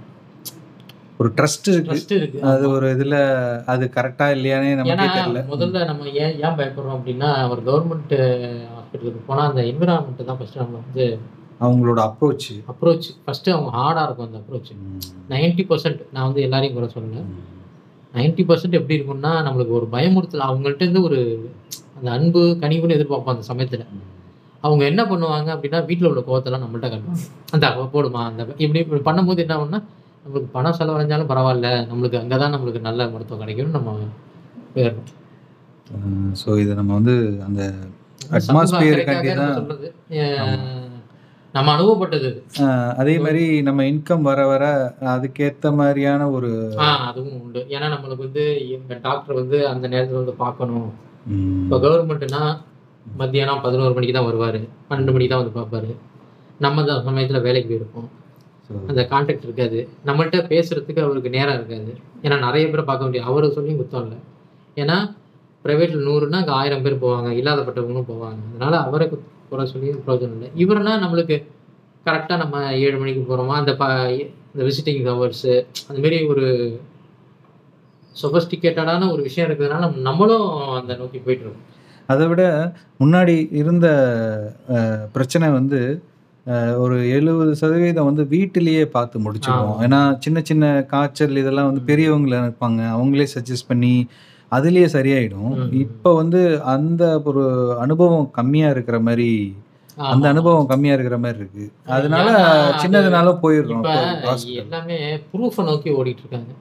ஒரு 1.20 1.34
ட்ரஸ்ட் 1.36 1.70
இருக்கு. 1.72 2.40
அது 2.52 2.70
ஒரு 2.70 2.88
இதுல 2.96 3.18
அது 3.66 3.92
கரெக்டா 3.96 4.26
இல்லையானே 4.36 4.72
நமக்கே 4.76 5.08
தெரியல. 5.10 5.42
முதல்ல 5.54 5.86
நம்ம 5.86 6.08
ஏன் 6.24 6.34
ஏன் 6.46 6.58
பயப்படுறோம் 6.60 6.98
அப்படின்னா 6.98 7.50
ஒரு 7.50 7.62
கவர்மெண்ட் 7.62 8.16
ஹாஸ்பிட்டலுக்கு 8.74 9.22
போனா 9.28 9.44
அந்த 9.50 9.62
என்விரான்மெண்ட் 9.62 10.26
தான் 10.26 10.38
ஃபர்ஸ்ட் 10.38 10.58
நம்ம 10.58 10.82
வந்து 10.86 11.06
அவங்களோட 11.62 12.00
அப்ரோச் 12.10 12.50
அப்ரோச் 12.72 13.08
ஃபர்ஸ்ட் 13.26 13.50
அவங்க 13.50 13.70
ஹார்டா 13.78 14.04
இருக்கும் 14.04 14.26
அந்த 14.26 14.38
அப்ரோச் 14.38 14.72
நைன்டி 15.30 15.66
பர்சன்ட் 15.70 16.02
நான் 16.12 16.24
வந்து 16.24 16.42
எல்லாரையும் 16.42 16.76
குறை 16.76 16.90
சொல்லல 16.96 17.22
நைன்டி 18.14 18.44
பர்சன்ட் 18.46 18.72
எப்படி 18.72 18.98
இருக்கும்னா 19.00 19.32
நம்மளுக்கு 19.48 19.70
ஒரு 19.70 19.88
பயமுறுத்தல் 19.92 20.48
அவங்கள்ட்ட 20.48 20.82
இருந்து 20.82 21.02
ஒரு 21.02 21.20
அந்த 21.98 22.12
அன்பு 22.12 22.58
கனிவுன்னு 22.62 22.98
எதிர்பார்ப்போம் 22.98 23.34
அந்த 23.36 23.46
சமயத்துல. 23.54 23.84
அவங்க 24.66 24.84
என்ன 24.86 25.02
பண்ணுவாங்க 25.04 25.50
அப்படின்னா 25.56 25.80
வீட்டில் 25.86 26.10
உள்ள 26.10 26.22
கோவத்தெல்லாம் 26.22 26.64
நம்மள்ட்ட 26.64 26.90
காட்டுவாங்க. 26.90 27.24
அந்த 27.52 27.66
போடுமா 27.94 28.22
அந்த 28.30 28.42
இப்படி 28.64 28.82
இப்படி 28.84 29.02
பண்ணும்போது 29.10 29.44
என்ன 29.46 29.56
ஆகும்னா 29.58 29.82
நம்மளுக்கு 30.24 30.50
பணம் 30.52 30.78
செலவழிஞ்சாலும் 30.80 31.32
பரவாயில்ல. 31.32 31.70
நம்மளுக்கு 31.90 32.20
அங்கே 32.22 32.38
தான் 32.38 32.54
நம்மளுக்கு 32.56 32.82
நல்ல 32.82 33.08
மருத்துவம் 33.10 33.44
கிடைக்கும்னு 33.44 33.78
நம்ம 33.80 33.96
போயிடணும் 34.76 35.12
ஸோ 36.42 36.50
இதை 36.58 36.74
நம்ம 36.76 36.94
வந்து 36.94 37.16
அந்த. 37.48 37.62
சொல்றது? 39.58 39.88
நம்ம 41.54 41.70
அனுபவப்பட்டது. 41.76 42.30
அதே 42.98 43.14
மாதிரி 43.20 43.44
நம்ம 43.62 43.84
இன்கம் 43.84 44.22
வர 44.22 44.40
வர 44.48 44.64
அதுக்கேத்த 45.12 45.72
மாதிரியான 45.76 46.28
ஒரு 46.30 46.50
அதுவும் 47.08 47.38
உண்டு. 47.42 47.62
ஏன்னா 47.70 47.88
நம்மளுக்கு 47.94 48.26
வந்து 48.28 48.44
எங்க 48.70 48.98
டாக்டர் 49.04 49.36
வந்து 49.36 49.60
அந்த 49.68 49.86
நேரத்துல 49.88 50.22
வந்து 50.22 50.36
பார்க்கணும். 50.36 50.90
ம், 51.28 51.62
இப்போ 51.64 51.78
கவர்மெண்ட்னா 51.78 52.42
மத்தியானம் 53.18 53.62
பதினோரு 53.62 53.94
மணிக்கு 53.94 54.14
தான் 54.14 54.26
வருவார். 54.26 54.60
பன்னெண்டு 54.62 55.12
மணிக்கு 55.12 55.28
தான் 55.28 55.52
வந்து 55.52 55.60
பார்ப்பாரு. 55.60 55.96
நம்ம 56.60 56.82
அந்த 56.82 57.02
சமயத்தில் 57.02 57.42
வேலைக்கு 57.42 57.76
போயிருப்போம். 57.76 58.08
அந்த 58.88 59.08
கான்டாக்ட் 59.10 59.44
இருக்காது. 59.44 59.90
நம்மள்ட்ட 60.06 60.48
பேசுறதுக்கு 60.48 61.00
அவருக்கு 61.00 61.30
நேரம் 61.30 61.54
இருக்காது. 61.54 61.98
ஏன்னா 62.22 62.40
நிறைய 62.40 62.68
பேரை 62.68 62.86
பார்க்க 62.86 63.06
முடியாது. 63.06 63.30
அவரை 63.30 63.52
சொல்லியும் 63.52 63.80
குத்தம் 63.80 64.02
இல்லை. 64.02 64.18
ஏன்னா 64.76 65.16
ப்ரைவேட்டில் 65.64 66.02
நூறுனா 66.02 66.36
அங்கே 66.36 66.52
ஆயிரம் 66.52 66.82
பேர் 66.82 66.96
போவாங்க. 66.96 67.38
இல்லாதப்பட்டவங்களும் 67.44 68.06
போவாங்க. 68.12 68.56
அதனால 68.56 68.80
அவரை 68.80 69.10
குறை 69.50 69.66
சொல்லியும் 69.66 70.04
பிரயோஜனம் 70.08 70.42
இல்லை. 70.42 70.52
இவருனா 70.56 70.90
நம்மளுக்கு 70.90 71.44
கரெக்டாக 72.06 72.38
நம்ம 72.38 72.76
ஏழு 72.76 72.98
மணிக்கு 72.98 73.36
போகிறோமா 73.36 73.48
அந்த 73.48 73.76
ப 73.76 74.12
இந்த 74.12 74.76
விசிட்டிங் 74.76 75.16
ஹவர்ஸு 75.16 75.66
அந்த 75.88 76.02
மாதிரி 76.02 76.26
ஒரு 76.26 76.80
சொபஸ்டிகேட்டடான 78.24 79.12
ஒரு 79.12 79.22
விஷயம் 79.22 79.52
இருக்கிறதுனால 79.52 79.80
நம்ம- 79.80 79.98
நம்மளும் 79.98 80.52
அந்த 80.60 80.96
நோக்கி 80.96 81.18
போயிட்டு 81.18 81.46
இருக்கோம். 81.46 81.74
அதை 82.12 82.26
விட 82.32 82.44
முன்னாடி 83.04 83.36
இருந்த 83.62 83.88
பிரச்சனை 85.16 85.48
வந்து 85.60 85.80
ஒரு 86.84 86.96
எழுபது 87.18 87.52
சதவீதம் 87.62 88.08
வந்து 88.10 88.24
வீட்டிலேயே 88.34 88.84
பார்த்து 88.96 89.24
முடிச்சிடுவோம். 89.26 89.78
ஏன்னா 89.86 90.00
சின்ன 90.24 90.42
சின்ன 90.50 90.66
காய்ச்சல் 90.92 91.40
இதெல்லாம் 91.42 91.70
வந்து 91.70 91.84
பெரியவங்களை 91.90 92.40
இருப்பாங்க 92.44 92.82
அவங்களே 92.96 93.28
சஜஸ்ட் 93.36 93.70
பண்ணி 93.72 93.94
அதுலேயே 94.52 94.88
சரியாயிடும். 94.96 95.54
இப்போ 95.84 96.10
வந்து 96.22 96.42
அந்த 96.74 97.04
ஒரு 97.30 97.46
அனுபவம் 97.86 98.28
கம்மியா 98.38 98.68
இருக்கிற 98.76 99.00
மாதிரி 99.08 99.30
அந்த. 100.12 100.26
அனுபவம் 100.34 100.70
கம்மியா 100.72 100.96
இருக்கிற 100.98 101.18
மாதிரி 101.24 101.42
இருக்கு 101.44 101.66
அதனால 101.98 102.28
சின்னதுனால 102.84 103.34
போயிடுறோம். 103.44 103.84
எல்லாமே 104.64 105.00
ப்ரூஃபை 105.34 105.66
நோக்கி 105.70 105.92
ஓடிட்டு 106.00 106.24
இருக்காங்க 106.24 106.54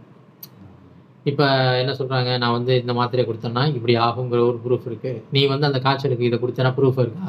இப்ப 1.31 1.43
என்ன 1.83 1.93
சொல்றாங்க? 1.99 2.31
நான் 2.43 2.55
வந்து 2.59 2.73
இந்த 2.81 2.93
மாத்திரையை 2.93 3.27
கொடுத்தேன்னா 3.29 3.63
இப்படி 3.77 3.95
ஆகுங்கிற 4.07 4.41
ஒரு 4.51 4.59
ப்ரூஃப் 4.65 4.89
இருக்கு. 4.91 5.13
நீ 5.35 5.43
வந்து 5.53 5.69
அந்த 5.69 5.79
காய்ச்சலுக்கு 5.85 6.29
இதை 6.29 6.39
கொடுத்தனா 6.43 6.73
ப்ரூஃப் 6.79 7.01
இருக்கா? 7.05 7.27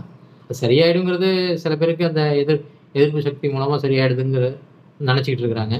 சரியாயிடுங்கிறது 0.62 1.30
சில 1.64 1.74
பேருக்கு 1.82 2.10
அந்த 2.10 2.24
எதிர் 2.42 2.64
எதிர்ப்பு 2.98 3.22
சக்தி 3.28 3.48
மூலமா 3.54 3.78
சரியாயிடுதுங்கிற 3.86 4.48
நினைச்சிட்டு 5.10 5.42
இருக்கிறாங்க. 5.44 5.78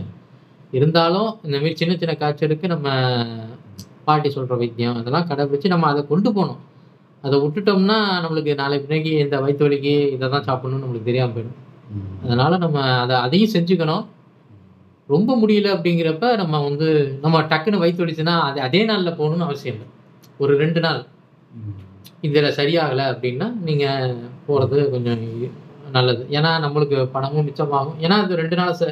இருந்தாலும் 0.78 1.30
இந்த 1.46 1.56
மாதிரி 1.58 1.76
சின்ன 1.82 1.94
சின்ன 2.02 2.14
காய்ச்சலுக்கு 2.22 2.68
நம்ம 2.74 2.88
பாட்டி 4.08 4.30
சொல்ற 4.30 4.56
வைத்தியம் 4.62 4.98
அதெல்லாம் 5.02 5.28
கடைபிடிச்சு 5.30 5.74
நம்ம 5.74 5.88
அதை 5.94 6.02
கொண்டு 6.14 6.30
போகணும். 6.38 6.62
அதை 7.24 7.36
விட்டுட்டோம்னா 7.44 8.00
நம்மளுக்கு 8.24 8.52
நாளை 8.62 8.76
பின்னைக்கு 8.82 9.12
இந்த 9.26 9.36
வயிற்று 9.44 9.66
வலிக்கு 9.66 9.94
இதை 10.16 10.26
தான் 10.34 10.48
சாப்பிடணும்னு 10.50 10.84
நம்மளுக்கு 10.84 11.10
தெரியாம 11.12 11.34
போயிடும். 11.36 11.60
அதனால 12.24 12.58
நம்ம 12.64 12.80
அதை 13.04 13.16
அதையும் 13.26 13.54
செஞ்சுக்கணும். 13.56 14.04
ரொம்ப 15.10 15.32
முடியல 15.42 15.68
அப்படிங்கிறப்ப 15.76 16.28
நம்ம 16.42 16.62
வந்து 16.68 16.88
நம்ம 17.24 17.42
டக்குன்னு 17.52 17.82
வயிற்று 17.82 18.04
வலிச்சுன்னா 18.04 18.36
அது 18.48 18.60
அதே 18.68 18.82
நாளில் 18.90 19.18
போகணும்னு 19.20 19.48
அவசியம் 19.48 19.76
இல்லை. 19.76 19.88
ஒரு 20.44 20.54
ரெண்டு 20.62 20.80
நாள். 20.86 21.02
இதில் 22.28 22.56
சரியாகலை 22.60 23.06
அப்படின்னா 23.14 23.48
நீங்கள் 23.68 24.16
போகிறது 24.48 24.78
கொஞ்சம் 24.94 25.22
நல்லது. 25.98 26.24
ஏன்னா 26.38 26.52
நம்மளுக்கு 26.66 26.98
பணமும் 27.16 27.48
மிச்சமாகும். 27.48 28.00
ஏன்னா 28.06 28.18
அது 28.24 28.40
ரெண்டு 28.42 28.56
நாள் 28.62 28.78
ச 28.82 28.86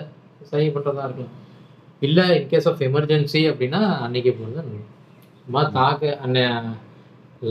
சரி 0.51 0.67
பண்ணுறதா 0.75 1.05
இருக்கலாம் 1.07 1.33
இல்லை 2.01 2.25
இன்கேஸ் 2.39 2.67
ஆஃப் 2.71 2.81
எமர்ஜென்சி 2.87 3.41
அப்படின்னா 3.51 3.81
அன்றைக்கி 4.05 4.31
போகிறது 4.31 4.57
நல்லது 4.59 4.81
சும்மா 5.45 5.61
தாக்க 5.77 6.17
அன்ன 6.25 6.39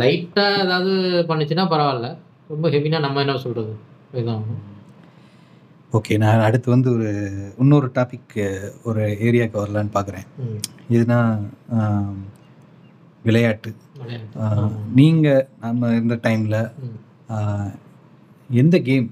லைட்டாக 0.00 0.62
ஏதாவது 0.64 0.92
பண்ணுச்சுன்னா 1.30 1.64
பரவாயில்ல. 1.72 2.08
ரொம்ப 2.52 2.68
ஹெவினா 2.74 3.00
நம்ம 3.06 3.20
என்ன 3.24 3.40
சொல்கிறது 3.46 3.74
இதாகும் 4.20 4.60
ஓகே 5.92 6.14
நான் 6.18 6.44
அடுத்து 6.44 6.68
வந்து 6.70 6.88
ஒரு 6.92 7.08
இன்னொரு 7.58 7.88
டாபிக் 7.94 8.36
ஒரு 8.84 9.00
ஏரியாவுக்கு 9.22 9.62
வரலான்னு 9.62 9.94
பார்க்குறேன் 9.94 10.26
இதுனா 10.90 11.18
விளையாட்டு 13.24 13.70
விளையாட்டு. 13.98 14.38
ஆ, 14.38 14.46
ஆமா. 14.52 14.68
நீங்க 14.94 15.26
நம்ம 15.60 15.90
இருந்த 15.90 16.16
டைம்ல 16.22 16.56
எந்த 18.54 18.76
கேம். 18.82 19.08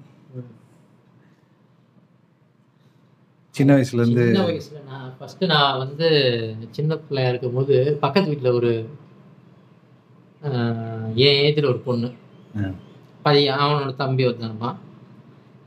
சின்ன 3.54 3.70
வயசுல 3.76 4.02
இருந்து 4.02 4.24
சின்ன 4.26 4.44
வயசுல 4.46 4.80
நான் 4.88 5.08
ஃபர்ஸ்ட் 5.16 5.44
நான் 5.46 5.78
வந்து 5.78 6.08
சின்ன 6.70 6.96
பிள்ளையா 7.00 7.28
இருக்கும்போது 7.28 7.74
பக்கத்து 8.00 8.30
வீட்டில் 8.30 8.52
ஒரு 8.52 8.72
என் 11.22 11.40
ஏஜில் 11.40 11.68
ஒரு 11.68 11.80
பொண்ணு. 11.80 12.08
பையன் 13.22 13.58
அவனோட 13.58 13.90
தம்பி 13.96 14.26
ஒருத்தனப்பான் 14.26 14.78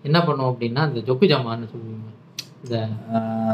என்ன 0.03 0.19
பண்ணுவோம் 0.19 0.55
அப்படின்னா 0.55 0.61
இந்த 0.61 1.13
ஜொக்கு 1.13 1.25
ஜாமான்னு 1.25 1.69
சொல்லுவாங்க. 1.69 2.11
இந்த 2.63 2.87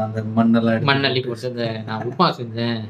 அந்த 0.00 0.22
மண்ணெல்லாம் 0.36 0.72
மண்ணள்ளி 0.72 1.26
போட்டு 1.26 1.48
இந்த 1.48 1.82
நான் 1.86 2.08
உப்புமா 2.08 2.32
செஞ்சேன். 2.40 2.80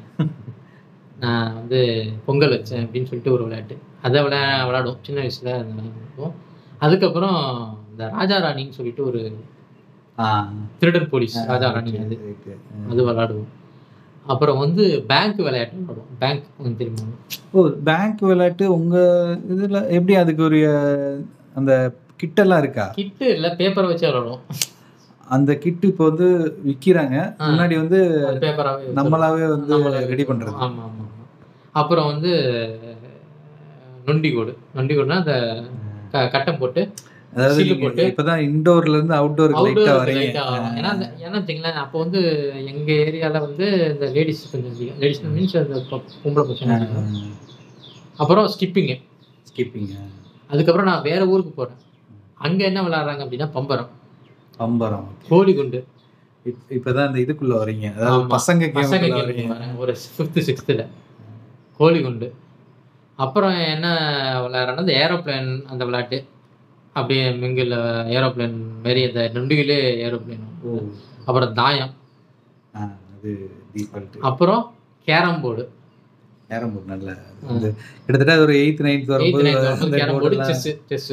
நான் 1.20 1.54
வந்து 1.54 2.08
பொங்கல் 2.26 2.50
வச்சேன் 2.50 2.82
அப்படின்னு 2.82 3.04
சொல்லிட்டு 3.04 3.32
ஒரு 3.32 3.42
விளையாட்டு. 3.42 3.78
அதை 4.02 4.22
விளையா 4.22 4.64
விளையாடுவோம். 4.68 4.98
சின்ன 5.02 5.22
வயசுல 5.22 5.66
விளையாடுவோம். 5.66 6.32
அதுக்கப்புறம் 6.78 7.78
இந்த 7.90 8.08
ராஜா 8.08 8.38
ராணின்னு 8.38 8.70
சொல்லிட்டு 8.70 9.06
ஒரு 9.06 9.44
ஆ, 10.18 10.52
திருடன் 10.78 11.08
போலீஸ் 11.08 11.46
ராஜா 11.46 11.70
ராணி 11.70 11.98
அது. 11.98 12.36
அது 12.90 13.08
விளையாடுவோம். 13.08 13.58
அப்புறம் 14.26 14.58
வந்து 14.58 15.04
பேங்க் 15.06 15.36
விளையாட்டு 15.36 15.76
விளையாடுவோம். 15.76 16.18
பேங்க் 16.18 16.44
தெரியுமா? 16.78 17.08
ஓ 17.50 17.68
பேங்க் 17.84 18.20
விளையாட்டு 18.20 18.74
உங்க 18.74 18.98
இதுல 19.48 19.82
எப்படி 19.82 20.14
அதுக்கு 20.14 20.42
ஒரு 20.42 21.26
அந்த 21.54 21.94
கிட்டெல்லாம் 22.20 22.62
இருக்கா? 22.62 22.86
கிட்டு 22.96 23.26
இல்லை 23.34 23.50
பேப்பரை 23.58 23.88
வச்சு 23.88 24.06
விளையாடுவோம் 24.06 24.42
அந்த 25.26 25.50
கிட் 25.58 25.84
இப்போ 25.88 26.04
வந்து 26.08 26.28
விக்கிறாங்க. 26.64 27.16
ஆ. 27.36 27.48
முன்னாடி 27.48 27.74
வந்து 27.80 27.98
பேப்பராகவே 28.42 28.94
நம்மளாவே 28.96 29.44
வந்து 29.52 29.74
ரெடி 30.08 30.24
பண்றது. 30.24 30.54
ஆமாம் 30.58 30.80
ஆமாம் 30.80 30.96
ஆமாம் 31.02 31.06
அப்புறம் 31.74 32.08
வந்து 32.12 32.32
நொண்டிகோடு 34.06 34.52
நொண்டிகோடுனா 34.76 35.18
அந்த 35.22 35.34
கட்டம் 36.32 36.60
போட்டு 36.60 36.82
அதாவது 37.32 37.74
போட்டு 37.82 38.04
இப்பதான் 38.06 38.40
இண்டோர்ல 38.46 38.94
இருந்து 38.94 39.12
லைட்டா 39.12 39.20
அவுட்டோர் 39.58 40.00
வரீங்க 40.00 40.22
லைட்டா 40.22 40.44
வரும் 40.48 40.72
ஏன்னா 40.78 40.90
ஏன்னா 41.20 41.36
வச்சுங்களேன் 41.38 41.78
அப்போ 41.82 41.98
வந்து 41.98 42.20
எங்க 42.72 42.88
ஏரியால 43.04 43.40
வந்து 43.44 43.66
இந்த 43.90 44.06
லேடிஸ் 44.16 44.42
கொஞ்சம் 44.52 44.72
அதிகம். 44.74 44.98
லேடிஸ் 45.02 45.22
மீன்ஸ் 45.28 45.54
அந்த 45.60 45.78
பொம்பளை 46.22 46.44
பசங்க. 46.50 46.78
அப்புறம் 48.18 48.48
ஸ்கிப்பிங்கு 48.54 48.96
ஸ்கிப்பிங் 49.46 49.92
அதுக்கப்புறம் 50.50 50.90
நான் 50.90 51.06
வேற 51.06 51.22
ஊருக்கு 51.26 51.52
போறேன். 51.52 51.78
அங்க 52.40 52.64
என்ன 52.64 52.82
விளையாடுறாங்க 52.82 53.22
அப்படின்னா 53.22 53.50
பம்பரம். 53.50 53.90
பம்பரம். 54.56 55.08
கோழி 55.28 55.54
குண்டு 55.54 55.78
இப்- 56.46 56.66
இப்பதான் 56.70 57.08
இந்த 57.08 57.20
இதுக்குள்ள 57.24 57.54
வரீங்க 57.56 57.86
அதாவது. 57.94 58.34
பசங்க 58.34 58.64
பசங்க. 58.76 59.76
ஒரு 59.76 59.92
ஃபிஃப்த்து 60.10 60.40
சிக்ஸ்த்தில் 60.40 60.82
கோழி 61.80 62.02
குண்டு 62.02 62.28
அப்புறம் 63.18 63.54
என்ன 63.66 63.86
விளையாடுறேன்னா 64.40 64.80
இந்த 64.80 64.94
ஏரோப்ளேன் 65.02 65.64
அந்த 65.64 65.84
விளையாட்டு. 65.84 66.18
அப்படியே 66.96 67.30
மிங்கில் 67.34 67.74
ஏரோப்ளேன் 68.10 68.54
மாரி 68.82 69.04
அந்த 69.04 69.30
நுண்டுகிலே 69.34 69.78
ஏரோப்ளேன் 70.06 70.44
ஓ. 70.62 70.78
அப்புறம் 71.24 71.54
தாயம். 71.54 71.92
அப்புறம் 74.20 74.62
கேரம் 75.08 75.40
போர்டு. 75.40 75.64
கேரம் 76.48 76.72
போர்டு 76.72 76.88
நல்ல 76.88 77.10
கிட்டத்தட்ட 78.06 78.42
ஒரு 78.42 78.54
எயித் 78.56 78.80
நைன்த் 78.80 79.04
வரும்போது 79.06 79.44
கேரம் 79.92 80.18
போர்டு 80.18 80.44
செஸ் 80.44 80.68
செஸ் 80.86 81.10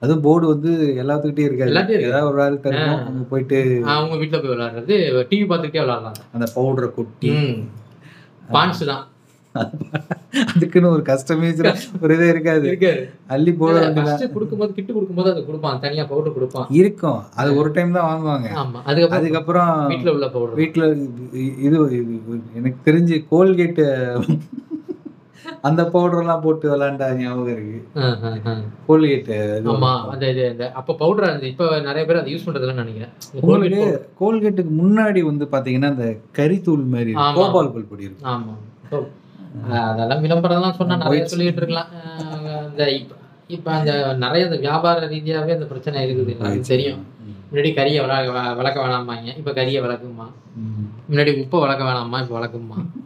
அதுவும் 0.00 0.22
போர்டு 0.22 0.46
வந்து 0.46 0.70
எல்லாத்துக்கிட்டே 0.70 1.38
இருக்காது. 1.38 1.70
இருக்கு. 1.70 2.02
ஏதாவது 2.02 2.32
ஒரு 2.32 2.42
ஆள் 2.42 2.50
இருக்கும் 2.50 2.72
அங்க 2.76 3.24
போயிட்டு 3.28 3.82
அவங்க 3.84 4.16
வீட்டில் 4.16 4.40
போய் 4.40 4.50
விளையாடுறது 4.50 4.96
டிவி 5.30 5.42
பார்த்துக்கிட்டே 5.42 5.78
விளையாடலாம் 5.78 6.14
அந்த 6.32 6.52
பவுடரை 6.56 6.94
கொட்டி. 6.94 7.30
பான்ஸ் 8.52 8.84
தான். 8.84 9.04
அதுக்குன்னு 10.54 10.90
ஒரு 10.90 11.02
கஸ்டமைஸ் 11.02 11.74
ஒரு 12.00 12.14
இதே 12.14 12.28
இருக்காது. 12.28 13.08
அள்ளி 13.26 13.52
போட 13.52 13.92
கொடுக்கும்போது 13.92 14.72
கிட்டு 14.72 14.92
கொடுக்கும்போது 14.92 15.30
அது 15.30 15.46
கொடுப்பான் 15.46 15.80
தனியா 15.80 16.04
பவுடர் 16.04 16.32
கொடுப்பான். 16.32 16.66
இருக்கும். 16.70 17.22
அது 17.34 17.56
ஒரு 17.56 17.72
டைம் 17.72 17.92
தான் 17.92 18.20
வாங்குவாங்க. 18.20 18.48
அதுக்கப்புறம் 18.84 19.10
அதுக்கப்புறம் 19.10 19.86
வீட்ல 19.86 20.12
உள்ள 20.12 20.28
பவுடர் 20.28 20.56
வீட்டுல 20.56 21.08
இது- 21.62 22.40
எனக்கு 22.54 22.92
தெரிஞ்சு 22.92 23.24
கோல்கேட் 23.28 23.80
அந்த 25.62 25.84
பவுடர் 25.84 26.18
எல்லாம் 26.18 26.40
போட்டு 26.40 26.76
விளாண்டா 26.76 27.14
ஞாபகம் 27.14 27.46
இருக்கு. 27.46 27.88
கோல்கேட் 28.86 29.28
ஆமா 29.66 30.08
அந்த 30.08 30.30
இது 30.30 30.50
இந்த 30.50 30.72
அப்ப 30.72 30.94
பவுடர் 30.94 31.42
இப்ப 31.42 31.80
நிறைய 31.80 32.04
பேர் 32.04 32.16
அதை 32.16 32.34
யூஸ் 32.34 32.48
பண்றதுல 32.48 32.74
நினைக்கிறேன். 32.74 33.08
இந்த. 33.82 34.08
கோல்கேட்டுக்கு 34.20 34.72
முன்னாடி 34.82 35.20
வந்து 35.20 35.48
பாத்தீங்கன்னா 35.52 35.84
அந்த 35.84 36.16
கரித்தூள் 36.36 36.86
மாதிரி. 36.86 37.12
கோபால் 37.12 37.72
பல் 37.72 37.84
பொடி 37.84 38.02
இருக்கும். 38.02 38.58
ஆமா. 38.90 39.06
அதெல்லாம் 39.70 40.24
விளம்பரம்லாம் 40.24 40.72
சொன்னா 40.72 40.96
நிறைய 40.96 41.26
சொல்லிட்டு 41.26 41.56
இருக்கலாம். 41.56 41.86
அந்த 42.68 43.02
இப்ப 43.46 43.70
அந்த 43.70 44.14
நிறைய 44.14 44.44
அந்த 44.44 44.56
வியாபார 44.56 45.06
ரீதியாவே 45.06 45.52
அந்த 45.52 45.64
பிரச்சனை 45.64 46.04
இருக்குது. 46.04 46.28
எல்லாருக்கும் 46.28 46.60
தெரியும். 46.60 47.06
முன்னாடி 47.52 47.70
கறியை 47.72 48.00
விளக்க 48.00 48.40
வ- 48.40 48.56
விளக்க 48.56 48.80
வேணாமாங்க 48.80 49.36
இப்ப 49.36 49.50
கறியை 49.50 49.82
விளக்குமா 49.82 50.26
ம். 50.56 51.14
முன்னாடி 51.14 51.30
உப்பை 51.42 51.60
வளர்க்க 51.60 51.84
வேணாமா? 51.84 52.20
இப்போ 52.22 52.38
வளர்க்குமா? 52.38 52.99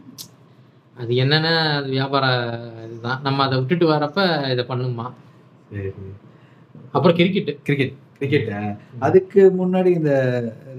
அது 0.95 1.13
என்னன்னா 1.21 1.51
அது 1.73 1.89
வியாபார 1.89 2.25
இதுதான். 2.85 3.21
நம்ம 3.23 3.43
அதை 3.45 3.55
விட்டுட்டு 3.59 3.85
வரப்ப 3.89 4.19
இதை 4.53 4.63
பண்ணுமா? 4.69 5.05
அப்புறம் 6.93 7.15
கிரிக்கெட் 7.17 7.49
கிரிக்கெட் 7.63 7.93
கிரிக்கெட் 8.19 8.49
அதுக்கு 8.99 9.41
முன்னாடி 9.57 9.89
இந்த 9.97 10.13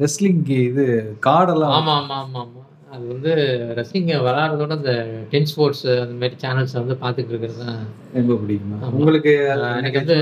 ரெஸ்லிங் 0.01 0.39
இது 0.63 0.85
கார்டெல்லாம் 1.27 1.75
ஆமா 1.79 1.95
ஆமா 2.01 2.17
ஆமா 2.23 2.41
ஆமா. 2.43 2.63
அது 2.93 3.05
வந்து 3.13 3.31
ரெஸ்லிங் 3.79 4.09
விளையாடுறதோட 4.21 4.75
இந்த 4.79 4.93
டென் 5.33 5.49
ஸ்போர்ட்ஸ் 5.51 5.85
அந்த 5.97 6.15
மாதிரி 6.15 6.37
சேனல்ஸ் 6.45 6.77
வந்து 6.79 6.95
பார்த்துட்டு 7.03 7.33
இருக்கிறது 7.33 7.59
தான். 7.65 7.83
ரொம்ப 8.17 8.37
பிடிக்குமா. 8.43 8.79
உங்களுக்கு 8.93 9.33
எனக்கு 9.81 10.01
வந்து 10.03 10.19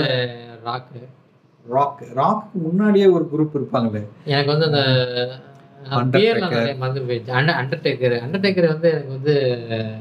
ராக்கு. 0.67 1.01
ராக் 1.67 2.01
ராக்கு 2.17 2.57
முன்னாடியே 2.65 3.07
ஒரு 3.17 3.25
குரூப் 3.31 3.55
இருப்பாங்களே? 3.59 4.03
எனக்கு 4.31 4.53
வந்து 4.53 4.69
அந்த 4.71 4.83
அண்டர்டேக்கர் 6.01 6.69
அண்டர்டேக்கர் 8.25 8.73
வந்து 8.75 8.89
எனக்கு 8.95 9.15
வந்து 9.17 9.35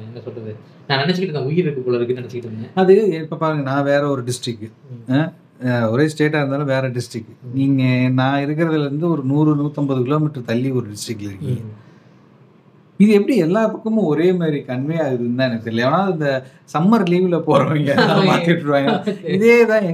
என்ன 0.08 0.22
சொல்றது 0.26 0.52
நான் 0.88 1.02
நினைச்சுக்கிட்டு 1.02 1.32
இருந்தேன் 1.32 1.50
உயிர் 1.52 1.66
இருக்கு 1.66 1.86
போல 1.86 1.98
இருக்குன்னு 1.98 2.22
நினைச்சுக்கிட்டு 2.22 2.52
இருந்தேன். 2.52 2.74
அது 2.82 2.94
இப்ப 3.22 3.38
பாருங்க 3.44 3.64
நான் 3.72 3.88
வேற 3.92 4.04
ஒரு 4.14 4.22
டிஸ்ட்ரிக்ட். 4.30 4.68
ஒரே 5.94 6.06
ஸ்டேட்டா 6.14 6.40
இருந்தாலும் 6.42 6.72
வேற 6.74 6.86
டிஸ்ட்ரிக்ட் 6.98 7.34
நீங்க 7.60 7.84
நான் 8.20 8.44
இருக்கிறதுல 8.46 8.88
இருந்து 8.88 9.08
ஒரு 9.14 9.24
நூறு 9.32 9.52
நூத்தம்பது 9.62 10.02
கிலோமீட்டர் 10.08 10.50
தள்ளி 10.52 10.70
ஒரு 10.80 10.88
டிஸ்ட்ரிக்ட்ல 10.94 11.32
இருக்கீங்க. 11.32 11.64
இது 13.00 13.12
எப்படி 13.20 13.36
எல்லா 13.46 13.62
பக்கமும் 13.74 14.10
ஒரே 14.12 14.28
மாதிரி 14.40 14.58
கன்வே 14.68 14.98
ஆகுதுன்னு 15.06 15.40
தான் 15.40 15.50
எனக்கு 15.50 15.66
தெரியல. 15.68 15.86
ஏன்னா 15.88 16.02
இந்த 16.14 16.28
சம்மர் 16.74 17.06
லீவ்ல 17.12 17.38
போறவங்க 17.48 17.94
இதே 19.36 19.56
தான் 19.72 19.86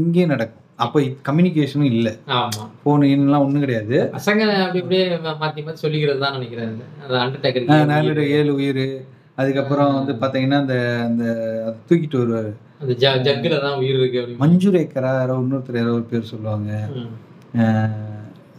இங்கேயும் 0.00 0.32
நடக்கும். 0.34 0.63
அப்போ 0.78 0.98
கம்யூனிகேஷனும் 1.26 1.90
இல்லை. 1.90 2.12
ஆமா. 2.28 2.62
ஃபோன் 2.80 3.02
எல்லாம் 3.10 3.42
ஒன்றும் 3.42 3.60
கிடையாது. 3.60 3.96
பசங்க 4.12 4.40
அப்படி 4.58 4.80
அப்படியே 4.80 5.04
மா- 5.16 5.36
மாத்தி 5.40 5.60
மாத்தி 5.66 5.82
சொல்லிக்கிறது 5.82 6.18
தான் 6.18 6.32
நினைக்கிறேன். 6.32 6.72
அந்த 7.02 7.14
அண்டர்டேக்கர் 7.22 7.86
நாலு 7.86 8.28
ஏழு 8.30 8.54
உயிர். 8.54 8.86
அதுக்கப்புறம் 9.34 9.94
வந்து 9.94 10.12
பாத்தீங்கன்னா 10.14 10.58
அந்த 10.58 10.74
அந்த 11.04 11.24
அதை 11.62 11.78
தூக்கிட்டு 11.88 12.18
வருவாரு. 12.18 12.50
அந்த 12.80 12.92
ஜ- 12.94 13.22
ஜக்குல 13.26 13.60
தான் 13.60 13.78
உயிர் 13.78 13.98
இருக்கு 13.98 14.36
மஞ்சுரேக்கரா 14.42 15.12
யாரோ 15.14 15.36
இன்னொருத்தர் 15.36 15.76
யாரோ 15.76 15.92
ஒரு 15.92 16.02
பேர் 16.04 16.30
சொல்லுவாங்க. 16.32 16.70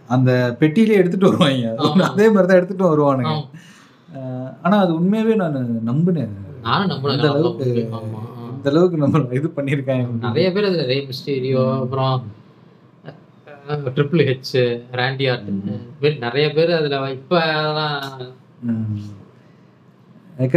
அந்த 0.09 0.31
பெட்டியிலே 0.59 0.93
எடுத்துட்டு 0.93 1.29
வருவாங்க. 1.29 1.69
அதே 2.11 2.27
மாதிரி 2.29 2.47
தான் 2.47 2.57
எடுத்துட்டு 2.57 2.87
வருவானுங்க 2.89 3.33
ஆனா 4.63 4.77
அது 4.77 4.93
உண்மையாவே 4.99 5.35
நான் 5.35 5.55
நம்பினேன். 5.87 6.33
நானும் 6.61 6.91
நம்புறேன் 6.91 7.15
அந்த 7.15 7.29
அளவுக்கு 7.29 7.69
அளவுக்கு 8.71 8.97
நம்ம 8.97 9.21
இது 9.39 9.47
பண்ணியிருக்காங்க. 9.57 10.07
நிறைய 10.27 10.47
பேர் 10.55 10.67
அதுல 10.69 10.85
ரே 10.91 10.97
மிஸ்டீரியோ 11.09 11.63
அப்புறம் 11.81 12.15
ட்ரிபிள் 13.95 14.23
ஹெச் 14.29 14.55
ராண்டி 14.99 15.25
ஆர்டன் 15.31 15.61
நிறைய 16.25 16.47
பேர் 16.53 16.71
அதுல 16.71 16.99
இப்ப 17.11 17.39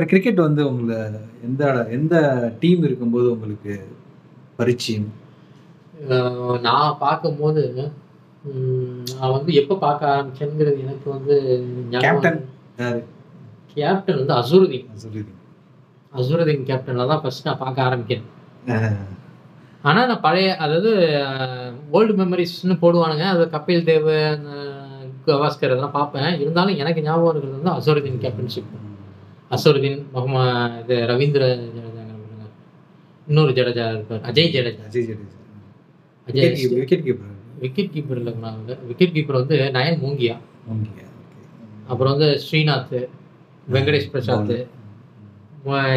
கிரிக்கெட் 0.07 0.41
வந்து 0.47 0.63
உங்களை 0.71 0.99
எந்த 1.47 1.63
எந்த 1.97 2.15
டீம் 2.61 2.83
இருக்கும்போது 2.83 3.27
உங்களுக்கு 3.31 3.75
பரிச்சயம்? 4.57 5.09
நான் 6.67 6.97
பார்க்கும்போது 7.01 7.63
நான் 9.13 9.35
வந்து 9.37 9.51
எப்ப 9.61 9.77
பார்க்க 9.77 10.13
ஆரம்பிச்சேங்கிறது 10.15 10.79
எனக்கு 10.85 11.09
வந்து 11.11 11.35
கேப்டன் 11.95 12.41
கேப்டன் 13.77 14.21
வந்து 14.21 14.35
அசுருதீன் 14.35 15.03
சொல்லிடுங்க 15.05 15.35
அசுருதீன் 16.15 16.67
கேப்டன்ல 16.69 17.07
தான் 17.07 17.21
ஃபர்ஸ்ட் 17.21 17.47
நான் 17.47 17.59
பார்க்க 17.59 17.83
ஆரம்பிக்கிறேன். 17.83 18.27
ஆஹ் 18.67 18.97
ஆனா 19.83 20.07
நான் 20.07 20.21
பழைய 20.21 20.57
அதாவது 20.57 20.91
ஓல்டு 21.93 22.15
மெமரிஸ்னு 22.21 22.77
போடுவானுங்க. 22.83 23.23
அது 23.23 23.45
கபில் 23.53 23.87
தேவ் 23.89 24.09
கவாஸ்கர் 25.27 25.69
அதெல்லாம் 25.69 25.91
பார்ப்பேன். 25.91 26.41
இருந்தாலும் 26.41 26.77
எனக்கு 26.77 27.03
ஞாபகம் 27.03 27.31
இருக்கிறது 27.31 27.63
வந்து 27.63 27.77
அசருதீன் 27.79 28.23
கேப்டன்ஷிப் 28.25 28.71
அசருதீன் 29.51 30.07
முகம 30.15 30.37
இது 30.83 30.97
ரவீந்திர 31.07 31.43
பாருங்க. 31.57 32.47
இன்னொரு 33.27 33.53
ஜடேஜா 33.53 33.95
இருப்பார். 33.95 34.21
Ajay 34.21 34.53
Jadeja. 34.57 34.85
Ajay 34.89 35.07
Jadeja. 35.09 35.35
Ajay 36.29 36.69
wicket 36.75 37.05
keeper 37.07 37.35
wicket 37.59 37.93
keeper 37.95 38.17
இல்லை 38.17 38.35
விக்கெட் 38.87 39.17
கீப்பர் 39.17 39.41
வந்து 39.41 39.71
நயன் 39.75 40.03
மூங்கியா. 40.03 40.37
அப்புறம் 41.87 42.13
வந்து 42.13 42.41
ஸ்ரீநாத் 42.45 42.97
வெங்கடேஷ் 43.73 44.11
பிரசாத். 44.13 44.53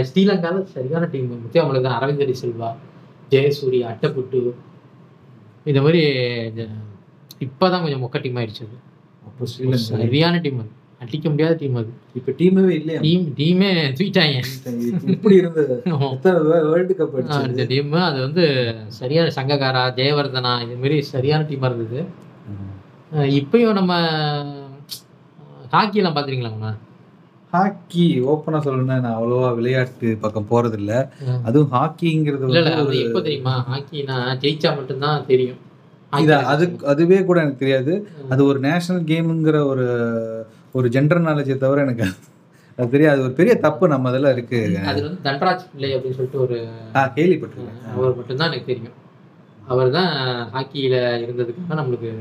ஸ்ரீலங்கால 0.06 0.64
சரியான 0.72 1.06
டீம் 1.06 1.32
முத்தியாமலை 1.38 1.82
தான் 1.82 1.98
அரவிந்தரி 1.98 2.36
செல்வா 2.42 2.70
ஜெயசூர்யா 3.32 3.88
அட்டப்புட்டு 3.92 4.40
இந்த 5.66 5.80
மாதிரி 5.82 6.02
ஜ- 6.56 6.70
இப்பதான் 7.42 7.84
கொஞ்சம் 7.84 8.04
மொக்க 8.04 8.22
டீம் 8.22 8.38
ஆயிடுச்சு 8.38 8.64
அது. 8.64 8.78
அப்போ 9.24 9.46
ஸ்ரீலங்கா 9.46 9.80
சரியான 9.88 10.38
டீம் 10.38 10.60
அது. 10.60 10.72
அடிக்க 11.02 11.30
முடியாத 11.30 11.54
டீம் 11.56 11.76
அது. 11.76 11.92
இப்ப 12.16 12.34
டீமே 12.40 12.64
இல்லையா? 12.72 13.00
டீம் 13.02 13.24
டீமே 13.38 13.70
தூக்கிட்டாங்க 13.92 14.40
இப்படி 15.10 15.36
இருந்தது. 15.36 15.76
வேர்ல்டு 16.68 16.96
கப் 16.96 17.16
இந்த 17.48 17.66
டீம் 17.66 17.94
அது 18.02 18.20
வந்து 18.22 18.44
சரியான 18.92 19.34
சங்ககாரா 19.36 19.84
ஜெயவர்தனா 19.98 20.54
இது 20.66 20.76
மாதிரி 20.76 20.98
சரியான 21.10 21.44
டீமா 21.44 21.70
இருந்தது. 21.72 22.02
இப்பயும் 23.38 23.74
நம்ம 23.74 23.94
ஹாக்கியெல்லாம் 25.74 26.16
பார்த்துருக்கீங்களா 26.16 26.72
ஹாக்கி 27.54 28.06
ஓப்பனா 28.32 28.60
சொல்லணும்னா 28.66 28.98
நான் 29.06 29.18
அவ்வளவா 29.18 29.50
விளையாட்டு 29.58 30.10
பக்கம் 30.24 30.48
போறது 30.52 30.78
இல்ல 30.82 30.92
அதுவும் 31.48 31.72
ஹாக்கிங்கிறது 31.74 32.46
வந்து 32.46 33.02
எப்போ 33.06 33.22
தெரியுமா? 33.28 33.56
ஹாக்கினா 33.72 34.18
ஜெயிச்சா 34.44 34.70
மட்டும்தான் 34.78 35.26
தெரியும். 35.32 35.60
இது 36.14 36.34
அது 36.54 36.64
அதுவே 36.92 37.18
கூட 37.30 37.38
எனக்கு 37.44 37.64
தெரியாது. 37.64 37.94
அது 38.34 38.42
ஒரு 38.52 38.60
நேஷனல் 38.68 39.04
கேமுங்கிற 39.12 39.58
ஒரு 39.72 39.86
ஒரு 40.78 40.88
ஜென்டர் 40.96 41.26
நாலேஜை 41.28 41.58
தவிர 41.64 41.84
எனக்கு 41.88 42.08
அது 42.78 42.88
தெரியாது. 42.96 43.20
ஒரு 43.26 43.34
பெரிய 43.40 43.54
தப்பு 43.66 43.86
நம்ம 43.94 44.10
அதெல்லாம் 44.12 44.36
இருக்கு. 44.38 44.60
அது 44.92 45.00
வந்து 45.08 45.20
தன்ராஜ் 45.28 45.68
பிள்ளை 45.74 45.90
அப்படின்னு 45.96 46.18
சொல்லிட்டு 46.20 46.44
ஒரு 46.46 46.58
கேள்விப்பட்டிருக்கேன். 47.18 47.82
அவர் 47.96 48.18
மட்டும்தான் 48.20 48.50
எனக்கு 48.52 48.72
தெரியும். 48.72 48.98
அவர் 49.72 49.92
தான் 49.98 50.12
ஹாக்கியில 50.56 50.96
இருந்ததுக்காக 51.26 51.80
நம்மளுக்கு 51.82 52.12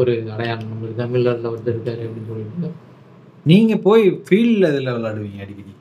ஒரு 0.00 0.12
அடையாளம். 0.34 0.70
நம்மளுக்கு 0.72 1.02
தமிழர்ல 1.04 1.52
ஒருத்தர் 1.54 1.76
இருக்காரு 1.76 2.02
அப்படின்னு 2.08 2.30
சொல்லிட்டு. 2.32 2.70
நீங்க 3.46 3.74
போய் 3.78 4.04
ஃபீல்ட்ல 4.24 4.66
இதுல 4.72 4.94
விளையாடுவீங்க 4.94 5.44
அடிக்கடி? 5.44 5.72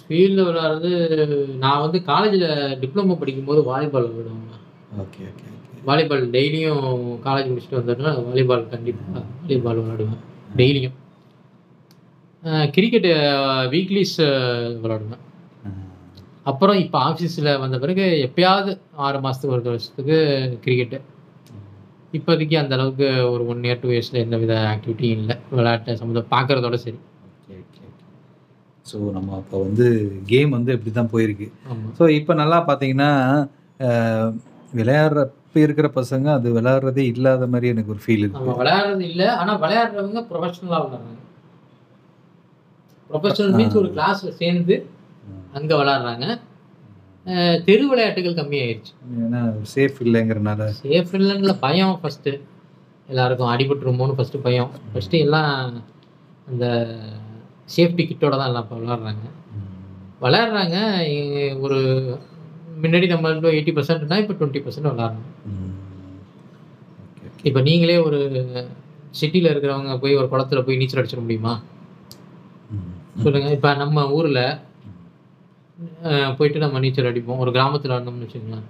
ஃபீல்டில் 0.00 0.46
விளையாடுறது 0.46 0.90
நான் 1.58 1.82
வந்து 1.82 1.98
காலேஜில் 2.04 2.46
டிப்ளமோ 2.82 3.16
படிக்கும்போது 3.18 3.62
வாலிபால் 3.64 4.08
விளையாடுவேன் 4.08 4.44
ஓகே 5.02 5.22
ஓகே 5.30 5.46
வாலிபால் 5.84 6.24
டெய்லியும் 6.30 6.84
காலேஜ் 7.24 7.50
முடிச்சுட்டு 7.50 7.80
வந்தோம்னா 7.80 8.12
வாலிபால் 8.24 8.64
கண்டிப்பாக 8.68 9.22
வாலிபால் 9.42 9.80
விளாடுவேன் 9.80 10.22
டெய்லியும் 10.56 10.96
கிரிக்கெட்டு 12.72 13.12
வீக்லிஸ் 13.70 14.18
விளாடுவேன் 14.82 15.24
அப்புறம் 16.42 16.78
இப்போ 16.78 16.98
ஆஃபீஸில் 17.04 17.58
வந்த 17.58 17.76
பிறகு 17.78 18.04
எப்பயாவது 18.26 18.72
ஆறு 18.98 19.18
மாதத்துக்கு 19.20 19.56
ஒரு 19.56 19.64
வருஷத்துக்கு 19.68 20.18
கிரிக்கெட்டு 20.62 20.98
இப்போதைக்கு 22.12 22.56
அந்த 22.60 22.72
அளவுக்கு 22.76 23.06
ஒரு 23.32 23.42
ஒன் 23.46 23.64
இயர் 23.64 23.80
டூ 23.80 23.88
இயர்ஸில் 23.88 24.22
எந்த 24.22 24.36
வித 24.42 24.52
ஆக்டிவிட்டியும் 24.70 25.18
இல்லை. 25.18 25.36
விளையாட்டை 25.52 25.94
சம்மந்தம் 25.98 26.32
பார்க்குறதோட 26.32 26.76
சரி. 26.84 26.98
ஸோ 28.86 28.98
நம்ம 29.14 29.30
அப்போ 29.38 29.56
வந்து 29.64 29.86
கேம் 30.28 30.54
வந்து 30.54 30.74
இப்படி 30.76 30.92
தான் 30.92 31.10
போயிருக்கு 31.12 31.46
ஸோ 31.98 32.04
இப்போ 32.18 32.32
நல்லா 32.40 32.58
பார்த்தீங்கன்னா 32.68 33.10
அஹ், 33.80 34.30
விளையாடுறப்ப 34.72 35.34
இருக்கிற 35.64 35.88
பசங்க 35.94 36.26
அது 36.34 36.48
விளையாடுறதே 36.56 37.02
இல்லாத 37.10 37.46
மாதிரி 37.46 37.66
எனக்கு 37.72 37.92
ஒரு 37.94 38.02
ஃபீல் 38.04 38.24
இருக்கு. 38.24 38.56
விளையாடுறது 38.60 39.04
இல்லை. 39.10 39.28
ஆனால் 39.36 39.60
விளையாடுறவங்க 39.62 40.20
ப்ரொஃபஷனலாக 40.30 40.80
விளையாடுறாங்க 40.80 41.14
ப்ரொஃபஷனல் 43.10 43.54
மீன்ஸ் 43.58 43.78
ஒரு 43.80 43.90
கிளாஸில் 43.94 44.38
சேர்ந்து 44.40 44.74
அங்கே 45.54 45.74
விளையாடுறாங்க. 45.80 46.26
தெரு 47.64 47.88
விளையாட்டுகள் 47.88 48.34
கம்மியாயிருச்சு. 48.34 48.94
ஏன்னா 49.20 49.54
சேஃப் 49.74 49.94
இல்லைங்கிறனால. 50.00 50.68
சேஃப் 50.82 51.08
இல்லைங்கள 51.12 51.56
பயம் 51.60 52.00
ஃபஸ்ட்டு 52.02 52.40
எல்லாருக்கும் 53.08 53.48
அடிபட்டுருமோன்னு 53.48 54.14
ஃபஸ்ட்டு 54.18 54.38
பயம். 54.38 54.70
ஃபஸ்ட்டு 54.94 55.10
எல்லாம் 55.10 55.82
அந்த 56.48 56.96
சேஃப்டி 57.76 58.06
கிட்டோட 58.06 58.30
தான் 58.30 58.46
எல்லாம் 58.46 58.68
இப்போ 58.70 58.76
விளாட்றாங்க. 58.76 59.30
விளையாடுறாங்க 60.22 60.76
இ- 61.08 61.60
ஒரு 61.60 61.76
முன்னாடி 62.82 63.06
நம்ம 63.06 63.30
எயிட்டி 63.30 63.72
பர்சன்ட்னா 63.72 64.18
இப்போ 64.18 64.46
டுவெண்ட்டி 64.46 64.62
பர்சன்ட் 64.62 64.92
விளாட்றாங்க. 64.92 65.46
இப்போ 67.42 67.60
நீங்களே 67.60 67.98
ஒரு 67.98 68.46
சிட்டியில் 69.10 69.56
இருக்கிறவங்க 69.56 69.98
போய் 69.98 70.16
ஒரு 70.16 70.26
குளத்துல 70.26 70.62
போய் 70.62 70.76
நீச்சல் 70.76 71.04
அடிச்சிட 71.04 71.20
முடியுமா? 71.20 71.60
சொல்லுங்கள் 73.22 73.52
இப்போ 73.52 73.74
நம்ம 73.74 74.10
ஊரில் 74.10 74.58
போயிட்டு 76.38 76.58
நம்ம 76.64 76.80
நீச்சல் 76.84 77.10
அடிப்போம். 77.10 77.40
ஒரு 77.44 77.50
கிராமத்தில் 77.56 77.94
இருந்தோம்னு 77.94 78.26
வச்சுக்கோங்களேன். 78.26 78.68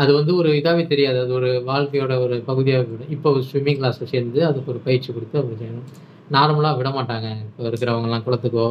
அது 0.00 0.10
வந்து 0.18 0.32
ஒரு 0.40 0.50
இதாகவே 0.58 0.84
தெரியாது. 0.92 1.18
அது 1.24 1.32
ஒரு 1.38 1.50
வாழ்க்கையோட 1.70 2.12
ஒரு 2.24 2.36
பகுதியாக 2.48 2.84
போயிடும். 2.88 3.12
இப்போ 3.16 3.30
ஸ்விம்மிங் 3.50 3.80
கிளாஸில் 3.80 4.10
சேர்ந்து 4.12 4.40
அதுக்கு 4.48 4.72
ஒரு 4.74 4.80
பயிற்சி 4.86 5.10
கொடுத்து 5.16 5.40
அப்படி 5.40 5.58
செய்யணும். 5.62 5.88
நார்மலாக 6.36 6.78
விட 6.80 6.90
மாட்டாங்க. 6.98 7.28
இப்போ 7.48 7.62
இருக்கிறவங்கலாம் 7.70 8.24
குளத்துக்கோ 8.26 8.66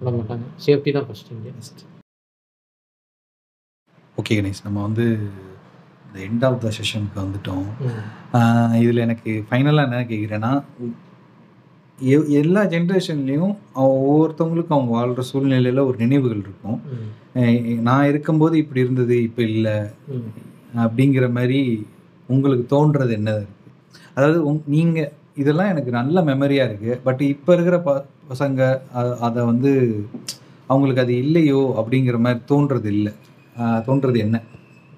விட 0.00 0.10
மாட்டாங்க. 0.18 0.44
சேஃப்டி 0.66 0.92
தான் 0.96 1.06
ஃபஸ்ட் 1.08 1.32
இங்கே. 1.36 1.52
ஓகே 4.20 4.36
கணேஷ் 4.38 4.64
நம்ம 4.66 4.78
வந்து 4.88 5.06
இந்த 6.06 6.18
எண்ட் 6.28 6.44
ஆஃப் 6.46 6.62
த 6.64 6.70
செஷனுக்கு 6.78 7.18
வந்துட்டோம். 7.24 7.66
இதில் 8.84 9.04
எனக்கு 9.06 9.30
ஃபைனலாக 9.48 9.88
என்ன 9.88 10.06
கேட்குறேன்னா 10.12 10.52
எ- 12.00 12.28
எல்லா 12.30 12.64
ஜென்ரேஷன்லேயும் 12.64 13.54
ஒவ்வொருத்தவங்களுக்கும் 13.76 14.76
அவங்க 14.76 14.92
வாழ்கிற 14.92 15.22
சூழ்நிலையில் 15.22 15.78
ஒரு 15.80 15.96
நினைவுகள் 15.98 16.38
இருக்கும். 16.38 16.80
நான் 17.82 18.08
இருக்கும்போது 18.08 18.58
இப்படி 18.58 18.80
இருந்தது 18.80 19.22
இப்போ 19.22 19.42
இல்லை. 19.42 19.76
அப்படிங்கிற 20.76 21.30
மாதிரி 21.30 21.60
உங்களுக்கு 22.28 22.66
தோன்றது 22.74 23.12
என்ன? 23.12 23.30
அதாவது 24.14 24.44
உங் 24.44 24.62
நீங்கள் 24.66 25.10
இதெல்லாம் 25.36 25.68
எனக்கு 25.68 25.90
நல்ல 25.90 26.20
மெமரியாக 26.22 26.68
இருக்குது 26.68 27.00
பட் 27.04 27.20
இப்போ 27.20 27.52
இருக்கிற 27.52 27.80
ப 27.80 27.90
பசங்க 28.30 28.62
அதை 29.20 29.44
வந்து 29.44 29.72
அவங்களுக்கு 30.66 31.02
அது 31.02 31.16
இல்லையோ 31.18 31.60
அப்படிங்கிற 31.78 32.18
மாதிரி 32.18 32.40
தோன்றது 32.48 32.86
இல்லை. 32.86 33.12
தோன்றது 33.86 34.18
என்ன? 34.18 34.36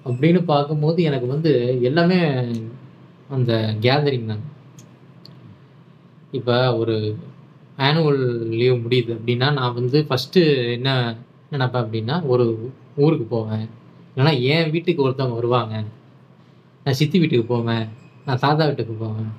அப்படின்னு 0.05 0.43
பார்க்கும்போது 0.45 1.03
எனக்கு 1.03 1.27
வந்து 1.27 1.51
எல்லாமே 1.81 2.19
அந்த 3.29 3.51
கேதரிங் 3.81 4.25
தான். 4.25 4.43
இப்போ 6.31 6.55
ஒரு 6.77 6.95
ஆனுவல் 7.87 8.21
லீவ் 8.59 8.77
முடியுது 8.85 9.11
அப்படின்னா 9.17 9.47
நான் 9.53 9.77
வந்து 9.79 10.05
ஃபஸ்ட்டு 10.09 10.41
என்ன 10.75 10.89
நினப்பேன் 11.51 11.83
அப்படின்னா 11.85 12.15
ஒரு 12.25 12.45
ஊருக்கு 12.95 13.25
போவேன். 13.35 13.65
இல்லைன்னா 14.11 14.33
என் 14.53 14.71
வீட்டுக்கு 14.71 15.09
ஒருத்தவங்க 15.09 15.37
வருவாங்க. 15.39 15.75
நான் 16.83 16.97
சித்தி 16.99 17.19
வீட்டுக்கு 17.19 17.45
போவேன். 17.45 17.85
நான் 18.25 18.41
தாத்தா 18.45 18.65
வீட்டுக்கு 18.65 18.93
போவேன். 18.93 19.31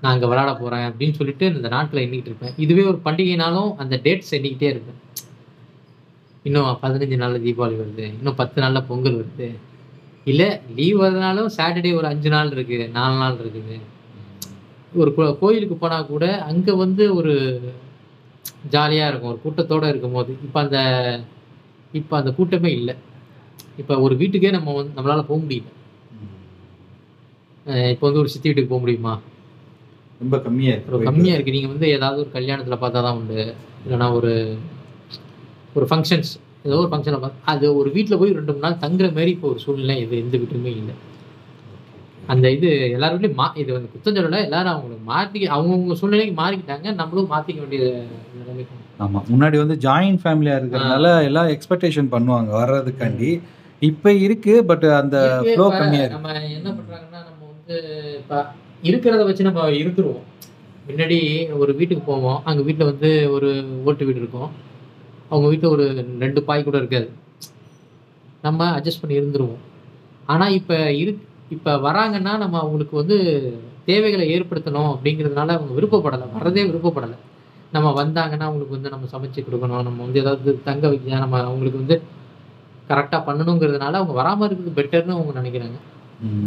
நான் 0.00 0.12
அங்கே 0.12 0.26
விளாட 0.26 0.50
போகிறேன் 0.58 0.86
அப்படின்னு 0.90 1.14
சொல்லிட்டு 1.18 1.46
இந்த 1.54 1.68
நாட்டில் 1.68 2.02
எண்ணிக்கிட்டு 2.04 2.30
இருப்பேன். 2.30 2.54
இதுவே 2.56 2.82
ஒரு 2.82 2.98
பண்டிகைனாலும் 3.04 3.70
அந்த 3.76 4.00
டேட்ஸ் 4.04 4.34
எண்ணிக்கிட்டே 4.38 4.70
இருப்பேன். 4.74 5.00
இன்னும் 6.42 6.78
பதினஞ்சு 6.82 7.16
நாளில் 7.16 7.44
தீபாவளி 7.44 7.76
வருது. 7.82 8.06
இன்னும் 8.18 8.34
பத்து 8.34 8.60
நாளில் 8.62 8.86
பொங்கல் 8.88 9.18
வருது. 9.20 9.48
இல்லை 10.24 10.48
லீவ் 10.76 11.00
வரதுனாலும் 11.00 11.50
சாட்டர்டே 11.56 11.94
ஒரு 11.94 12.06
அஞ்சு 12.06 12.28
நாள் 12.28 12.50
இருக்குது 12.50 12.90
நாலு 12.90 13.16
நாள் 13.16 13.38
இருக்குது. 13.42 13.76
ஒரு 15.00 15.10
கோயிலுக்கு 15.42 15.76
போனால் 15.82 16.10
கூட 16.12 16.24
அங்கே 16.50 16.72
வந்து 16.84 17.04
ஒரு 17.18 17.34
ஜாலியாக 18.74 19.10
இருக்கும் 19.10 19.32
ஒரு 19.32 19.40
கூட்டத்தோடு 19.44 19.92
இருக்கும்போது. 19.92 20.32
இப்போ 20.46 20.58
அந்த 20.64 20.78
இப்போ 22.00 22.14
அந்த 22.20 22.30
கூட்டமே 22.38 22.70
இல்லை. 22.78 22.94
இப்போ 23.80 23.94
ஒரு 24.04 24.14
வீட்டுக்கே 24.22 24.50
நம்ம 24.56 24.74
வந்து 24.78 24.96
நம்மளால் 24.96 25.28
போக 25.30 25.38
முடியல. 25.44 25.68
இப்போ 27.94 28.04
வந்து 28.08 28.22
ஒரு 28.22 28.30
சித்தி 28.32 28.48
வீட்டுக்கு 28.48 28.72
போக 28.72 28.82
முடியுமா? 28.84 29.14
ரொம்ப 30.22 30.36
கம்மியாக 30.46 30.74
இருக்கு 30.76 31.08
கம்மியாக 31.10 31.36
இருக்குது 31.36 31.56
நீங்கள் 31.56 31.72
வந்து 31.74 31.86
ஏதாவது 31.96 32.18
ஒரு 32.24 32.30
கல்யாணத்தில் 32.36 32.82
பார்த்தா 32.82 33.02
தான் 33.06 33.18
உண்டு. 33.20 33.40
இல்லைன்னா 33.84 34.08
ஒரு 34.18 34.32
ஒரு 35.76 35.86
ஃபங்க்ஷன்ஸ் 35.90 36.32
ஏதோ 36.66 36.76
ஒரு 36.82 36.90
ஃபங்க்ஷனில் 36.90 37.22
பார்த்து 37.22 37.46
அது 37.52 37.66
ஒரு 37.80 37.88
வீட்டில் 37.96 38.20
போய் 38.20 38.36
ரெண்டு 38.38 38.52
மூணு 38.54 38.64
நாள் 38.66 38.82
தங்குற 38.84 39.06
மாதிரி 39.16 39.30
இப்போ 39.36 39.48
ஒரு 39.52 39.60
சூழ்நிலை 39.64 39.96
இது 40.04 40.14
எந்த 40.24 40.36
வீட்டுமே 40.42 40.72
இல்லை. 40.80 40.94
அந்த 42.32 42.46
இது 42.56 42.68
எல்லார் 42.96 43.14
வீட்லையும் 43.14 43.40
மா 43.40 43.46
இது 43.62 43.70
வந்து 43.76 43.90
குத்தம் 43.92 44.16
சொல்லலை 44.16 44.40
எல்லாரும் 44.46 44.72
அவங்களுக்கு 44.74 45.04
மாற்றி 45.12 45.40
அவங்கவுங்க 45.54 45.96
சூழ்நிலைக்கு 46.00 46.34
மாறிக்கிட்டாங்க 46.42 46.88
நம்மளும் 47.00 47.32
மாற்றிக்க 47.32 47.60
வேண்டிய 47.64 47.82
நிலைமைக்கு 48.38 48.80
ஆமாம் 49.04 49.26
முன்னாடி 49.32 49.56
வந்து 49.62 49.76
ஜாயின்ட் 49.84 50.22
ஃபேமிலியாக 50.22 50.60
இருக்கிறதுனால 50.60 51.06
எல்லாம் 51.28 51.48
எக்ஸ்பெக்டேஷன் 51.54 52.12
பண்ணுவாங்க 52.14 52.50
வர்றதுக்காண்டி. 52.60 53.30
இப்போ 53.82 54.10
இருக்கு 54.24 54.52
பட் 54.70 54.84
அந்த 54.98 55.16
இருக்கு, 55.28 55.54
ஃப்ளோ 55.54 55.66
கம்மியாக 55.78 56.04
இருக்கு. 56.04 56.18
நம்ம 56.18 56.34
என்ன 56.58 56.68
பண்றாங்கன்னா 56.76 57.20
நம்ம 57.28 57.40
வந்து 57.52 57.76
இப்போ 58.20 58.38
இருக்கிறத 58.88 59.24
வச்சு 59.28 59.48
நம்ம 59.48 59.64
இருந்துருவோம் 59.80 60.22
முன்னாடி 60.86 61.18
ஒரு 61.62 61.72
வீட்டுக்கு 61.80 62.04
போவோம் 62.10 62.38
அங்க 62.50 62.60
வீட்டில் 62.68 62.90
வந்து 62.90 63.10
ஒரு 63.34 63.50
ஓட்டு 63.88 64.06
வீடு 64.06 64.22
இருக்கும். 64.22 64.50
அவங்க 65.32 65.46
வீட்டில் 65.52 65.74
ஒரு 65.74 65.84
ரெண்டு 66.22 66.40
பாய் 66.48 66.66
கூட 66.68 66.76
இருக்காது. 66.82 67.08
நம்ம 68.46 68.70
அட்ஜஸ்ட் 68.78 69.02
பண்ணி 69.02 69.20
இருந்துருவோம். 69.20 69.60
ஆனால் 70.32 70.56
இப்போ 70.60 70.76
இரு 71.02 71.12
இப்போ 71.56 71.72
வராங்கன்னா 71.86 72.32
நம்ம 72.42 72.56
அவங்களுக்கு 72.62 72.94
வந்து 73.00 73.16
தேவைகளை 73.90 74.24
ஏற்படுத்தணும் 74.34 74.90
அப்படிங்கிறதுனால 74.94 75.54
அவங்க 75.58 75.72
விருப்பப்படலை. 75.78 76.26
வர்றதே 76.36 76.64
விருப்பப்படலை. 76.70 77.16
நம்ம 77.76 77.88
வந்தாங்கன்னா 78.00 78.46
அவங்களுக்கு 78.48 78.76
வந்து 78.76 78.92
நம்ம 78.94 79.08
சமைச்சு 79.14 79.40
கொடுக்கணும். 79.46 79.86
நம்ம 79.88 79.98
வந்து 80.06 80.20
ஏதாவது 80.24 80.52
தங்க 80.68 80.84
வைக்க 80.92 81.24
நம்ம 81.24 81.40
அவங்களுக்கு 81.48 81.82
வந்து 81.82 81.96
கரெக்டாக 82.90 83.20
பண்ணணுங்கிறதுனால 83.28 83.98
அவங்க 84.00 84.14
வராமல் 84.20 84.46
இருக்கிறது 84.48 84.78
பெட்டர்னு 84.78 85.16
அவங்க 85.16 85.34
நினைக்கிறாங்க. 85.40 85.78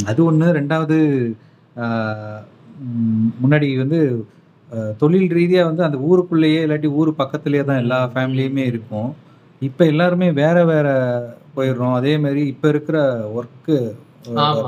அது 0.10 0.20
ஒன்று 0.30 0.47
ரெண்டாவது 0.60 0.97
முன்னாடி 3.43 3.68
வந்து 3.84 3.99
தொழில் 5.01 5.34
ரீதியாக 5.38 5.70
வந்து 5.70 5.84
அந்த 5.88 5.97
ஊருக்குள்ளேயே 6.08 6.62
இல்லாட்டி 6.66 6.89
ஊர் 6.99 7.10
பக்கத்துலேயே 7.22 7.64
தான் 7.70 7.82
எல்லா 7.84 7.99
ஃபேமிலியுமே 8.14 8.64
இருக்கும். 8.72 9.10
இப்போ 9.68 9.84
எல்லாருமே 9.91 10.28
வேற 10.41 10.58
வேற 10.72 10.88
போயிடுறோம். 11.58 11.95
அதே 11.99 12.14
மாதிரி 12.24 12.41
இப்போ 12.53 12.68
இருக்கிற 12.74 12.97
ஒர்க்கு 13.38 13.78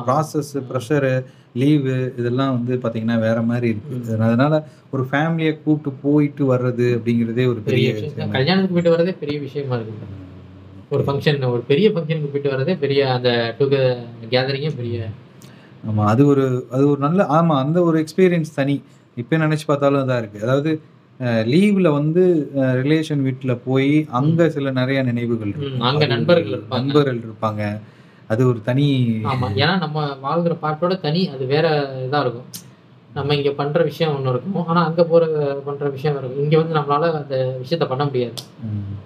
ப்ராசஸ் 0.08 0.54
ப்ரெஷரு 0.70 1.14
லீவு 1.62 1.96
இதெல்லாம் 2.20 2.54
வந்து 2.58 2.74
பார்த்தீங்கன்னா 2.82 3.18
வேற 3.28 3.38
மாதிரி 3.52 3.68
இருக்கு. 3.74 4.18
அதனால 4.28 4.54
ஒரு 4.96 5.04
ஃபேமிலியை 5.12 5.54
கூப்பிட்டு 5.64 5.92
போயிட்டு 6.06 6.44
வர்றது 6.54 6.88
அப்படிங்கிறதே 6.98 7.46
ஒரு 7.54 7.62
பெரிய 7.70 7.88
விஷயம். 7.96 8.36
கல்யாணத்துக்கு 8.38 8.76
போயிட்டு 8.76 8.96
வரதே 8.96 9.14
பெரிய 9.24 9.38
விஷயமா 9.46 9.78
இருக்கு. 9.80 10.10
ஒரு 10.96 11.04
ஃபங்க்ஷன் 11.08 11.40
ஒரு 11.54 11.64
பெரிய 11.72 11.88
ஃபங்க்ஷனுக்கு 11.94 12.34
போயிட்டு 12.34 12.54
வரதே 12.56 12.76
பெரிய 12.84 13.00
அந்த 13.16 13.32
டுக 13.62 13.74
கேதரிங்கே 14.34 14.74
பெரிய 14.82 15.08
ஆமாம் 15.90 16.10
அது 16.12 16.22
ஒரு 16.34 16.46
அது 16.76 16.84
ஒரு 16.92 17.00
நல்ல 17.08 17.26
ஆமாம் 17.38 17.62
அந்த 17.64 17.80
ஒரு 17.88 17.98
எக்ஸ்பீரியன்ஸ் 18.04 18.56
தனி. 18.60 18.78
இப்போ 19.18 19.38
நினச்சி 19.44 19.66
பார்த்தாலும் 19.68 20.04
இதாக 20.06 20.22
இருக்குது 20.22 20.46
அதாவது 20.48 20.72
லீவில் 21.52 21.90
வந்து 21.98 22.24
ரிலேஷன் 22.82 23.22
வீட்டில் 23.28 23.62
போய் 23.68 23.94
அங்கே 24.20 24.46
சில 24.56 24.72
நிறைய 24.80 25.00
நினைவுகள் 25.08 25.54
அங்க 25.90 26.06
நண்பர்கள். 26.14 26.64
நண்பர்கள் 26.76 27.20
இருப்பாங்க. 27.28 27.62
அது 28.30 28.42
ஒரு 28.48 28.60
தனி 28.62 28.86
ஆமா 29.32 29.48
ஏன்னா 29.58 29.76
நம்ம 29.78 29.98
வாழ்கிற 30.22 30.54
பாட்டோட 30.62 31.00
தனி 31.00 31.22
அது 31.28 31.44
வேற 31.46 31.68
இதா 32.06 32.20
இருக்கும். 32.22 32.48
நம்ம 33.10 33.36
இங்க 33.36 33.52
பண்ற 33.54 33.84
விஷயம் 33.84 34.14
ஒன்று 34.16 34.32
இருக்கும். 34.32 34.66
ஆனா 34.68 34.82
அங்க 34.84 35.04
போற 35.04 35.24
பண்ற 35.66 35.90
விஷயம் 35.90 36.18
இருக்கும். 36.18 36.44
இங்க 36.44 36.56
வந்து 36.58 36.74
நம்மளால 36.74 37.12
அந்த 37.14 37.36
விஷயத்த 37.62 37.86
பண்ண 37.88 38.06
முடியாது. 38.06 38.36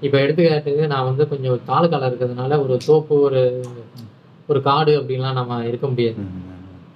இப்போ 0.02 0.18
எடுத்துக்காட்டுக்கு 0.18 0.88
நான் 0.88 1.06
வந்து 1.06 1.28
கொஞ்சம் 1.28 1.60
தாலுக்கால 1.68 2.10
இருக்கிறதுனால 2.10 2.60
ஒரு 2.64 2.78
தோப்பு 2.86 3.16
ஒரு 3.22 3.42
ஒரு 4.50 4.62
காடு 4.62 4.92
அப்படின்லாம் 5.00 5.34
நம்ம 5.34 5.60
இருக்க 5.66 5.88
முடியாது. 5.88 6.22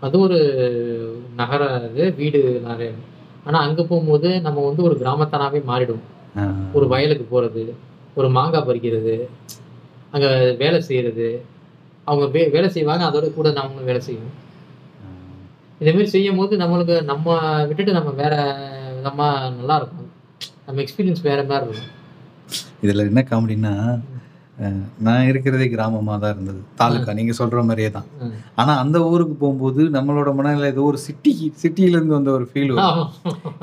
அது 0.01 0.19
ஒரு 0.19 0.39
நகர 1.36 1.61
இது 1.89 2.05
வீடு 2.17 2.39
நிறைய. 2.67 2.89
ஆனா 3.45 3.59
அங்க 3.59 3.82
போகும்போது 3.84 4.41
நம்ம 4.41 4.63
வந்து 4.65 4.84
ஒரு 4.84 4.95
கிராமத்தானாவே 5.01 5.61
மாறிடுவோம். 5.67 6.05
ஆ, 6.38 6.43
ஒரு 6.73 6.86
வயலுக்கு 6.88 7.26
போறது 7.32 7.63
ஒரு 8.17 8.30
மாங்காய் 8.30 8.67
பறிக்கிறது 8.67 9.13
அங்க 10.11 10.28
வேலை 10.57 10.80
செய்யறது 10.82 11.28
அவங்க 12.10 12.26
வே 12.34 12.41
வேலை 12.56 12.70
செய்வாங்க 12.78 13.03
அதோட 13.10 13.28
கூட 13.38 13.49
நாமளும் 13.60 13.88
வேலை 13.89 14.01
செய்வோம். 14.08 14.34
இதே 15.82 15.91
மாதிரி 15.93 16.10
செய்யும் 16.16 16.39
போது 16.41 16.53
நம்மளுக்கு 16.64 16.95
நம்ம 17.12 17.38
விட்டுட்டு 17.70 17.97
நம்ம 17.99 18.12
வேற 18.24 18.36
விதமா 18.97 19.30
நல்லா 19.60 19.78
இருக்கும் 19.82 20.10
நம்ம 20.68 20.82
எக்ஸ்பீரியன்ஸ் 20.84 21.24
வேற 21.30 21.39
மாதிரி 21.49 21.66
இருக்கும். 21.68 21.93
இதில் 22.84 23.10
என்ன 23.10 23.22
காமெடின்னா 23.32 23.74
நான் 25.06 25.30
இருக்கிறதே 25.30 25.66
கிராமமாக 25.72 26.18
தான் 26.24 26.34
இருந்தது. 26.36 26.60
தாலுக்கா 26.80 27.16
நீங்கள் 27.18 27.38
சொல்கிற 27.39 27.62
மாதிரியே 27.70 27.89
தான். 27.95 28.08
ஆனால் 28.62 28.80
அந்த 28.84 28.97
ஊருக்கு 29.10 29.36
போகும்போது 29.41 29.82
நம்மளோட 29.95 30.30
மனநிலை 30.38 30.68
ஏதோ 30.74 30.86
ஒரு 30.91 30.99
சிட்டி 31.08 31.34
சிட்டியிலேருந்து 31.64 32.18
வந்த 32.18 32.32
ஒரு 32.38 32.45
ஃபீல் 32.51 32.72
வரும். 32.76 33.12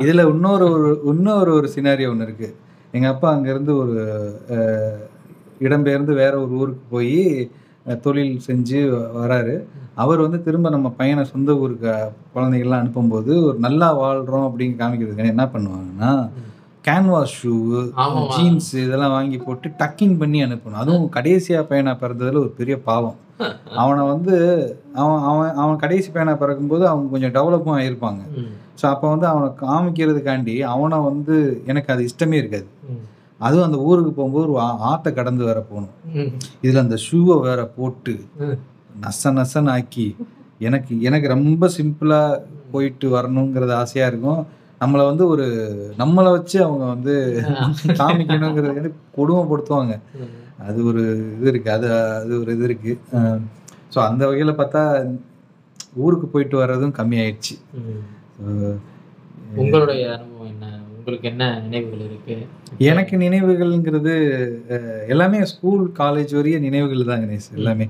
இதில் 0.02 0.28
இன்னொரு 0.32 0.66
ஒரு 0.74 0.90
இன்னொரு 1.12 1.52
ஒரு 1.58 1.70
சினாரியோ 1.76 2.10
ஒன்று 2.12 2.26
இருக்குது 2.28 2.54
எங்கள் 2.96 3.12
அப்பா 3.14 3.28
அங்கேருந்து 3.36 3.74
ஒரு 3.82 3.96
இடம்பெயர்ந்து 5.66 6.14
வேற 6.22 6.34
ஒரு 6.44 6.52
ஊருக்கு 6.60 6.84
போய் 6.94 7.16
தொழில் 7.86 8.42
செஞ்சு 8.46 8.78
வராரு 9.20 9.54
அவர் 9.94 10.20
வந்து 10.20 10.42
திரும்ப 10.42 10.70
நம்ம 10.70 10.88
பையனை 10.90 11.24
சொந்த 11.24 11.56
ஊருக்கு 11.56 11.92
குழந்தைகள்லாம் 12.34 12.82
அனுப்பும்போது 12.82 13.42
ஒரு 13.42 13.58
நல்லா 13.58 13.92
வாழ்கிறோம் 13.92 14.46
அப்படின்னு 14.48 14.78
காமிக்கிறதுக்கு 14.80 15.34
என்ன 15.34 15.46
பண்ணுவாங்கன்னா. 15.54 16.12
கேன்வாஸ் 16.84 17.34
ஷூ 17.38 17.52
ஆமாமா. 17.96 18.22
ஜீன்ஸ் 18.36 18.74
இதெல்லாம் 18.74 19.10
வாங்கி 19.10 19.38
போட்டு 19.38 19.68
டக்கிங் 19.68 20.16
பண்ணி 20.18 20.44
அனுப்பணும் 20.44 20.74
அதுவும் 20.74 21.08
கடைசியாக 21.08 21.64
பையனாக 21.64 21.96
பிறந்ததுல 22.02 22.42
ஒரு 22.44 22.50
பெரிய 22.50 22.80
பாவம் 22.80 23.18
அவனை 23.74 24.02
வந்து 24.06 24.34
அவன் 24.94 25.22
அவன் 25.22 25.54
அவன் 25.54 25.76
கடைசி 25.76 26.10
பையனாக 26.10 26.38
பிறக்கும்போது 26.38 26.86
அவங்க 26.86 27.10
கொஞ்சம் 27.10 27.34
டெவலப்பும் 27.36 27.76
ஆகியிருப்பாங்க. 27.76 28.22
ஸோ 28.82 28.86
அப்போ 28.86 29.08
வந்து 29.08 29.26
அவனை 29.26 29.48
காமிக்கிறதுக்காண்டி 29.62 30.58
அவனை 30.60 30.98
வந்து 30.98 31.62
எனக்கு 31.66 31.92
அது 31.92 32.06
இஷ்டமே 32.10 32.32
இருக்காது. 32.32 32.66
அதுவும் 33.42 33.66
அந்த 33.66 33.78
ஊருக்கு 33.84 34.12
போகும்போது 34.12 34.44
ஒரு 34.46 34.60
ஆ- 34.62 34.78
ஆத்தை 34.88 35.10
கடந்து 35.12 35.42
வேற 35.44 35.60
போகணும். 35.64 35.94
இதில் 36.62 36.82
அந்த 36.82 36.96
ஷூவை 37.04 37.36
வேற 37.42 37.60
போட்டு. 37.74 38.14
நச 39.00 39.32
நசன்னு 39.36 39.72
ஆக்கி 39.72 40.06
எனக்கு 40.60 40.92
எனக்கு 41.02 41.26
ரொம்ப 41.30 41.68
சிம்பிளாக 41.76 42.40
போயிட்டு 42.72 43.06
வரணுங்கிறது 43.10 43.72
ஆசையாக 43.76 44.10
இருக்கும் 44.10 44.42
நம்மளை 44.80 45.04
வந்து 45.08 45.24
ஒரு 45.28 45.46
நம்மளை 45.98 46.30
வச்சு 46.32 46.56
அவங்க 46.62 46.84
வந்து 46.86 47.14
காமிக்கணுங்கிறது 48.00 48.88
கொடுமைப்படுத்துவாங்க 49.16 49.94
ம். 50.18 50.30
அது 50.62 50.80
ஒரு 50.84 51.02
இது 51.34 51.50
இருக்குது 51.52 51.74
அது 51.74 51.88
அது 52.16 52.32
ஒரு 52.40 52.50
இது 52.52 52.64
இருக்குது 52.68 52.96
ஸோ 53.92 54.00
அந்த 54.04 54.22
வகையில் 54.26 54.58
பார்த்தா 54.58 54.82
ஊருக்கு 55.98 56.26
போயிட்டு 56.28 56.56
வர்றதும் 56.58 56.94
கம்மியாயிடுச்சு. 56.98 57.54
உங்களுடைய 59.56 60.02
அனுபவம் 60.14 60.50
என்ன 60.52 60.66
உங்களுக்கு 61.02 61.28
என்ன 61.30 61.44
நினைவுகள் 61.64 62.02
இருக்கு? 62.08 62.34
எனக்கு 62.90 63.14
நினைவுகள்ங்கிறது 63.22 64.12
எல்லாமே 65.12 65.38
ஸ்கூல் 65.50 65.82
காலேஜ் 66.00 66.32
வரைய 66.36 66.58
நினைவுகள் 66.66 67.08
தான் 67.08 67.22
கணேஷ் 67.22 67.48
எல்லாமே. 67.58 67.86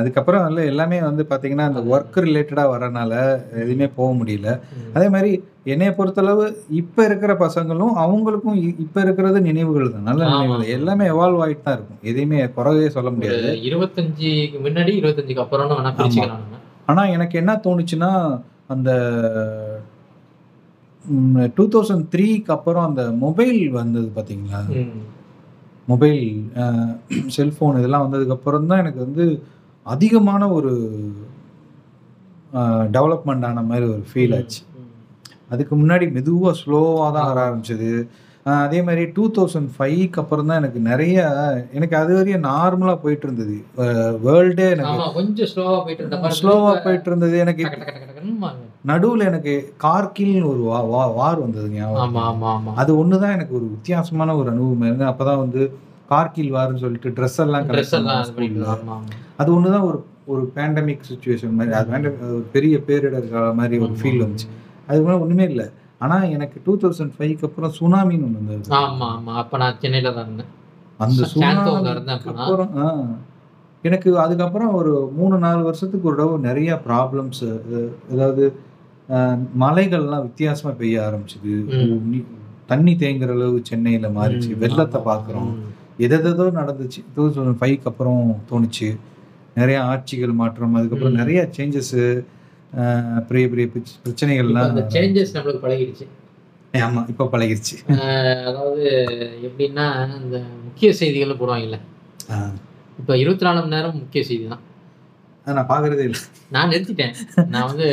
அதுக்கப்புறம் 0.00 0.44
வந்து 0.46 0.62
எல்லாமே 0.72 0.98
வந்து 1.06 1.24
பார்த்தீங்கன்னா 1.30 1.66
அந்த 1.70 1.80
ஒர்க் 1.92 2.18
ரிலேட்டடாக 2.26 2.72
வரனால 2.74 3.12
எதுவுமே 3.64 3.88
போக 3.98 4.10
முடியல. 4.20 4.48
அதே 4.96 5.06
மாதிரி 5.14 5.32
என்னைய 5.72 5.90
பொறுத்தளவு 5.98 6.44
இப்போ 6.80 7.00
இருக்கிற 7.08 7.32
பசங்களும் 7.44 7.94
அவங்களுக்கும் 8.04 8.58
இப்போ 8.84 9.00
இருக்கிறது 9.06 9.40
நினைவுகள் 9.48 9.94
தான் 9.94 10.08
நல்ல. 10.10 10.22
நினைவுகள். 10.32 10.72
எல்லாமே 10.78 11.06
எவால்வ் 11.14 11.42
ஆகிட்டு 11.44 11.66
தான் 11.68 11.78
இருக்கும். 11.78 12.02
எதையுமே 12.12 12.40
குறவே 12.58 12.88
சொல்ல 12.96 13.10
முடியாது. 13.16 13.52
இருபத்தஞ்சுக்கு 13.70 14.60
முன்னாடி 14.66 14.94
இருபத்தஞ்சுக்கு 15.02 15.62
நம்ம 15.74 16.60
ஆனால் 16.92 17.12
எனக்கு 17.16 17.36
என்ன 17.42 17.52
தோணுச்சுன்னா 17.66 18.12
அந்த 18.74 18.90
டூ 21.56 21.64
தௌசண்ட் 21.74 22.06
த்ரீக்கு 22.12 22.52
அப்புறம் 22.56 22.86
அந்த 22.88 23.02
மொபைல் 23.24 23.60
வந்தது 23.80 24.08
பார்த்தீங்களா. 24.16 24.60
மொபைல் 25.92 26.24
செல்ஃபோன் 27.36 27.78
இதெல்லாம் 27.80 28.04
வந்ததுக்கப்புறம் 28.06 28.68
தான் 28.72 28.82
எனக்கு 28.84 29.00
வந்து 29.06 29.24
அதிகமான 29.86 30.42
ஒரு 30.56 30.72
டெவலப்மெண்ட் 32.96 33.46
ஆன 33.48 33.62
மாதிரி 33.70 33.86
ஒரு 33.94 34.02
ஃபீல் 34.10 34.34
ஆச்சு. 34.38 34.60
அதுக்கு 35.52 35.74
முன்னாடி 35.80 36.06
மெதுவாக 36.16 36.52
ஸ்லோவாக 36.60 37.08
தான் 37.16 37.28
வர 37.30 37.38
ஆரம்பிச்சது. 37.46 37.90
அதே 38.64 38.78
மாதிரி 38.86 39.02
டூ 39.16 39.24
தௌசண்ட் 39.36 39.70
ஃபைவ்க்கு 39.74 40.20
அப்புறம் 40.22 40.48
தான் 40.50 40.60
எனக்கு 40.62 40.80
நிறைய 40.90 41.16
எனக்கு 41.78 41.96
அது 42.02 42.12
வரையும் 42.18 42.46
நார்மலாக 42.50 42.98
போயிட்டு 43.04 43.26
இருந்தது. 43.28 43.56
வேர்ல்டே 44.26 44.68
எனக்கு 44.76 45.08
கொஞ்சம் 45.18 45.50
ஸ்லோவா 45.52 45.76
போயிட்டு 45.86 46.04
இருந்த 46.04 46.20
மாதிரி 46.22 46.38
ஸ்லோவாக 46.40 46.76
போயிட்டு 46.86 47.10
இருந்தது. 47.12 47.36
எனக்கு 47.44 47.64
நடுவில் 48.84 49.26
எனக்கு 49.26 49.52
கார்கில்னு 49.82 50.46
ஒரு 50.48 50.62
வா 50.64 50.78
வா- 50.88 51.12
வார் 51.16 51.40
வந்தது 51.42 51.66
ஞாபகம் 51.74 52.02
ஆமா 52.04 52.22
ஆமா 52.30 52.48
ஆமா. 52.52 52.72
அது 52.80 52.92
ஒன்று 53.00 53.20
தான் 53.20 53.34
எனக்கு 53.36 53.54
ஒரு 53.58 53.66
வித்தியாசமான 53.72 54.34
ஒரு 54.36 54.48
அனுபவம் 54.52 54.84
இருந்தது. 54.84 55.10
அப்போ 55.10 55.24
தான் 55.28 55.42
வந்து 55.42 55.60
கார்கில் 56.10 56.54
வார்னு 56.54 56.82
சொல்லிட்டு 56.82 57.10
ட்ரெஸ் 57.16 57.38
எல்லாம் 57.42 57.68
அது 59.38 59.48
ஒன்று 59.54 59.74
தான் 59.74 59.86
ஒரு 59.90 59.98
ஒரு 60.28 60.42
பேண்டமிக் 60.56 61.06
சுச்சுவேஷன் 61.06 61.54
மாதிரி 61.54 61.72
அது 61.76 61.88
pandemic, 61.88 62.18
ஒரு 62.28 62.44
பெரிய 62.52 62.74
பேரிடர் 62.86 63.24
கால 63.30 63.46
மாதிரி 63.56 63.76
ஒரு 63.84 63.94
ஃபீல் 64.00 64.20
வந்துச்சு. 64.22 64.48
அது 64.88 65.00
மாதிரி 65.00 65.22
ஒன்றுமே 65.22 65.44
இல்லை. 65.50 65.66
ஆனால் 66.00 66.30
எனக்கு 66.34 66.56
டூ 66.64 66.72
தௌசண்ட் 66.80 67.14
ஃபைவ்க்கு 67.16 67.46
அப்புறம் 67.48 67.72
சுனாமின்னு 67.78 68.26
ஒன்று 68.28 68.40
வந்தது. 68.42 68.70
ஆமா 68.80 69.08
ஆமா. 69.12 69.32
அப்ப 69.42 69.58
நான் 69.58 69.78
சென்னையில 69.82 70.12
தான் 70.12 70.26
இருந்தேன். 70.26 70.50
அந்த 71.00 71.28
சுனாமிக்கு 71.32 71.72
நான். 72.08 72.22
அப்புறம் 72.34 72.70
ஆ, 72.78 72.86
எனக்கு 73.84 74.10
அதுக்கப்புறம் 74.24 74.72
ஒரு 74.80 74.90
மூணு 75.16 75.36
நாலு 75.40 75.62
வருஷத்துக்கு 75.62 76.08
ஒரு 76.08 76.18
தடவை 76.18 76.36
நிறைய 76.44 76.72
ப்ராப்ளம்ஸ் 76.84 77.42
அதாவது 78.12 78.42
மலைகள்லாம் 79.60 80.22
வித்தியாசமா 80.22 80.74
பெய்ய 80.74 81.00
ஆரம்பிச்சுது. 81.00 81.54
தண்ணி 82.66 82.94
தேங்குற 82.94 83.30
அளவு 83.30 83.60
சென்னையில 83.62 84.08
மாறிச்சு. 84.08 84.50
வெள்ளத்தை. 84.56 85.00
பார்க்குறோம். 85.04 85.50
ம். 85.52 85.70
எதேதோ 85.98 86.44
நடந்துச்சு. 86.60 87.00
டூ 87.14 87.22
தௌசண்ட் 87.28 87.58
ஃபைவ்க்கு 87.60 87.84
அப்புறம் 87.84 88.20
தோணுச்சு. 88.50 88.88
நிறைய 89.56 89.78
ஆட்சிகள் 89.84 90.32
மாற்றம் 90.32 90.74
அதுக்கப்புறம். 90.74 91.14
நிறைய 91.14 91.48
சேஞ்சஸ் 91.56 91.92
பெரிய 93.28 93.46
பெரிய 93.48 93.66
பிரச்சனைகள்லாம் 94.04 94.68
அந்த 94.68 94.84
சேஞ்சஸ் 94.92 95.34
நம்மளுக்கு 95.34 95.64
பழகிடுச்சு. 95.64 96.04
ஆமா 96.74 97.08
இப்ப 97.08 97.28
பழகிருச்சு 97.32 97.74
அஹ் 97.94 98.44
அதாவது 98.44 98.84
எப்படின்னா 99.48 99.86
இந்த 100.22 100.36
முக்கிய 100.64 100.92
செய்திகள் 100.92 101.36
போடுவாங்கல்ல. 101.36 101.78
ஆ, 102.30 102.36
இப்ப 102.98 103.18
இருபத்தி 103.18 103.44
நாலு 103.44 103.60
மணி 103.60 103.74
நேரம் 103.74 103.96
முக்கிய 103.96 104.24
செய்தி 104.24 104.46
தான். 104.48 104.62
நான் 105.46 105.68
பார்க்கறதே 105.70 106.04
இல்லை. 106.08 106.20
நான் 106.54 106.70
நிறுத்திட்டேன். 106.72 107.14
நான் 107.52 107.68
வந்து 107.70 107.86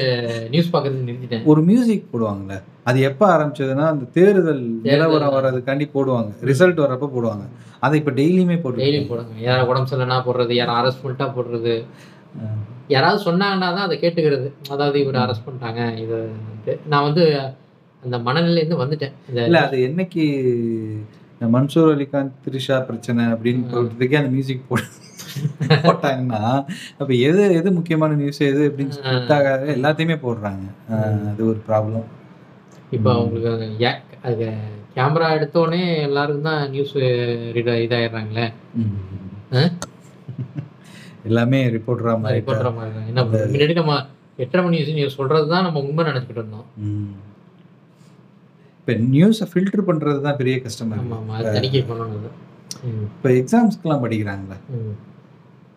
நியூஸ் 0.54 0.72
பார்க்கறது 0.74 1.08
நிறுத்திட்டேன். 1.08 1.46
ஒரு 1.52 1.62
மியூசிக் 1.70 2.12
போடுவாங்கல்ல 2.12 2.58
அது 2.90 3.00
எப்போ 3.10 3.26
ஆரம்பிச்சதுன்னா 3.36 3.86
அந்த 3.94 4.06
தேர்தல் 4.18 4.62
நிலவரம் 4.88 5.34
வர்றதுக்காண்டி 5.38 5.86
போடுவாங்க. 5.96 6.32
ரிசல்ட் 6.50 6.84
வர்றப்ப 6.84 7.10
போடுவாங்க. 7.16 7.46
அதை 7.86 7.98
இப்போ 8.02 8.14
டெய்லியுமே 8.20 8.58
போட்டு 8.62 8.84
டெய்லியும் 8.84 9.10
போடுங்க. 9.12 9.34
யாரும் 9.48 9.70
உடம்பு 9.72 9.90
சரியில்லைனா 9.92 10.20
போடுறது 10.28 10.56
யாரும் 10.60 10.80
அரெஸ்ட் 10.80 11.04
பண்ணிட்டா 11.04 11.28
போடுறது. 11.38 11.76
யாராவது 12.96 13.20
சொன்னாங்கன்னா 13.28 13.70
தான் 13.78 13.88
அதை 13.88 13.98
கேட்டுக்கிறது. 14.04 14.48
அதாவது 14.74 14.98
இவர் 15.04 15.24
அரெஸ்ட் 15.26 15.48
பண்ணிட்டாங்க 15.48 15.82
இது 16.04 16.20
நான் 16.94 17.08
வந்து 17.08 17.24
அந்த 18.04 18.18
மனநிலையிலேருந்து 18.28 18.82
வந்துட்டேன். 18.84 19.16
இல்ல 19.48 19.62
அது 19.68 19.78
என்னைக்கு? 19.90 20.26
மன்சூர் 21.56 21.92
அலிகான் 21.96 22.32
த்ரிஷா 22.46 22.78
பிரச்சனை 22.88 23.24
அப்படின்னு 23.34 23.64
போட்டதுக்கே 23.74 24.20
அந்த 24.22 24.32
மியூசிக் 24.36 24.70
போட. 24.70 24.82
போட்டாங்கன்னா 25.86 26.42
அப்ப 27.00 27.10
எது 27.30 27.44
எது 27.60 27.70
முக்கியமான 27.78 28.18
நியூஸ் 28.22 28.42
எது 28.52 28.64
அப்படின்னு 28.70 29.28
ஆகாத 29.38 29.68
எல்லாத்தையுமே 29.78 30.18
போடுறாங்க. 30.26 30.66
அது 31.32 31.42
ஒரு 31.52 31.60
ப்ராப்ளம் 31.70 32.08
இப்போ 32.98 33.12
உங்களுக்கு 33.24 33.92
அது 34.30 34.46
கேமரா 34.96 35.28
எடுத்தோடனே 35.38 35.82
எல்லாருக்கும் 36.08 36.48
தான் 36.50 36.62
நியூஸ் 36.74 36.96
ரீட் 37.56 37.70
இதாயிடுறாங்களே? 37.84 38.46
எல்லாமே 41.30 41.60
ரிப்போர்ட்டரா 41.76 42.14
மாதிரி 42.24 42.40
ரிப்போர்ட்டர் 42.40 42.78
மாதிரி. 42.80 43.02
என்ன? 43.12 43.24
முன்னாடி 43.54 43.76
நம்ம 43.82 43.96
எட்டரை 44.44 44.62
மணி 44.66 44.78
நியூஸ் 44.78 44.98
நியூஸ் 45.00 45.18
சொல்றது 45.20 45.48
தான் 45.54 45.66
நம்ம 45.68 45.82
உண்மை 45.88 46.04
நினைச்சுக்கிட்டு 46.10 46.42
இருந்தோம். 46.44 46.68
இப்போ 48.80 48.94
நியூஸை 49.14 49.46
ஃபில்டர் 49.52 49.88
பண்றது 49.90 50.20
தான் 50.28 50.38
பெரிய 50.42 50.56
கஷ்டமா 50.66 50.96
ஆமா 50.96 51.02
இருக்கு 51.02 51.20
ஆமா 51.22 51.36
அது 51.40 51.56
தணிக்கை 51.58 51.82
பண்ணணும் 51.90 52.36
இப்போ 53.08 53.30
எக்ஸாம்ஸ்க்குலாம் 53.40 54.04
படிக்கிறாங்களே? 54.06 54.58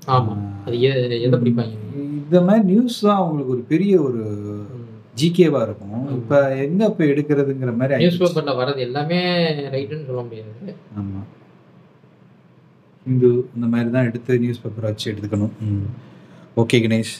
ம். 0.02 0.12
ஆமா 0.14 0.34
அது 0.66 0.76
எதை 1.20 1.36
படிப்பாங்க? 1.36 1.74
இந்த 2.16 2.40
மாதிரி 2.42 2.64
நியூஸ் 2.70 2.98
தான் 3.00 3.20
அவங்களுக்கு 3.20 3.54
ஒரு 3.56 3.64
பெரிய 3.68 3.94
ஒரு 4.00 4.20
ம். 4.52 4.68
ஜிகேவா 5.16 5.60
இருக்கும். 5.62 5.88
இப்போ 6.16 6.36
எங்க 6.64 6.82
போய் 6.90 7.10
எடுக்கிறதுங்கிற 7.12 7.72
மாதிரி 7.76 7.98
நியூஸ். 8.02 8.20
பேப்பர்ல 8.22 8.52
வர்றது 8.60 8.86
எல்லாமே 8.86 9.18
ரைட்டுன்னு 9.74 10.08
சொல்ல 10.08 10.22
முடியாது. 10.22 10.74
ஆமா. 11.00 11.20
இந்து 13.06 13.28
இந்த 13.54 13.66
மாதிரி 13.66 13.90
தான் 13.90 14.08
எடுத்து 14.08 14.38
நியூஸ் 14.38 14.62
பேப்பரை 14.62 14.88
வச்சு 14.88 15.10
எடுத்துக்கணும். 15.12 15.54
ஓகே 16.56 16.78
கணேஷ் 16.84 17.14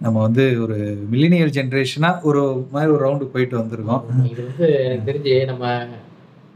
நம்ம 0.00 0.16
வந்து 0.20 0.44
ஒரு 0.62 0.76
மில்லினியல் 1.12 1.54
ஜென்ரேஷனாக 1.56 2.26
ஒரு 2.28 2.40
மாதிரி 2.72 2.92
ஒரு 2.92 3.02
ரவுண்டு 3.04 3.32
போயிட்டு 3.34 3.56
வந்திருக்கோம். 3.58 4.02
இது 4.30 4.40
வந்து 4.48 4.66
எனக்கு 4.86 5.06
தெரிஞ்சு 5.10 5.34
நம்ம 5.50 5.64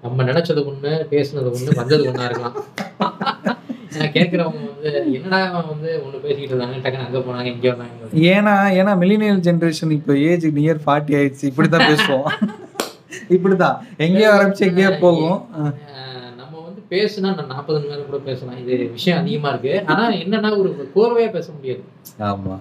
நம்ம 0.03 0.25
நினைச்சது 0.25 0.61
ஒண்ணு 0.71 0.93
பேசுனது 1.13 1.53
ஒண்ணு 1.53 1.79
வந்தது 1.79 2.09
ஒண்ணா 2.11 2.27
இருக்கலாம். 2.29 2.57
கேட்கறவங்க 4.15 4.63
வந்து 4.67 4.91
என்னடா 5.19 5.39
வந்து 5.71 5.91
ஒண்ணு 6.05 6.23
பேசிக்கிட்டு 6.25 6.53
இருந்தாங்க 6.53 6.83
டக்குன்னு 6.85 7.09
அங்க 7.09 7.21
போனாங்க 7.27 7.49
இங்க 7.55 7.69
வந்தாங்க 7.73 8.23
ஏன்னா 8.35 8.55
ஏன்னா 8.81 8.95
மில்லினியல் 9.03 9.45
ஜென்ரேஷன் 9.49 9.97
இப்போ 9.99 10.15
ஏஜ் 10.29 10.47
நியர் 10.59 10.85
ஃபார்ட்டி 10.85 11.17
ஆயிடுச்சு. 11.19 11.45
இப்படி 11.53 11.69
தான் 11.69 11.89
பேசுவோம். 11.91 12.29
இப்படி 13.37 13.55
தான் 13.57 13.77
எங்கேயோ 14.05 14.31
ஆரம்பிச்சு 14.33 14.67
எங்கேயோ 14.69 14.91
போகும். 15.05 15.39
நம்ம 16.41 16.55
வந்து 16.67 16.81
பேசுனா 16.93 17.29
நான் 17.37 17.53
நாற்பது 17.55 17.79
மணி 17.79 17.93
நேரம் 17.93 18.09
கூட 18.11 18.19
பேசலாம். 18.29 18.59
இது 18.63 18.75
விஷயம் 18.97 19.21
அதிகமா 19.21 19.51
இருக்கு. 19.53 19.75
ஆனா 19.93 20.05
என்னன்னா 20.23 20.51
ஒரு 20.61 20.89
கோர்வையா 20.97 21.31
பேச 21.37 21.47
முடியாது. 21.57 21.83
ஆமா. 22.31 22.57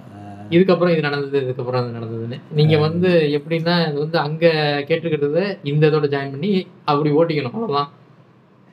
இதுக்கப்புறம் 0.50 0.94
இது 0.94 1.06
நடந்தது 1.08 1.38
இதுக்கப்புறம் 1.46 1.84
இது 1.84 1.98
நடந்ததுன்னு. 1.98 2.38
நீங்க 2.60 2.76
வந்து 2.88 3.10
எப்படின்னா 3.38 3.76
இது 3.90 4.00
வந்து 4.04 4.20
அங்க 4.26 4.46
கேட்டுக்கிட்டத 4.90 5.40
இந்த 5.72 5.84
இதோட 5.90 6.08
ஜாயின் 6.16 6.34
பண்ணி 6.36 6.52
அப்படி 6.92 7.12
ஓட்டிக்கணும். 7.20 7.56
அவ்வளவுதான். 7.56 7.92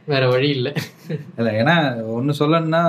வேற 0.07 0.29
வழி 0.29 0.49
இல்லை. 0.49 0.73
இல்ல 1.37 1.51
ஏன்னா 1.51 1.77
ஒண்ணு 2.17 2.33
சொல்லணும்னா 2.39 2.83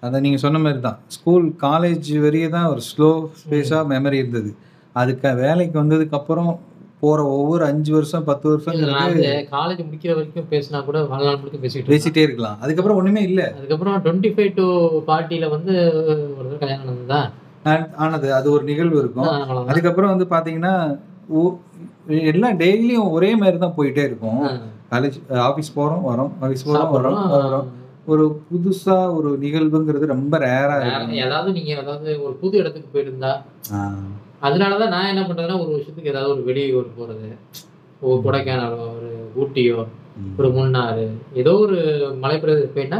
அதை 0.00 0.20
நீங்க 0.20 0.36
சொன்ன 0.36 0.58
மாதிரி 0.58 0.80
தான் 0.80 0.98
ஸ்கூல் 1.06 1.54
காலேஜ் 1.62 2.18
வரையும் 2.18 2.50
தான் 2.50 2.66
ஒரு 2.66 2.80
ஸ்லோ 2.90 3.08
ஸ்பேஸா 3.40 3.78
மெமரி 3.92 4.12
இருந்தது. 4.12 4.54
அதுக்கு 4.92 5.34
வேலைக்கு 5.34 5.82
வந்ததுக்கு 5.82 6.10
அப்புறம் 6.10 6.60
போற 7.00 7.24
ஒவ்வொரு 7.26 7.64
அஞ்சு 7.64 7.92
வருஷம் 7.92 8.24
பத்து 8.24 8.48
வருஷம் 8.48 8.74
காலேஜ் 8.74 9.82
முடிக்கிற 9.82 10.14
வரைக்கும் 10.14 10.46
பேசினா 10.50 10.84
கூட 10.84 11.04
வாழ்நாள் 11.04 11.36
முழுக்க 11.36 11.66
பேசிட்டு. 11.66 11.86
பேசிட்டே 11.86 12.16
இருக்கலாம். 12.16 12.60
அதுக்கப்புறம் 12.60 12.98
ஒண்ணுமே 12.98 13.22
இல்ல. 13.22 13.54
அதுக்கப்புறம் 13.56 14.04
டுவெண்ட்டி 14.04 14.30
ஃபைவ் 14.30 14.54
டு 14.54 14.66
பார்ட்டியில 15.06 15.48
வந்து 15.48 15.74
ஒரு 16.38 16.58
கல்யாணம் 16.58 16.86
நடந்ததா? 16.88 17.20
ஆனது 17.96 18.34
அது 18.34 18.50
ஒரு 18.50 18.64
நிகழ்வு 18.64 18.98
இருக்கும். 18.98 19.28
அதுக்கப்புறம் 19.66 20.18
வந்து 20.18 20.24
பாத்தீங்கன்னா 20.24 20.98
ஓ- 21.28 21.56
எல்லாம் 22.06 22.58
டெய்லியும் 22.58 23.10
ஒரே 23.10 23.36
மாதிரி 23.36 23.58
தான் 23.58 23.74
போயிட்டே 23.76 24.04
இருக்கும். 24.04 24.40
காலேஜ் 24.90 25.18
ஆஃபீஸ் 25.48 25.70
போறோம் 25.76 26.04
வரோம் 26.10 26.32
ஆஃபீஸ் 26.42 26.66
போறோம் 26.68 26.92
வரோம் 26.96 27.18
வரோம். 27.34 27.68
ஒரு 28.06 28.24
புதுசா 28.48 28.96
ஒரு 29.16 29.30
நிகழ்வுங்கிறது 29.42 30.06
ரொம்ப 30.14 30.34
ரேரா 30.38 30.76
ஏதாவது 31.24 31.50
நீங்க 31.52 31.70
ஏதாவது 31.76 32.10
ஒரு 32.22 32.34
புது 32.42 32.54
இடத்துக்கு 32.58 32.88
போயிருந்தா. 32.94 33.32
அதனாலதான் 34.42 34.94
நான் 34.94 35.10
என்ன 35.12 35.22
பண்றேன்னா 35.22 35.56
ஒரு 35.62 35.70
வருஷத்துக்கு 35.70 36.12
ஏதாவது 36.12 36.32
ஒரு 36.34 36.42
வெளியூர் 36.42 36.88
போறது 36.98 37.30
ஒரு 38.02 38.18
கொடைக்கானலோ 38.26 38.84
ஒரு 38.96 39.10
ஊட்டியோ. 39.42 39.80
ஒரு 40.38 40.48
முன்னாறு 40.50 41.04
ஏதோ 41.34 41.52
ஒரு 41.66 41.78
மலைப்பிரதேசம் 42.22 42.76
போயிட்டா 42.76 42.98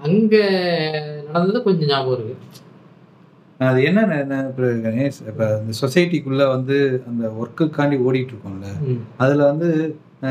அங்க 0.00 0.34
நடந்தது 1.26 1.58
கொஞ்சம் 1.62 1.90
ஞாபகம் 1.92 2.14
இருக்கு 2.16 2.34
அது 3.64 3.80
என்ன 3.82 4.18
என்ன 4.20 4.36
இப்ப 5.30 5.42
இந்த 5.60 5.72
சொசைட்டிக்குள்ள 5.80 6.42
வந்து 6.48 6.76
அந்த 7.08 7.24
ஒர்க்குக்காண்டி 7.40 7.96
ஓடிட்டு 8.06 8.32
இருக்கோம்ல. 8.34 8.68
அதுல 9.16 9.44
வந்து 9.46 9.68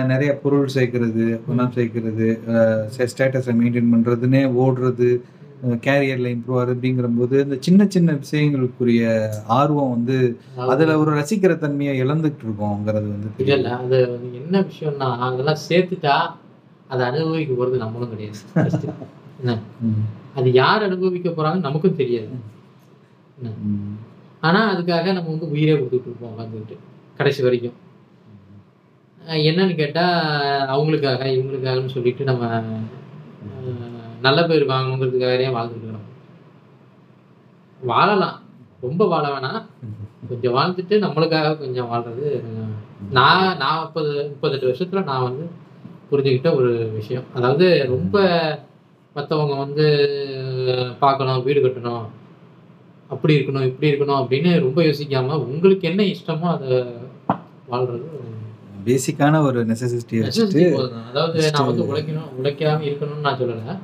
நிறைய 0.10 0.32
பொருள் 0.36 0.74
சேர்க்கறது 0.76 1.24
பணம் 1.48 1.76
சேர்க்கறது 1.76 2.28
ஸ்டேட்டஸை 3.12 3.54
மெயின்டைன் 3.60 3.94
பண்றதுன்னே 3.94 4.42
ஓடுறது 4.62 5.10
கேரியர்ல 5.86 6.30
இம்ப்ரூவ் 6.36 6.60
ஆகுது 6.60 6.74
அப்படிங்கிற 6.76 7.08
போது 7.18 7.36
இந்த 7.44 7.58
சின்ன 7.60 7.82
சின்ன 7.88 8.14
விஷயங்களுக்குரிய 8.22 9.02
ஆர்வம் 9.58 9.92
வந்து 9.92 10.18
அதுல 10.66 10.96
ஒரு 10.98 11.12
ரசிக்கிற 11.14 11.58
தன்மையை 11.58 11.94
இழந்துட்டு 12.04 12.46
இருக்கோங்கிறது 12.46 13.08
வந்து 13.14 13.28
இல்ல 13.38 13.52
தெரியல 13.52 13.74
அது 13.78 14.00
என்ன 14.42 14.64
விஷயம்னா 14.70 15.10
அதெல்லாம் 15.28 15.62
சேர்த்துட்டா 15.68 16.16
அதை 16.88 17.04
அனுபவிக்க 17.06 17.54
போறது 17.54 17.78
நம்மளும் 17.78 18.14
கிடையாது. 18.14 18.40
என்ன. 19.42 19.54
அது 20.36 20.50
யார் 20.54 20.84
அனுபவிக்க 20.84 21.30
போறாங்க 21.30 21.60
நமக்கும் 21.60 21.96
தெரியாது. 21.96 22.32
ஆனால் 24.48 24.70
அதுக்காக 24.74 25.14
நம்ம 25.16 25.30
வந்து 25.34 25.52
உயிரே 25.54 25.74
கொடுத்துட்டு 25.74 26.10
இருப்போம் 26.10 26.32
உட்காந்துக்கிட்டு 26.34 26.78
கடைசி 27.18 27.42
வரைக்கும். 27.46 27.78
என்னன்னு 29.50 29.74
கேட்டால் 29.76 30.16
அவங்களுக்காக 30.74 31.22
இவங்களுக்காகன்னு 31.36 31.96
சொல்லிட்டு 31.96 32.24
நம்ம 32.30 32.62
நல்ல 34.26 34.40
பேர் 34.48 34.72
வாங்கணுங்கிறதுக்காகவே 34.72 35.48
வாழ்ந்துட்டு 35.58 35.84
இருக்கிறோம் 35.84 36.08
வாழலாம். 37.92 38.38
ரொம்ப 38.86 39.04
வாழ 39.12 39.26
வேணாம். 39.34 39.62
கொஞ்சம் 40.30 40.56
வாழ்ந்துட்டு 40.58 40.96
நம்மளுக்காக 41.06 41.58
கொஞ்சம் 41.58 41.90
வாழ்றது 41.92 42.28
நான் 43.18 43.58
நான் 43.58 43.82
முப்பது 43.84 44.12
முப்பத்தெட்டு 44.30 44.70
வருஷத்துல 44.70 45.04
நான் 45.04 45.28
வந்து 45.28 45.46
புரிஞ்சுக்கிட்ட 46.12 46.50
ஒரு 46.56 46.72
விஷயம். 46.98 47.28
அதாவது 47.34 47.68
ரொம்ப 47.94 48.16
மற்றவங்க 49.16 49.56
வந்து 49.58 49.86
பார்க்கணும் 51.00 51.46
வீடு 51.48 51.62
கட்டணும் 51.62 52.08
அப்படி 53.12 53.34
இருக்கணும் 53.38 53.68
இப்படி 53.70 53.88
இருக்கணும் 53.92 54.20
அப்படின்னு 54.22 54.52
ரொம்ப 54.66 54.80
யோசிக்காம 54.84 55.38
உங்களுக்கு 55.46 55.88
என்ன 55.90 56.02
இஷ்டமோ 56.14 56.48
அதை 56.56 56.78
வாழ்றது. 57.72 58.06
பேசிக்கான 58.86 59.42
ஒரு 59.48 59.60
போதும். 60.76 61.08
அதாவது 61.10 61.40
நான் 61.56 61.68
வந்து 61.70 61.88
உழைக்கணும் 61.90 62.30
உழைக்காம 62.40 62.86
இருக்கணும்னு 62.90 63.26
நான் 63.28 63.40
சொல்லலை. 63.40 63.76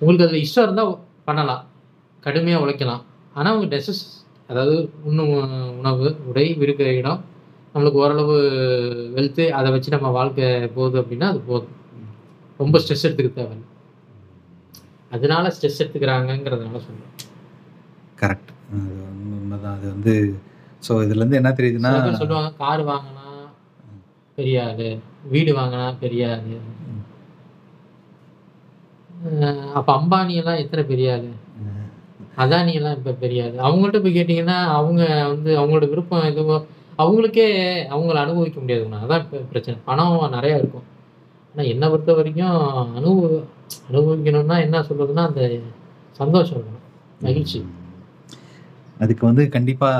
உங்களுக்கு 0.00 0.26
அதுல 0.26 0.42
இஷ்டம் 0.44 0.66
இருந்தா 0.68 0.84
பண்ணலாம். 1.24 1.62
கடுமையா 2.24 2.58
உழைக்கலாம். 2.64 3.02
ஆனா 3.34 3.48
உங்க 3.56 3.68
டெசஸ் 3.76 4.02
அதாவது 4.50 4.76
உண்ணும் 5.04 5.32
உணவு 5.78 6.06
உடை 6.26 6.46
இருக்கிற 6.64 6.88
இடம் 6.92 7.20
நம்மளுக்கு 7.74 8.02
ஓரளவு 8.04 8.34
வெல்த்து 9.16 9.44
அதை 9.58 9.68
வச்சு 9.70 9.94
நம்ம 9.94 10.10
வாழ்க்கை 10.18 10.48
போகுது 10.76 10.96
அப்படின்னா 11.02 11.28
அது 11.32 11.40
போதும். 11.50 11.74
ரொம்ப 12.60 12.78
ஸ்ட்ரெஸ் 12.78 13.06
எடுத்துக்க 13.08 13.30
தேவை 13.38 13.56
அதனால 15.10 15.44
ஸ்ட்ரெஸ் 15.56 15.80
எடுத்துக்கிறாங்கங்கிறதுனால 15.82 16.80
சொல்றேன். 16.86 17.10
கரெக்ட் 18.18 18.50
அது 18.74 18.90
உண்மைதான். 19.34 19.76
அது 19.76 19.86
வந்து 19.88 20.14
ஸோ 20.82 20.94
இதுலேருந்து 21.04 21.40
என்ன 21.40 21.50
தெரியுதுன்னா 21.54 21.92
சொல்லுவாங்க 22.18 22.52
கார் 22.58 22.82
வாங்கினா 22.88 23.26
பெரிய 24.38 24.56
ஆளு 24.64 24.88
வீடு 25.28 25.50
வாங்கினா 25.54 25.86
பெரிய 26.00 26.22
ஆளு 26.32 26.56
அஹ் 29.40 29.72
அப்ப 29.74 29.88
அம்பானி 29.94 30.34
எல்லாம் 30.34 30.60
எத்தனை 30.62 30.84
பெரிய 30.84 31.08
ஆளு 31.14 31.30
அதானி 32.36 32.72
எல்லாம் 32.74 32.96
இப்ப 32.96 33.12
பெரிய 33.18 33.44
ஆளு 33.44 33.56
அவங்கள்ட்ட 33.64 33.98
போய் 34.00 34.16
கேட்டீங்கன்னா 34.16 34.58
அவங்க 34.74 35.02
வந்து 35.28 35.50
அவங்களோட 35.58 35.86
விருப்பம் 35.88 36.28
எதுவோ 36.30 36.56
அவங்களுக்கே 36.98 37.46
அவங்கள 37.90 38.16
அனுபவிக்க 38.20 38.58
முடியாதுண்ணா 38.60 39.00
அதான் 39.00 39.22
இப்ப 39.22 39.38
பிரச்சனை. 39.50 39.76
பணம் 39.84 40.34
நிறைய 40.34 40.58
இருக்கும். 40.58 40.84
ஆனா 41.54 41.62
என்னை 41.68 41.86
பொறுத்த 41.88 42.12
வரைக்கும் 42.14 42.58
அனுபவ 42.94 43.30
அனுபவிக்கணும்னா 43.88 44.56
என்ன 44.60 44.80
சொல்றதுன்னா 44.80 45.24
அந்த 45.24 45.42
சந்தோஷம் 46.20 46.56
இருக்கணும். 46.56 46.84
மகிழ்ச்சி. 47.20 47.60
அதுக்கு 49.02 49.26
வந்து 49.26 49.48
கண்டிப்பா 49.48 49.90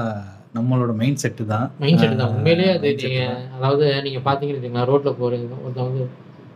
நம்மளோட 0.57 0.93
மைண்ட் 1.01 1.21
செட்டு 1.23 1.45
தான். 1.47 1.67
மைண்ட் 1.79 2.01
செட் 2.03 2.17
தான். 2.17 2.35
உண்மையிலேயே 2.35 2.71
அது 2.75 2.87
mindset 2.89 3.09
நீங்க 3.09 3.25
தான். 3.31 3.49
அதாவது 3.57 3.87
நீங்க 4.03 4.21
பாத்தீங்கன்னு 4.29 4.59
வச்சுக்கோங்களேன் 4.59 4.91
ரோட்ல 4.91 5.13
போறது 5.21 5.47
ஒருத்தன் 5.65 5.89
வந்து 5.89 6.05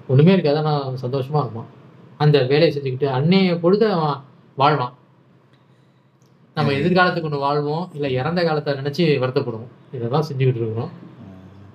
ஒண்ணுமே 0.07 0.33
இருக்காது 0.33 0.59
ஆனா 0.59 0.75
சந்தோஷமா 1.05 1.41
இருப்பான். 1.45 1.69
அந்த 2.17 2.39
வேலையை 2.43 2.71
செஞ்சுக்கிட்டு 2.77 3.09
அன்னைய 3.17 3.59
பொழுது 3.65 3.93
அவன் 3.93 4.17
வாழ்வான். 4.57 4.95
நம்ம 6.57 6.73
எதிர்காலத்துக்கு 6.73 7.29
ஒன்று 7.31 7.45
வாழ்வோம் 7.47 7.85
இல்ல 7.95 8.09
இறந்த 8.21 8.41
காலத்தை 8.45 8.75
நினைச்சு 8.75 9.05
வருத்தப்படுவோம். 9.25 9.73
இதெல்லாம் 9.93 10.27
செஞ்சுக்கிட்டு 10.29 10.63
இருக்கிறோம். 10.63 10.91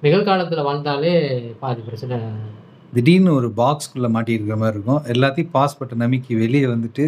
நிகழ்காலத்துல 0.03 0.63
வாழ்ந்தாலே 0.63 1.13
பாதி 1.59 1.81
பிரச்சனை. 1.81 2.17
திடீர்னு 2.93 3.33
ஒரு 3.33 3.47
பாக்ஸ்குள்ள 3.59 4.07
மாட்டியிருக்கிற 4.15 4.57
மாதிரி 4.63 4.77
இருக்கும். 4.77 5.03
எல்லாத்தையும் 5.13 5.53
பாஸ் 5.57 5.77
பட்டன் 5.79 6.03
நம்பிக்கை 6.03 6.35
வெளியே 6.37 6.65
வந்துட்டு 6.65 7.05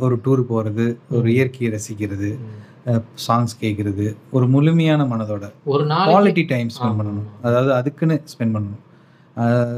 ஒரு 0.00 0.20
டூர் 0.24 0.40
போறது 0.48 0.84
ஒரு 1.10 1.32
இயற்கையை 1.32 1.74
ரசிக்கிறது 1.74 2.30
சாங்ஸ் 3.26 3.54
கேட்கறது 3.60 4.06
ஒரு 4.30 4.46
முழுமையான 4.46 5.04
மனதோட 5.04 5.44
ஒரு 5.64 5.84
குவாலிட்டி 6.06 6.48
டைம் 6.48 6.68
ஸ்பெண்ட். 6.68 6.98
பண்ணணும். 6.98 7.28
அதாவது 7.42 7.74
அதுக்குன்னு 7.74 8.22
ஸ்பெண்ட் 8.32 8.54
பண்ணணும். 8.56 8.80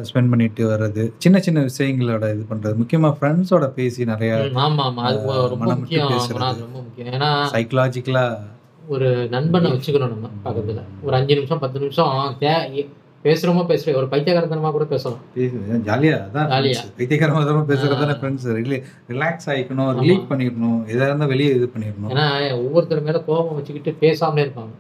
ஸ்பெண்ட் 0.03 0.31
பண்ணிட்டு 0.31 0.63
வர்றது 0.71 1.13
சின்ன 1.17 1.39
சின்ன 1.41 1.61
விஷயங்களோட 1.61 2.25
இது 2.35 2.47
பண்றது 2.51 2.75
முக்கியமா 2.79 3.11
ஃப்ரெண்ட்ஸோட 3.19 3.67
பேசி 3.71 4.05
நிறைய 4.05 4.33
ம், 4.47 4.57
ஆமா 4.57 4.85
ஆமா. 4.85 5.03
அது 5.03 5.19
ரொம்ப 5.51 5.65
மனம் 5.65 5.85
ஏன்னா 7.07 7.31
சைக்கலாஜிக்கலா 7.53 8.25
ஒரு 8.89 9.29
நண்பனை 9.31 9.73
வச்சுக்கணும் 9.73 10.13
நம்ம 10.15 10.31
பக்கத்துல. 10.45 10.81
ஒரு 11.03 11.17
அஞ்சு 11.17 11.35
நிமிஷம் 11.35 11.59
பத்து 11.59 11.79
நிமிஷம் 11.79 12.11
பேசுறோமோ 13.25 13.63
பேசுறோம். 13.69 13.95
ஒரு 13.95 14.07
பைத்தியகாரத்தனமா 14.07 14.71
கூட 14.71 14.85
பேசலாம். 14.85 15.21
ஜாலியா 15.87 16.17
அதான் 16.25 16.51
Jolly-ஆ. 16.53 16.83
பைத்தியகாரமாக 16.99 17.63
பேசுறது 17.71 17.99
தானே 18.01 18.13
ஆ. 18.13 18.19
Friends 18.21 18.47
relax 19.09 19.47
ஆகிக்கணும். 19.47 20.01
ரிலீட் 20.01 20.31
பண்ணிடணும் 20.31 20.79
எதா 20.87 21.05
இருந்தால் 21.05 21.29
வெளியே 21.29 21.51
இது 21.51 21.71
பண்ணிடணும். 21.75 22.11
ஏன்னா 22.11 22.27
ஒவ்வொருத்தர் 22.57 23.03
மேல 23.03 23.21
கோபம் 23.21 23.55
வச்சுக்கிட்டு 23.55 24.07
பேசாமலே 24.07 24.45
இருப்பாங்க. 24.47 24.75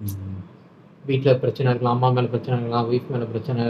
ம். 0.00 0.24
வீட்ல 1.04 1.34
பிரச்சனை 1.34 1.70
இருக்கலாம் 1.70 1.94
அம்மா 1.94 2.10
மேல 2.10 2.26
பிரச்சனை 2.26 2.60
இருக்கலாம் 2.60 2.92
ஒய்ஃப் 2.92 3.10
மேல 3.10 3.24
பிரச்சனை 3.24 3.62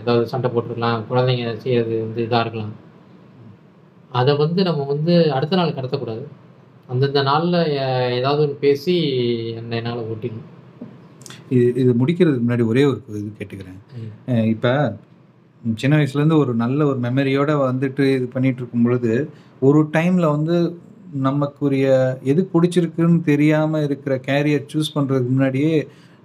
ஏதாவது 0.00 0.26
சண்டை 0.26 0.50
போட்டுருக்கலாம் 0.50 1.02
குழந்தைங்க 1.10 1.56
செய்யறது 1.56 1.98
வந்து 2.00 2.22
இதா 2.22 2.40
இருக்கலாம். 2.40 2.74
அதை 4.12 4.36
வந்து 4.36 4.62
நம்ம 4.62 4.84
வந்து 4.84 5.32
அடுத்த 5.32 5.56
நாள் 5.56 5.70
கடத்தக்கூடாது. 5.70 6.24
அந்தந்த 6.86 7.22
நாள்ல 7.22 7.56
ஏதாவது 8.10 8.42
ஒரு 8.42 8.56
பேசி 8.60 8.94
என்ன 9.54 9.76
என்னால 9.76 10.00
ஓட்டிக்கணும் 10.02 10.46
இது 11.50 11.66
இது 11.82 11.90
முடிக்கிறதுக்கு 12.00 12.46
முன்னாடி 12.46 12.64
ஒரே 12.72 12.82
ஒரு 12.90 12.98
இது 13.20 13.28
கேட்டுக்கிறேன். 13.38 13.78
இப்ப 14.54 14.72
சின்ன 15.80 15.94
வயசுல 15.96 16.20
இருந்து 16.20 16.40
ஒரு 16.42 16.52
நல்ல 16.54 16.80
ஒரு 16.86 16.98
மெமரியோட 17.06 17.52
வந்துட்டு 17.62 18.04
இது 18.16 18.26
பண்ணிட்டு 18.34 18.60
இருக்கும் 18.62 18.84
பொழுது 18.86 19.12
ஒரு 19.68 19.80
டைம்ல 19.96 20.26
வந்து 20.36 20.56
நமக்குரிய 21.28 21.86
எது 22.30 22.42
பிடிச்சிருக்குன்னு 22.52 23.20
தெரியாம 23.30 23.80
இருக்கிற 23.82 24.14
கேரியர் 24.26 24.70
சூஸ் 24.72 24.94
பண்றதுக்கு 24.94 25.34
முன்னாடியே 25.34 25.74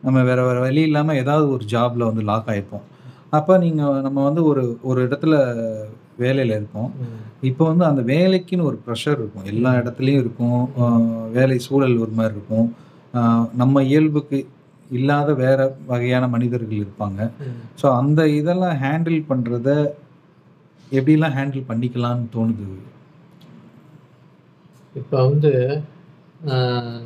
நம்ம 0.05 0.23
வேற 0.23 0.39
வேற 0.45 0.57
வழி 0.59 0.81
இல்லாம 0.81 1.15
ஏதாவது 1.15 1.45
ஒரு 1.49 1.65
ஜாப்ல 1.73 2.07
வந்து 2.09 2.23
லாக் 2.29 2.49
ஆயிருப்போம். 2.53 2.85
அப்ப 3.29 3.57
நீங்க 3.57 3.83
நம்ம 4.07 4.19
வந்து 4.23 4.41
ஒரு 4.43 4.63
ஒரு 4.81 4.99
இடத்துல 5.07 5.35
வேலையில 6.19 6.57
இருப்போம். 6.59 6.89
இப்போ 7.49 7.63
வந்து 7.69 7.85
அந்த 7.85 8.01
வேலைக்குன்னு 8.11 8.67
ஒரு 8.71 8.77
ப்ரெஷர் 8.85 9.17
இருக்கும். 9.21 9.47
எல்லா 9.53 9.71
இடத்துலையும் 9.73 10.21
இருக்கும். 10.23 10.61
வேலை 11.37 11.57
சூழல் 11.59 11.95
ஒரு 11.97 12.13
மாதிரி 12.19 12.35
இருக்கும். 12.37 12.67
நம்ம 13.61 13.83
இயல்புக்கு 13.91 14.37
இல்லாத 14.97 15.29
வேற 15.43 15.59
வகையான 15.91 16.27
மனிதர்கள் 16.35 16.81
இருப்பாங்க. 16.83 17.19
ஸோ 17.81 17.85
அந்த 17.99 18.21
இதெல்லாம் 18.39 18.77
ஹேண்டில் 18.83 19.21
பண்ணுறத 19.31 19.69
எப்படிலாம் 20.97 21.35
ஹேண்டில் 21.37 21.69
பண்ணிக்கலாம்னு 21.69 22.27
தோணுது? 22.35 22.67
இப்போ 25.01 25.17
வந்து 25.29 25.51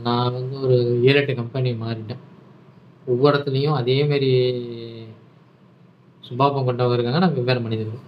நான் 0.05 0.35
வந்து 0.37 0.55
ஒரு 0.65 0.77
ஏழு 1.09 1.19
எட்டு 1.21 1.33
கம்பெனி 1.39 1.69
மாறிட்டேன். 1.83 2.23
ஒவ்வொரு 3.11 3.31
இடத்துலையும் 3.33 3.77
அதேமாரி 3.79 4.31
சுபாபம் 6.23 6.67
கொண்டவங்க 6.67 6.95
இருக்காங்க. 6.97 7.21
நான் 7.23 7.37
வெவ்வேறு 7.37 7.65
மனிதர்கள். 7.65 8.03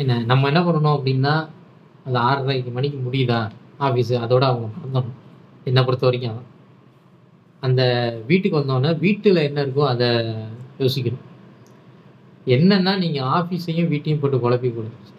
என்ன 0.00 0.18
நம்ம 0.30 0.48
என்ன 0.50 0.60
பண்ணணும் 0.66 0.96
அப்படின்னா 0.96 1.34
அந்த 2.06 2.16
ஆறரைக்கு 2.28 2.70
மணிக்கு 2.76 2.98
முடியுதா? 3.06 3.40
ஆஃபீஸு 3.86 4.14
அதோட 4.24 4.44
அவங்க 4.50 4.66
மறந்துடணும் 4.74 5.18
என்னை 5.68 5.82
பொறுத்த 5.86 6.06
வரைக்கும் 6.08 6.40
அந்த 7.62 7.82
வீட்டுக்கு 8.26 8.58
வந்தோடனே 8.58 8.90
வீட்டில் 8.98 9.46
என்ன 9.48 9.58
இருக்கோ 9.64 9.84
அதை 9.92 10.08
யோசிக்கணும். 10.82 11.24
என்னன்னா 12.54 12.92
நீங்கள் 13.02 13.28
ஆஃபீஸையும் 13.38 13.90
வீட்டையும் 13.92 14.20
போட்டு 14.20 14.36
குழப்பி 14.36 14.68
குழப்பிக்கூடாது 14.76 15.18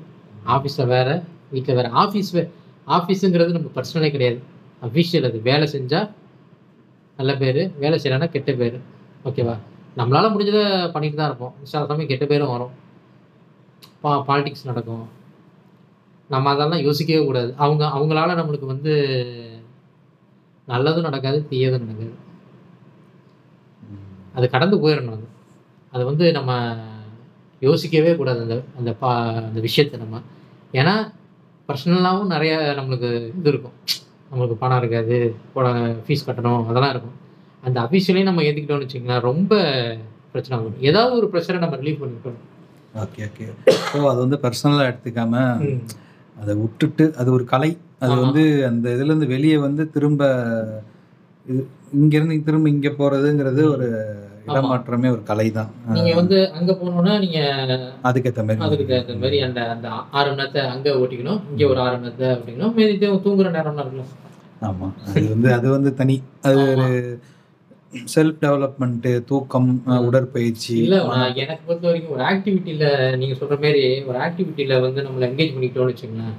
ஆஃபீஸில் 0.54 0.92
வேற 0.94 1.10
வீட்டில் 1.54 1.78
வேறு. 1.80 1.90
ஆஃபீஸ் 2.04 2.32
வே 2.36 2.44
ஆஃபீஸுங்கிறது 2.98 3.56
நம்ம 3.58 3.72
பர்சனலே 3.76 4.10
கிடையாது. 4.16 4.40
அஃபிஷியல் 4.88 5.28
அது. 5.30 5.40
வேலை 5.50 5.66
செஞ்சால் 5.74 6.10
நல்ல 7.20 7.32
பேர் 7.42 7.62
வேலை 7.84 7.96
செய்யலைன்னா 8.04 8.30
கெட்ட 8.36 8.52
பேர். 8.62 8.78
ஓகேவா 9.26 9.56
நம்மளால் 10.00 10.34
முடிஞ்சதை 10.34 10.64
பண்ணிட்டு 10.92 11.18
தான் 11.18 11.30
இருப்போம். 11.32 11.54
சில 11.64 11.86
சமயம் 11.86 12.12
கெட்ட 12.12 12.26
பேரும் 12.26 12.54
வரும். 12.54 12.74
பா 14.04 14.12
பாலிடிக்ஸ் 14.28 14.70
நடக்கும். 14.70 15.06
நம்ம 16.30 16.50
அதெல்லாம் 16.54 16.84
யோசிக்கவே 16.88 17.22
கூடாது. 17.26 17.50
அவங்க 17.64 17.84
அவங்களால 17.98 18.36
நம்மளுக்கு 18.40 18.68
வந்து 18.74 18.94
நல்லதும் 20.68 21.08
நடக்காது 21.10 21.40
தீயதும் 21.50 21.86
நடக்காது. 21.86 22.14
அது 24.34 24.46
கடந்து 24.56 24.76
போயிடணும் 24.84 25.16
அது. 25.18 25.26
அது 25.94 26.04
வந்து 26.10 26.26
நம்ம 26.38 26.52
யோசிக்கவே 27.62 28.12
கூடாது 28.20 28.40
அந்த 28.46 28.56
அந்த 28.80 28.92
பா 29.02 29.10
அந்த 29.48 29.60
விஷயத்தை 29.68 29.98
நம்ம. 30.04 30.22
ஏன்னா 30.74 30.94
பர்சனலாகவும் 31.70 32.32
நிறைய 32.36 32.54
நம்மளுக்கு 32.80 33.10
இது 33.40 33.50
இருக்கும். 33.54 33.76
நம்மளுக்கு 34.32 34.58
பணம் 34.64 34.80
இருக்காது 34.82 35.18
ஃபீஸ் 36.06 36.28
கட்டணும் 36.28 36.64
அதெல்லாம் 36.70 36.94
இருக்கும். 36.96 37.18
அந்த 37.64 37.78
அஃபீஷியலையும் 37.86 38.30
நம்ம 38.30 38.44
ஏற்றுக்கிட்டோம்னு 38.48 38.86
வச்சுக்கோங்களேன் 38.86 39.28
ரொம்ப 39.30 39.54
பிரச்சனை 40.32 40.56
வரும் 40.60 40.86
ஏதாவது 40.90 41.14
ஒரு 41.20 41.28
ப்ரெஷரை 41.32 41.60
நம்ம 41.64 41.78
ரிலீவ் 41.82 42.02
பண்ணிக்கணும். 42.02 42.42
ஓகே 42.96 43.22
ஓகே 43.28 43.46
ஸோ 43.90 43.98
அது 44.12 44.20
வந்து 44.24 44.38
பர்சனலாக 44.46 44.90
எடுத்துக்காம 44.92 45.34
அதை 46.36 46.54
விட்டுட்டு 46.62 47.06
அது 47.22 47.30
ஒரு 47.38 47.46
கலை. 47.54 47.72
அது. 48.04 48.14
வந்து 48.24 48.44
அந்த 48.70 48.86
இதுலேருந்து 48.96 49.28
வெளியே 49.34 49.58
வந்து 49.66 49.84
திரும்ப 49.96 50.22
இது 51.46 51.62
இங்கேருந்து 51.96 52.38
திரும்ப 52.44 52.70
இங்கே 52.70 52.92
போகிறதுங்கிறது 52.92 53.62
ஒரு 53.74 53.88
இடமாற்றமே 54.48 55.10
ஒரு 55.16 55.22
கலை 55.24 55.48
தான் 55.52 55.70
நீங்க 55.96 56.12
வந்து 56.16 56.38
அங்க 56.58 56.72
போனோம்னா 56.74 57.14
நீங்க 57.20 57.40
அதுக்கேற்ற 58.08 58.44
மாதிரி 58.44 58.66
அதுக்கு 58.68 58.86
தகுந்த 58.88 59.18
மாதிரி 59.24 59.40
அந்த 59.48 59.60
அந்த 59.74 59.88
ஆறு 60.12 60.30
மணி 60.30 60.40
நேரத்தை 60.40 60.62
அங்க 60.74 60.96
ஓட்டிக்கணும் 61.00 61.42
இங்க 61.52 61.66
ஒரு 61.72 61.82
ஆறு 61.84 61.96
மணி 61.96 62.08
நேரத்தை 62.08 62.30
ஓட்டிக்கணும் 62.34 62.74
மீதி 62.78 62.96
தூங்குற 63.26 63.52
நேரம்லாம் 63.58 63.86
இருக்கலாம் 63.86 64.18
ஆமாம் 64.62 64.96
அது 65.10 65.28
வந்து 65.34 65.50
அது 65.54 65.68
வந்து 65.70 65.92
தனி 66.00 66.16
அது 66.48 66.58
ஒரு 66.72 66.88
செல்ஃப் 68.12 68.42
டெவலப்மெண்ட்டு 68.44 69.12
தூக்கம் 69.30 69.70
உடற்பயிற்சி. 70.06 70.76
இல்ல 70.84 70.98
நான் 71.12 71.40
எனக்கு 71.44 71.64
பொறுத்த 71.66 71.88
வரைக்கும் 71.88 72.14
ஒரு 72.16 72.24
ஆக்டிவிட்டியில 72.30 72.86
நீங்க 73.16 73.36
சொல்ற 73.40 73.56
மாதிரி 73.58 73.82
ஒரு 74.10 74.18
ஆக்டிவிட்டியில 74.28 74.78
வந்து 74.82 75.00
நம்மள 75.02 75.28
என்கேஜ் 75.30 75.54
பண்ணிக்கிட்டோம்னு 75.56 75.94
வச்சுங்களேன் 75.94 76.38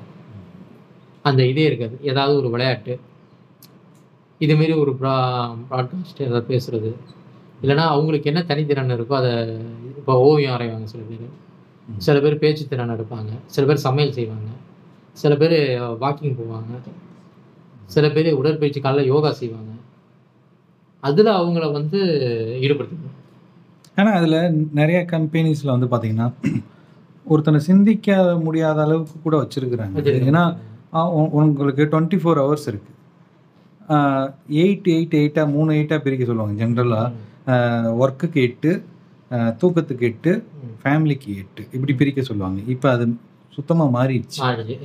அந்த 1.25 1.41
இதே 1.51 1.65
இருக்காது. 1.71 1.97
ஏதாவது 2.03 2.37
ஒரு 2.41 2.51
விளையாட்டு 2.51 2.95
இது 4.45 4.55
மாரி 4.59 4.75
ஒரு 4.83 4.93
ப்ரா 5.01 5.15
ப்ராட்காஸ்ட் 5.71 6.23
ஏதாவது 6.27 6.47
பேசுறது. 6.53 6.91
இல்லைன்னா 7.63 7.85
அவங்களுக்கு 7.95 8.31
என்ன 8.31 8.41
தனித்திறன் 8.51 8.95
இருக்கோ 8.97 9.15
அதை 9.21 9.33
இப்போ 9.99 10.15
ஓவியம் 10.29 10.55
வரைவாங்க 10.55 10.87
சில 10.93 11.03
பேர். 11.11 11.27
சில 12.07 12.17
பேர் 12.25 12.41
பேச்சு 12.43 12.65
திறன் 12.71 12.95
எடுப்பாங்க. 12.95 13.33
சில 13.55 13.67
பேர் 13.69 13.85
சமையல் 13.87 14.17
செய்வாங்க. 14.19 14.49
சில 15.23 15.33
பேர் 15.43 15.57
வாக்கிங் 16.05 16.37
போவாங்க. 16.41 16.73
சில 17.95 18.07
பேர் 18.15 18.29
உடற்பயிற்சி 18.41 18.81
காலைல 18.85 19.05
யோகா 19.13 19.31
செய்வாங்க. 19.41 19.71
அதில் 21.03 21.31
அவங்கள 21.39 21.65
வந்து 21.79 22.01
ஈடுபடுத்திக்கணும் 22.65 23.19
ஆனால் 24.01 24.17
அதில் 24.19 24.37
நிறைய 24.81 24.99
கம்பெனிஸில் 25.15 25.75
வந்து 25.75 25.89
பார்த்தீங்கன்னா 25.93 26.29
ஒருத்தனை 27.33 27.59
சிந்திக்க 27.69 28.17
முடியாத 28.45 28.79
அளவுக்கு 28.87 29.17
கூட 29.25 29.35
வச்சிருக்கிறாங்க. 29.43 29.97
ஏன்னா 30.31 30.45
உங்களுக்கு 31.39 31.85
டுவெண்ட்டி 31.93 32.21
ஃபோர் 32.23 32.43
ஹவர்ஸ் 32.43 32.69
இருக்குது 32.73 32.99
எயிட் 34.63 34.89
எயிட் 34.95 35.19
எயிட்டாக 35.21 35.47
மூணு 35.57 35.71
எயிட்டாக 35.79 36.01
பிரிக்க 36.07 36.25
சொல்லுவாங்க 36.31 36.55
ஜென்ரலாக 36.63 37.59
ஒர்க்குக்கு 38.03 38.41
எட்டு 38.49 38.71
தூக்கத்துக்கு 39.61 40.05
எட்டு 40.11 40.33
ஃபேமிலிக்கு 40.83 41.31
எட்டு. 41.43 41.63
இப்படி 41.77 41.93
பிரிக்க 42.01 42.21
சொல்லுவாங்க. 42.29 42.59
இப்போ 42.75 42.89
அது 42.95 43.05
சுத்தமாக 43.57 43.91
மாறிடுச்சு. 43.97 44.39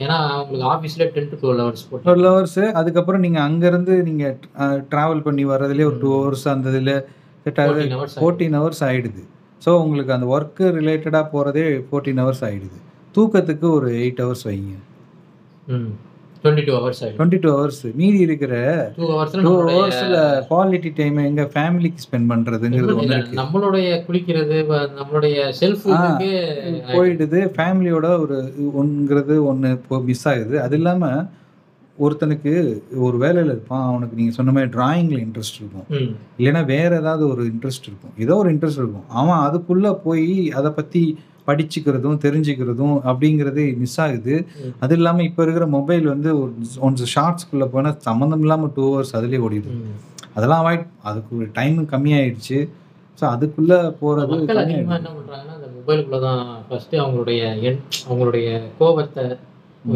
ஏன்னா 0.04 0.18
அவங்களுக்கு 0.34 0.66
ஆஃபீஸில் 0.74 1.12
ten 1.16 1.30
to 1.32 1.38
twelve 1.44 1.62
hours 1.64 1.84
twelve 2.08 2.28
hours 2.30 2.64
அதுக்கப்புறம் 2.80 3.24
நீங்கள் 3.26 3.46
அங்கேருந்து 3.48 3.94
நீங்கள் 4.10 4.36
ட்ராவல் 4.92 5.24
பண்ணி 5.28 5.44
வர்றதுலேயே 5.52 5.88
ஒரு 5.92 6.00
டூ 6.04 6.12
ஹவர்ஸ் 6.18 6.46
அந்த 6.54 6.74
இதில் 6.74 6.94
செட் 7.46 7.62
ஆகுது. 7.64 7.86
ஃபோர்டீன் 8.22 8.58
ஹவர்ஸ் 8.60 8.84
ஆகிடுது 8.90 9.24
ஸோ 9.62 9.70
உங்களுக்கு 9.84 10.16
அந்த 10.18 10.28
ஒர்க்கு 10.36 10.66
ரிலேட்டடாக 10.80 11.26
போகிறதே 11.34 11.64
ஃபோர்டீன் 11.88 12.22
ஹவர்ஸ் 12.24 12.44
ஆகிடுது 12.50 12.80
தூக்கத்துக்கு 13.16 13.68
ஒரு 13.78 13.90
எயிட் 14.02 14.22
ஹவர்ஸ் 14.24 14.46
வைங்க. 14.50 14.74
ம். 15.76 15.92
Twenty 16.48 16.66
two 16.68 16.76
hours 16.80 17.02
twenty 17.18 17.40
two 17.46 17.52
hours 17.56 17.82
மீதி 18.02 18.20
இருக்கிற 18.28 18.54
டூ 19.00 19.06
ஹவர்ஸில் 19.14 19.46
டூ 19.48 19.54
ஹவர்ஸில் 19.70 20.18
குவாலிட்டி 20.52 20.92
டைம் 21.00 21.18
எங்கள் 21.30 21.50
ஃபேமிலிக்கு 21.56 22.04
ஸ்பெண்ட் 22.06 22.30
பண்ணுறதுங்கிறது 22.34 22.94
ஒன்று 22.98 23.08
இல்ல, 23.08 23.18
இருக்குது 23.18 23.40
நம்மளுடைய 23.42 23.88
குளிக்கிறது 24.08 24.58
நம்மளுடைய 25.00 25.50
செல்ஃப் 25.62 25.88
போயிடுது. 26.96 27.42
ஃபேமிலியோட 27.58 28.08
ஒரு 28.24 28.38
ஒன்றுங்கிறது 28.82 29.36
ஒன்று 29.52 29.70
இப்போ 29.78 30.00
மிஸ் 30.10 30.26
ஆகுது. 30.32 30.56
அது 30.66 30.76
இல்லாமல் 30.80 31.20
ஒருத்தனுக்கு 32.06 32.52
ஒரு 33.06 33.18
வேலையில் 33.24 33.52
இருப்பான். 33.54 33.86
அவனுக்கு 33.92 34.18
நீங்கள் 34.20 34.36
சொன்ன 34.38 34.52
மாதிரி 34.56 34.70
டிராயிங்கில் 34.76 35.24
இன்ட்ரெஸ்ட் 35.26 35.58
இருக்கும். 35.62 35.88
இல்லைன்னா 36.40 36.62
வேற 36.74 36.92
ஏதாவது 37.02 37.24
ஒரு 37.34 37.44
இன்ட்ரெஸ்ட் 37.54 37.88
இருக்கும். 37.90 38.14
ஏதோ 38.24 38.36
ஒரு 38.42 38.50
இன்ட்ரெஸ்ட் 38.54 38.82
இருக்கும். 38.84 39.08
அவன் 39.22 39.42
அதுக்குள்ளே 39.48 39.92
போய் 40.06 40.30
அதை 40.60 40.72
பற்றி 40.80 41.02
படிச்சுக்கிறதும் 41.50 42.20
தெரிஞ்சுக்கிறதும் 42.26 42.96
அப்படிங்கிறது 43.10 43.64
மிஸ் 43.82 44.00
ஆகுது. 44.06 44.36
அது 44.86 44.96
இல்லாமல் 45.00 45.28
இப்போ 45.30 45.42
இருக்கிற 45.46 45.68
மொபைல் 45.78 46.06
வந்து 46.14 46.30
ஒரு 46.42 46.52
ஒன்ஸ் 46.88 47.06
ஷார்ட்ஸ்குள்ளே 47.16 47.70
போனால் 47.76 47.98
சம்மந்தம் 48.08 48.44
இல்லாமல் 48.46 48.74
டூ 48.78 48.86
ஹவர்ஸ் 48.90 49.16
அதுலேயே 49.20 49.42
ஓடிடுது. 49.48 49.80
அதெல்லாம் 50.38 50.62
அவாய்ட் 50.64 50.86
அதுக்கு 51.10 51.32
ஒரு 51.40 51.50
டைம் 51.60 51.78
கம்மியாயிடுச்சு. 51.94 52.60
ஸோ 53.20 53.26
அதுக்குள்ளே 53.34 53.78
போகிறது 54.00 54.34
மக்கள் 54.34 54.64
அதிகமாக 54.64 54.98
என்ன 55.00 55.12
பண்றாங்கன்னா 55.18 55.54
அந்த 55.60 55.68
மொபைலுக்குள்ள 55.78 56.18
தான் 56.28 56.42
ஃபர்ஸ்ட் 56.68 56.96
அவங்களுடைய 57.04 57.42
என் 57.70 57.80
அவங்களுடைய 58.08 58.48
கோபத்தை 58.80 59.24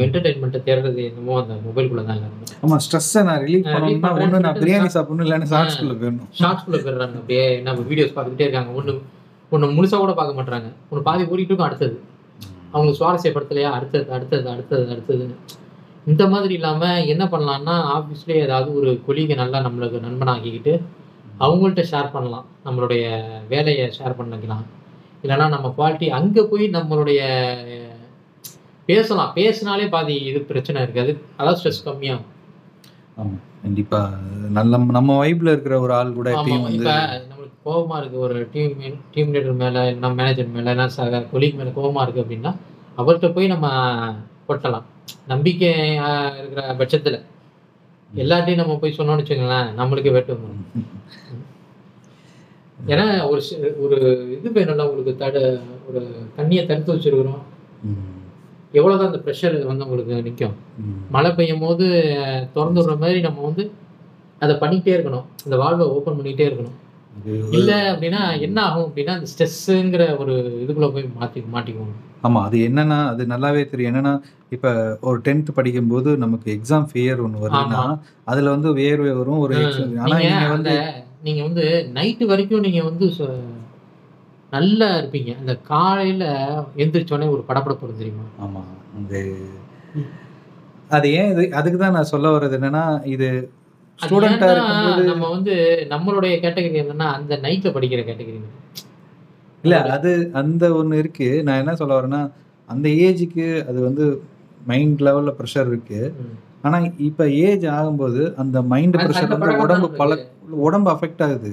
என்டர்டைன்மெண்ட்டை 0.05 0.59
தேடுறது 0.67 1.01
என்னமோ 1.09 1.33
அந்த 1.41 1.53
மொபைலுக்குள்ள 1.65 2.03
தான் 2.09 2.21
ஆமாம் 2.65 2.81
ஸ்ட்ரெஸ்ஸை 2.85 3.21
நான் 3.27 3.41
ரிலீவ் 3.45 3.65
பண்ணணும்னா 3.73 4.11
ஒன்று 4.23 4.41
நான் 4.45 4.59
பிரியாணி 4.61 4.89
சாப்பிடணும் 4.95 5.25
இல்லைன்னா 5.25 5.49
ஷார்ட்ஸ்குள்ளே 5.53 5.95
போயிடணும். 6.01 6.29
ஷார்ட்ஸ்குள்ள 6.39 6.77
போயிடுறாங்க 6.85 7.15
அப்படியே. 7.21 7.45
நம்ம 7.67 7.83
வீடியோஸ் 7.89 8.13
பார்த்துக்கிட்டே 8.15 8.47
இருக்காங்க. 8.47 8.71
ஒன்று 8.79 8.93
ஒன்று 9.53 9.75
முழுசா 9.77 9.97
கூட 10.03 10.13
பார்க்க 10.19 10.39
மாட்டாங்க 10.39 10.69
ஒன்று 10.89 11.07
பாதி 11.07 11.23
ஓடிட்டு 11.31 11.51
இருக்கும் 11.51 11.67
அடுத்தது. 11.69 11.95
அவங்களுக்கு 12.71 12.99
சுவாரஸ்யப்படுத்தலையா? 12.99 13.69
அடுத்தது 13.77 14.07
அடுத்தது 14.17 14.47
அடுத்தது 14.53 14.85
அடுத்ததுன்னு 14.93 15.37
இந்த 16.11 16.23
மாதிரி 16.33 16.53
இல்லாமல் 16.59 17.07
என்ன 17.13 17.23
பண்ணலாம்னா 17.33 17.75
ஆஃபீஸ்லேயே 17.95 18.43
ஏதாவது 18.45 18.69
ஒரு 18.79 18.91
கொலிகை 19.07 19.35
நல்லா 19.41 19.59
நம்மளுக்கு 19.65 20.05
நண்பனாக்கிக்கிட்டு 20.05 20.73
அவங்கள்ட்ட 21.45 21.83
ஷேர் 21.91 22.13
பண்ணலாம். 22.15 22.45
நம்மளுடைய 22.65 23.03
வேலையை 23.51 23.85
ஷேர் 23.97 24.17
பண்ணிக்கலாம். 24.19 24.65
இல்லைன்னா 25.23 25.47
நம்ம 25.55 25.67
குவாலிட்டி 25.77 26.07
அங்கே 26.19 26.43
போய் 26.51 26.65
நம்மளுடைய 26.77 27.21
பேசலாம். 28.89 29.31
பேசினாலே 29.39 29.85
பாதி 29.95 30.15
இது 30.29 30.39
பிரச்சனை 30.51 30.79
இருக்காது. 30.85 31.11
அதாவது 31.39 31.59
ஸ்ட்ரெஸ் 31.59 31.85
கம்மியாகும். 31.87 32.29
ஆமாம் 33.19 33.41
கண்டிப்பாக 33.63 34.17
நல்ல 34.57 34.77
நம்ம 34.97 35.15
வைப்பில் 35.23 35.51
இருக்கிற 35.53 35.75
ஒரு 35.85 35.93
ஆள் 35.97 36.17
கூட 36.19 36.29
எப்பயும் 36.35 36.65
வந்து 36.67 36.87
கோபமாக 37.65 37.97
இருக்குது 38.01 38.21
இருக்கு. 38.21 38.23
ஒரு 38.25 38.37
டீம் 38.53 38.99
டீம் 39.13 39.33
லீடர் 39.33 39.61
மேலே 39.63 39.81
இல்லைனா 39.89 40.09
மேனேஜர் 40.19 40.53
மேலே 40.55 40.69
என்ன 40.75 40.87
சக 40.95 41.19
கொலீக் 41.33 41.59
மேலே 41.59 41.71
கோபமாக 41.77 42.05
இருக்கு 42.05 42.23
அப்படின்னா 42.23 42.51
அவர்கிட்ட 43.01 43.27
போய் 43.35 43.53
நம்ம 43.53 43.67
கொட்டலாம். 44.47 44.87
நம்பிக்கை 45.31 45.69
இருக்கிற 46.39 46.61
பட்சத்தில். 46.79 47.19
எல்லாத்தையும் 48.21 48.61
நம்ம 48.61 48.77
போய் 48.81 48.97
சொன்னோம்னு 48.97 49.21
வச்சுக்கோங்களேன் 49.21 49.69
நம்மளுக்கு 49.79 50.15
வெட்டு 50.15 50.35
வந்துடும் 50.35 50.89
ஏன்னா 52.91 53.05
ஒரு 53.31 53.41
ஒரு 53.85 53.97
இது 54.35 54.49
வேணும்ல 54.55 54.85
உங்களுக்கு 54.89 55.13
தட 55.23 55.37
ஒரு 55.87 56.01
தண்ணியை 56.37 56.61
தடுத்து 56.69 56.93
வச்சிருக்கிறோம். 56.95 57.41
எவ்வளோதான் 58.79 59.09
அந்த 59.11 59.19
ப்ரெஷர் 59.25 59.55
வந்து 59.69 59.85
உங்களுக்கு 59.85 60.21
நிற்கும் 60.27 60.55
மழை 61.15 61.31
பெய்யும் 61.37 61.63
போது 61.65 61.85
திறந்து 62.53 62.79
விடுற 62.81 62.95
மாதிரி 63.03 63.19
நம்ம 63.27 63.43
வந்து 63.47 63.63
அதை 64.43 64.53
பண்ணிக்கிட்டே 64.61 64.93
இருக்கணும். 64.97 65.27
அந்த 65.45 65.55
வால்வை 65.63 65.85
ஓப்பன் 65.95 66.17
பண்ணிக்கிட்டே 66.17 66.47
இருக்கணும். 66.49 66.77
இல்ல 67.55 67.71
அப்படின்னா 67.89 68.21
என்ன 68.45 68.57
ஆகும் 68.65 68.85
அப்படின்னா 68.85 69.13
அந்த 69.17 69.27
ஸ்ட்ரெஸ்ஸுங்கிற 69.31 70.03
ஒரு 70.17 70.33
இதுக்குள்ள 70.61 70.87
போய் 70.93 71.05
மாத்தி 71.17 71.41
மாட்டிக்குவோம் 71.53 71.97
ஆமாம் 72.23 72.45
அது 72.47 72.57
என்னன்னா 72.67 72.97
அது 73.11 73.23
நல்லாவே 73.31 73.61
தெரியும் 73.69 73.91
என்னன்னா 73.91 74.13
இப்போ 74.51 74.71
ஒரு 75.03 75.17
டென்த் 75.25 75.49
படிக்கும்போது 75.57 76.09
நமக்கு 76.23 76.47
எக்ஸாம் 76.55 76.87
ஃபியர் 76.89 77.23
ஒன்று 77.23 77.43
வருதுன்னா. 77.43 77.83
அதில் 78.27 78.53
வந்து 78.53 78.69
வேர்வை 78.79 79.11
வரும் 79.19 79.41
ஒரு 79.43 79.53
ம். 79.55 79.63
exam- 79.65 79.95
ஆனா 80.01 80.11
நீங்க 80.13 80.33
நீங்க 80.33 80.49
அந்த 80.49 80.55
வந்து 80.55 80.75
நீங்க 81.23 81.41
வந்து 81.47 81.65
நைட்டு 81.97 82.25
வரைக்கும் 82.29 82.65
நீங்க 82.67 82.81
வந்து 82.83 83.07
நல்லா 84.51 84.87
இருப்பீங்க 84.97 85.31
அந்த 85.39 85.53
காலையில 85.69 86.23
எந்திரிச்சோடனே 86.77 87.27
ஒரு 87.35 87.43
படபடப்பு 87.47 87.85
வரும் 87.85 88.01
தெரியுமா 88.01 88.25
ஆமா 88.45 88.61
அந்த 88.97 89.13
அது 90.91 91.09
ஏன் 91.17 91.29
இது 91.33 91.43
அதுக்கு 91.57 91.77
தான் 91.77 91.95
நான் 91.95 92.11
சொல்ல 92.11 92.31
வர்றது 92.33 92.57
என்னன்னா 92.57 92.83
இது 93.11 93.27
அது 93.29 93.60
ஸ்டூடெண்டா 94.01 94.47
இருக்கும்போது 94.51 95.03
நம்ம 95.11 95.29
வந்து 95.29 95.53
நம்மளுடைய 95.89 96.33
கேட்டகரி 96.43 96.79
என்னன்னா 96.83 97.07
அந்த 97.17 97.33
நைட்ல 97.45 97.71
படிக்கிற 97.75 98.03
கேட்டகரி 98.09 98.39
இல்ல 99.63 99.75
அது 99.95 100.11
அந்த 100.33 100.63
ஒண்ணு 100.77 100.99
இருக்கு. 101.01 101.27
நான் 101.47 101.61
என்ன 101.63 101.73
சொல்ல 101.75 101.97
வரேன்னா 101.97 102.21
அந்த 102.69 102.87
ஏஜுக்கு 103.05 103.47
அது 103.69 103.79
வந்து 103.79 104.05
மைண்ட் 104.67 105.01
லெவல்ல 105.07 105.31
ப்ரெஷர் 105.39 105.67
இருக்கு. 105.67 105.99
ஆனா 106.63 106.77
இப்ப 107.07 107.27
ஏஜ் 107.45 107.65
ஆகும்போது 107.75 108.21
அந்த 108.37 108.57
மைண்ட் 108.71 108.97
ப்ரெஷர் 108.97 109.33
வந்து 109.35 109.61
உடம்பு 109.63 109.87
பல 110.01 110.17
உடம்பு 110.67 110.89
அஃபெக்ட் 110.93 111.23
ஆகுது. 111.27 111.51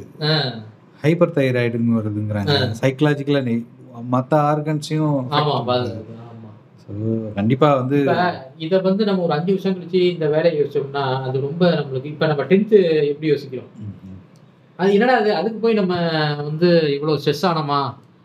ஹைப்பர் 1.05 1.37
தைராய்டுன்னு 1.37 1.99
வருதுங்கிறாங்க. 1.99 2.55
சைக்கலாஜிக்கலா 2.81 3.43
மற்ற 4.15 4.33
ஆர்கன்ஸையும் 4.51 5.15
ஆமா 5.39 5.55
பாதுகாப்பு. 5.69 6.15
ஆமா 6.27 6.51
ஸோ 6.78 6.78
கண்டிப்பா 7.35 7.75
வந்து 7.75 7.97
இத 8.57 8.79
வந்து 8.81 9.05
நம்ம 9.05 9.23
ஒரு 9.23 9.33
அஞ்சு 9.33 9.53
வருஷம் 9.53 9.75
கழிச்சு 9.75 10.01
இந்த 10.11 10.27
வேலையை 10.27 10.61
யோசிச்சோம்னா 10.61 11.03
அது 11.23 11.41
ரொம்ப 11.41 11.71
நம்மளுக்கு 11.71 12.05
இப்ப 12.05 12.27
நம்ம 12.27 12.43
டென்த்து 12.43 12.79
எப்படி 13.09 13.29
யோசிக்கிறோம். 13.29 13.71
அது 14.79 14.93
என்னடா 14.93 15.17
அது? 15.17 15.35
அதுக்கு 15.35 15.59
போய் 15.59 15.75
நம்ம 15.75 15.95
வந்து 16.43 16.93
இவ்வளவு 16.93 17.19
ஸ்ட்ரெஸ் 17.19 17.47
ஆனோமா? 17.47 17.81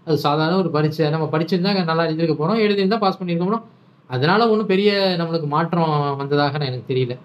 அது 0.08 0.18
சாதாரண 0.18 0.58
ஒரு 0.58 0.70
பரீட்சை 0.70 1.10
நம்ம 1.10 1.30
படிச்சிருந்தா 1.32 1.86
நல்லா 1.86 2.06
எழுதிருக்க 2.06 2.36
போறோம் 2.38 2.60
எழுதியிருந்தா 2.60 3.00
பாஸ் 3.00 3.20
பண்ணியிருக்க 3.20 3.46
போறோம். 3.46 3.66
அதனால 4.10 4.50
ஒன்றும் 4.50 4.68
பெரிய 4.68 5.16
நம்மளுக்கு 5.20 5.48
மாற்றம் 5.48 6.18
வந்ததாக 6.18 6.58
நான் 6.58 6.68
எனக்கு 6.68 6.94
தெரியல. 6.94 7.16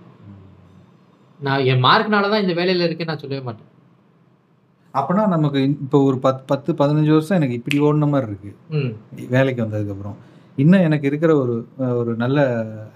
நான் 1.40 1.64
என் 1.64 1.84
மார்க்னால 1.84 2.30
தான் 2.30 2.40
இந்த 2.40 2.54
வேலையில 2.54 2.86
இருக்கேன்னு 2.86 3.06
நான் 3.06 3.18
சொல்லவே 3.18 3.42
மாட்டேன். 3.42 3.64
அப்பனா 4.94 5.26
நமக்கு 5.26 5.62
இப்போ 5.62 6.02
ஒரு 6.02 6.18
பத்து 6.18 6.44
பத்து 6.46 6.72
பதினஞ்சு 6.72 7.12
வருஷம் 7.12 7.36
எனக்கு 7.36 7.54
இப்படி 7.54 7.78
ஓடின 7.80 8.08
மாதிரி 8.08 8.26
இருக்கு. 8.26 8.50
ம். 8.70 8.92
வேலைக்கு 9.28 9.64
வந்ததுக்கப்புறம். 9.64 10.16
இன்னும் 10.62 10.84
எனக்கு 10.86 11.08
இருக்கிற 11.10 11.32
ஒரு 11.42 11.56
ஒரு 12.00 12.12
நல்ல 12.22 12.38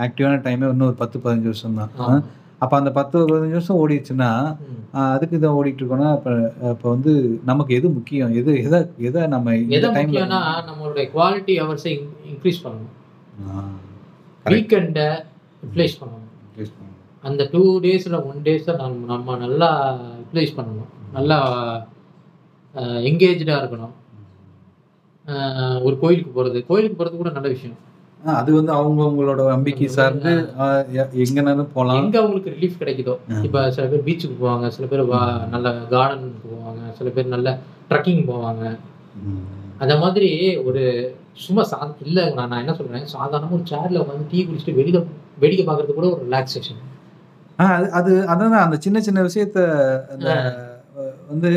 ஆக்டிவான 0.05 0.41
டைமே 0.47 0.71
இன்னும் 0.75 0.91
ஒரு 0.91 0.99
பத்து 1.03 1.17
பதினஞ்சு 1.25 1.51
வருஷம் 1.51 1.79
தான். 1.81 2.23
அப்போ 2.63 2.75
அந்த 2.81 2.91
பத்து 2.97 3.17
பதினஞ்சு 3.31 3.59
வருஷம் 3.59 3.81
ஓடிடுச்சுன்னா 3.83 4.31
அதுக்கு 5.13 5.39
இதை 5.39 5.49
ஓடிட்டு 5.59 5.81
இருக்கோம்னா 5.83 6.11
இப்போ 6.19 6.33
இப்போ 6.73 6.89
வந்து 6.95 7.13
நமக்கு 7.51 7.77
எது 7.79 7.87
முக்கியம்? 7.99 8.33
எது 8.41 8.53
எதை 8.67 8.81
எதை 9.09 9.23
நம்ம 9.35 9.55
எதை 9.79 9.91
டைம்ல 9.97 10.25
நம்மளுடைய 10.69 11.05
குவாலிட்டி 11.15 11.55
ஹவர்ஸை 11.63 11.93
இன்க்ரீஸ் 12.33 12.63
பண்ணணும். 12.65 12.93
வீக்கெண்டை 14.53 15.09
யூட்டிலைஸ் 15.63 15.99
பண்ணணும். 16.03 16.29
அந்த 17.29 17.43
டூ 17.55 17.65
டேஸில் 17.87 18.17
ஒன் 18.29 18.45
டேஸை 18.47 18.73
நம்ம 18.83 19.09
நம்ம 19.15 19.37
நல்லா 19.45 19.71
யூட்டிலைஸ் 20.21 20.57
பண்ணணும். 20.59 20.93
நல்லா 21.17 21.39
எங்கேஜாக 23.11 23.61
இருக்கணும். 23.63 23.95
ஒரு 25.87 25.95
கோயிலுக்கு 26.03 26.33
போகிறது 26.37 26.59
கோயிலுக்கு 26.69 26.99
போகிறது 26.99 27.17
கூட 27.17 27.31
நல்ல 27.37 27.49
விஷயம். 27.55 27.79
அது 28.41 28.51
வந்து 28.57 28.73
அவங்க 28.79 29.01
அவங்களோட 29.05 29.43
நம்பிக்கை 29.53 29.87
சார்ந்து 29.97 30.33
எங்கனாலும் 31.25 31.73
போகலாம் 31.75 31.99
எங்கே 32.01 32.19
அவங்களுக்கு 32.21 32.53
ரிலீஃப் 32.57 32.81
கிடைக்குதோ 32.83 33.15
இப்போ 33.47 33.61
சில 33.77 33.87
பேர் 33.93 34.07
பீச்சுக்கு 34.09 34.37
போவாங்க 34.43 34.69
சில 34.77 34.87
பேர் 34.93 35.03
நல்ல 35.55 35.73
கார்டனுக்கு 35.95 36.51
போவாங்க 36.51 36.83
சில 36.99 37.09
பேர் 37.17 37.35
நல்ல 37.35 37.49
ட்ரக்கிங் 37.91 38.23
போவாங்க. 38.31 38.65
அந்த 39.83 39.95
மாதிரி 40.03 40.31
ஒரு 40.69 40.83
சும்மா 41.45 41.63
சா 41.71 41.79
இல்லை 42.07 42.25
நான் 42.39 42.51
நான் 42.51 42.63
என்ன 42.65 42.75
சொல்கிறேன் 42.79 43.13
சாதாரணமாக 43.17 43.57
ஒரு 43.59 43.67
சேரில் 43.73 44.01
உட்காந்து 44.03 44.31
டீ 44.33 44.39
குடிச்சிட்டு 44.47 44.79
வெளியில 44.81 44.99
வேடிக்கை 45.43 45.65
பார்க்கறது 45.67 45.99
கூட 45.99 46.09
ஒரு 46.15 46.23
ரிலாக்ஸேஷன் 46.29 46.81
அது 47.59 47.87
அது 47.99 48.13
அதான் 48.33 48.65
அந்த 48.67 48.77
சின்ன 48.85 49.01
சின்ன 49.07 49.23
விஷயத்த 49.29 49.61
வந்து 51.31 51.51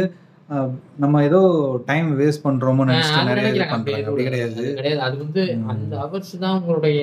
நம்ம 1.00 1.22
ஏதோ 1.24 1.40
டைம் 1.88 2.10
வேஸ்ட் 2.20 2.44
பண்றோமோ 2.44 2.84
நினைச்சிட்டு 2.86 3.30
நிறைய 3.30 3.48
இது 3.52 3.66
பண்றாங்க. 3.68 4.04
அப்படி 4.04 4.26
கிடையாது. 4.26 4.64
கிடையாது. 4.74 5.02
அது 5.06 5.16
வந்து. 5.18 5.44
அந்த 5.74 5.94
ஹவர்ஸ் 6.04 6.34
தான் 6.40 6.58
உங்களுடைய 6.60 7.00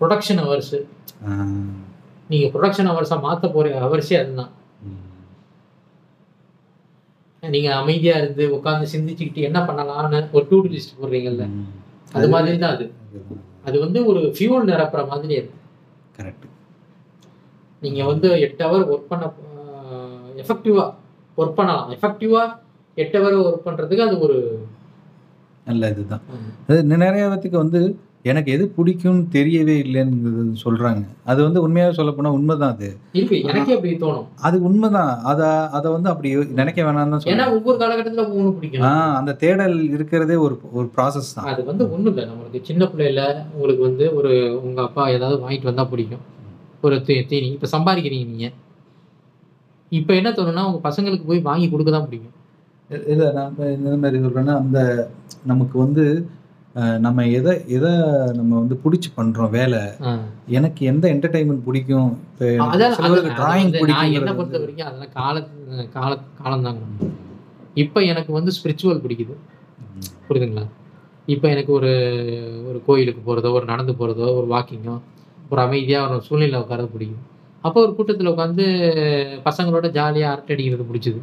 ப்ரொடக்ஷன் 0.00 0.40
ஹவர்ஸ் 0.42 0.74
ஆஹ், 1.26 1.52
நீங்க 2.30 2.46
ப்ரொடக்ஷன் 2.54 2.90
ஹவர்ஸா 2.90 3.18
மாத்த 3.24 3.52
போற 3.52 3.68
ஹவர்ஸே 3.84 4.16
அதுதான். 4.20 4.50
நீங்க 7.42 7.68
அமைதியா 7.76 8.16
இருந்து 8.18 8.44
உட்கார்ந்து 8.56 8.86
சிந்திச்சுக்கிட்டு 8.90 9.46
என்ன 9.46 9.60
பண்ணலாம்னு 9.68 10.18
ஒரு 10.32 10.44
டூ 10.50 10.58
லிஸ்ட் 10.68 10.98
போடுறீங்கல்ல. 10.98 11.44
அது 12.12 12.26
மாதிரி 12.28 12.56
தான் 12.58 12.74
அது. 12.76 12.86
அது 13.64 13.76
வந்து 13.80 13.98
ஒரு 14.10 14.20
ஃபியூல் 14.34 14.68
நிரப்புற 14.68 15.02
மாதிரி 15.08 15.34
அது. 15.38 15.50
கரெக்ட் 16.16 16.46
நீங்க 17.82 18.00
வந்து 18.08 18.28
எட்டு 18.44 18.62
ஹவர் 18.64 18.84
ஒர்க் 18.90 19.10
பண்ண 19.10 19.24
எஃபெக்டிவா 20.42 20.84
ஒர்க் 21.42 21.54
பண்ணலாம். 21.54 21.90
எஃபெக்டிவா 21.90 22.42
எட்டு 22.96 23.18
ஹவர் 23.18 23.36
ஒர்க் 23.42 23.66
பண்றதுக்கு 23.66 24.06
அது 24.06 24.18
ஒரு 24.20 24.38
நல்ல 25.66 25.88
இதுதான். 25.88 26.22
அது 26.68 26.80
நிறைய 26.96 27.26
பேத்துக்கு 27.28 27.56
வந்து 27.56 27.80
எனக்கு 28.24 28.52
எது 28.52 28.74
பிடிக்கும்னு 28.76 29.22
தெரியவே 29.32 29.74
இல்லைன்னு 29.84 30.32
சொல்றாங்க. 30.62 31.00
அது 31.24 31.42
வந்து 31.42 31.62
உண்மையாக 31.62 31.92
சொல்ல 31.92 32.10
போனா 32.10 32.30
உண்மைதான் 32.30 32.72
அது. 32.72 32.88
இருக்கு. 33.14 33.36
எனக்கே 33.42 33.74
அப்படி 33.74 33.92
தோணும். 33.96 34.26
அது 34.40 34.62
உண்மைதான். 34.62 35.18
அதை 35.24 35.46
அதை 35.70 35.92
வந்து 35.92 36.08
அப்படி 36.08 36.30
நினைக்க 36.52 36.82
வேணாம்னு 36.82 37.14
தான் 37.14 37.32
ஏன்னா 37.32 37.46
ஒவ்வொரு 37.52 37.78
காலகட்டத்துல 37.78 38.26
ஒவ்வொன்று 38.26 38.56
பிடிக்கும் 38.56 38.82
ஆஹ் 38.82 39.14
அந்த 39.14 39.32
தேடல் 39.34 39.88
இருக்கிறதே 39.88 40.36
ஒரு 40.36 40.60
ஒரு 40.72 40.90
ப்ராசஸ் 40.96 41.34
தான். 41.34 41.48
அது 41.52 41.64
வந்து 41.64 41.90
ஒண்ணும் 41.92 42.12
இல்லை 42.12 42.24
நம்மளுக்கு 42.28 42.62
சின்ன 42.62 42.84
பிள்ளையில 42.84 43.24
உங்களுக்கு 43.54 43.82
வந்து 43.82 44.14
ஒரு 44.14 44.32
உங்க 44.62 44.82
அப்பா 44.82 45.08
ஏதாவது 45.08 45.42
வாங்கிட்டு 45.44 45.62
வந்தா 45.62 45.84
பிடிக்கும். 45.84 46.24
ஒரு 46.80 46.96
தீனி. 47.02 47.48
இப்ப 47.48 47.68
சம்பாதிக்கிறீங்க 47.72 48.26
நீங்க. 48.26 48.46
இப்ப 49.98 50.10
என்ன 50.20 50.30
தோணும்னா 50.36 50.66
உங்க 50.68 50.80
பசங்களுக்கு 50.88 51.26
போய் 51.30 51.48
வாங்கி 51.48 51.66
கொடுக்க 51.72 51.90
தான் 51.92 52.06
பிடிக்கும் 52.06 52.38
இல்லை 53.10 53.26
நான் 53.36 53.74
இந்த 53.76 53.96
மாதிரி 54.02 54.22
சொல்கிறேன்னா 54.24 54.54
அந்த 54.62 54.78
நமக்கு 55.50 55.76
வந்து 55.84 56.04
நம்ம 57.04 57.24
எதை 57.38 57.52
எதை 57.76 57.90
நம்ம 58.36 58.52
வந்து 58.60 58.76
பிடிச்சி 58.82 59.08
பண்ணுறோம் 59.16 59.50
வேலை. 59.56 59.80
எனக்கு 60.58 60.82
எந்த 60.92 61.04
என்டர்டைன்மெண்ட் 61.14 61.66
பிடிக்கும்? 61.66 62.12
டிராயிங் 63.40 63.72
நான் 63.90 64.16
என்ன 64.18 64.32
பொறுத்த 64.38 64.58
பிடிக்கும் 64.62 64.62
வரைக்கும் 64.62 64.88
அதெல்லாம் 64.90 65.12
கால 65.18 65.42
கால 65.96 66.12
காலம்தாங்க. 66.40 66.84
இப்ப 67.82 68.04
எனக்கு 68.12 68.32
வந்து 68.38 68.54
ஸ்பிரிச்சுவல் 68.58 69.02
பிடிக்குது. 69.04 69.36
புரியுதுங்களா? 70.28 70.64
இப்போ 71.34 71.46
எனக்கு 71.54 71.72
ஒரு 71.78 71.92
ஒரு 72.68 72.78
கோயிலுக்கு 72.88 73.22
போகிறதோ 73.28 73.52
ஒரு 73.58 73.68
நடந்து 73.72 73.94
போகிறதோ 74.00 74.28
ஒரு 74.38 74.48
வாக்கிங்கோ 74.54 74.96
ஒரு 75.52 75.60
அமைதியாக 75.66 76.16
ஒரு 76.16 76.26
சூழ்நிலை 76.28 76.60
உட்காரது 76.64 76.90
பிடிக்கும். 76.94 77.26
அப்போ 77.66 77.78
ஒரு 77.84 77.92
கூட்டத்தில் 77.96 78.32
உட்காந்து 78.32 78.64
பசங்களோட 79.46 79.86
ஜாலியாக 79.96 80.32
அரட்டை 80.34 80.52
அடிக்கிறது 80.54 80.88
பிடிச்சது. 80.90 81.20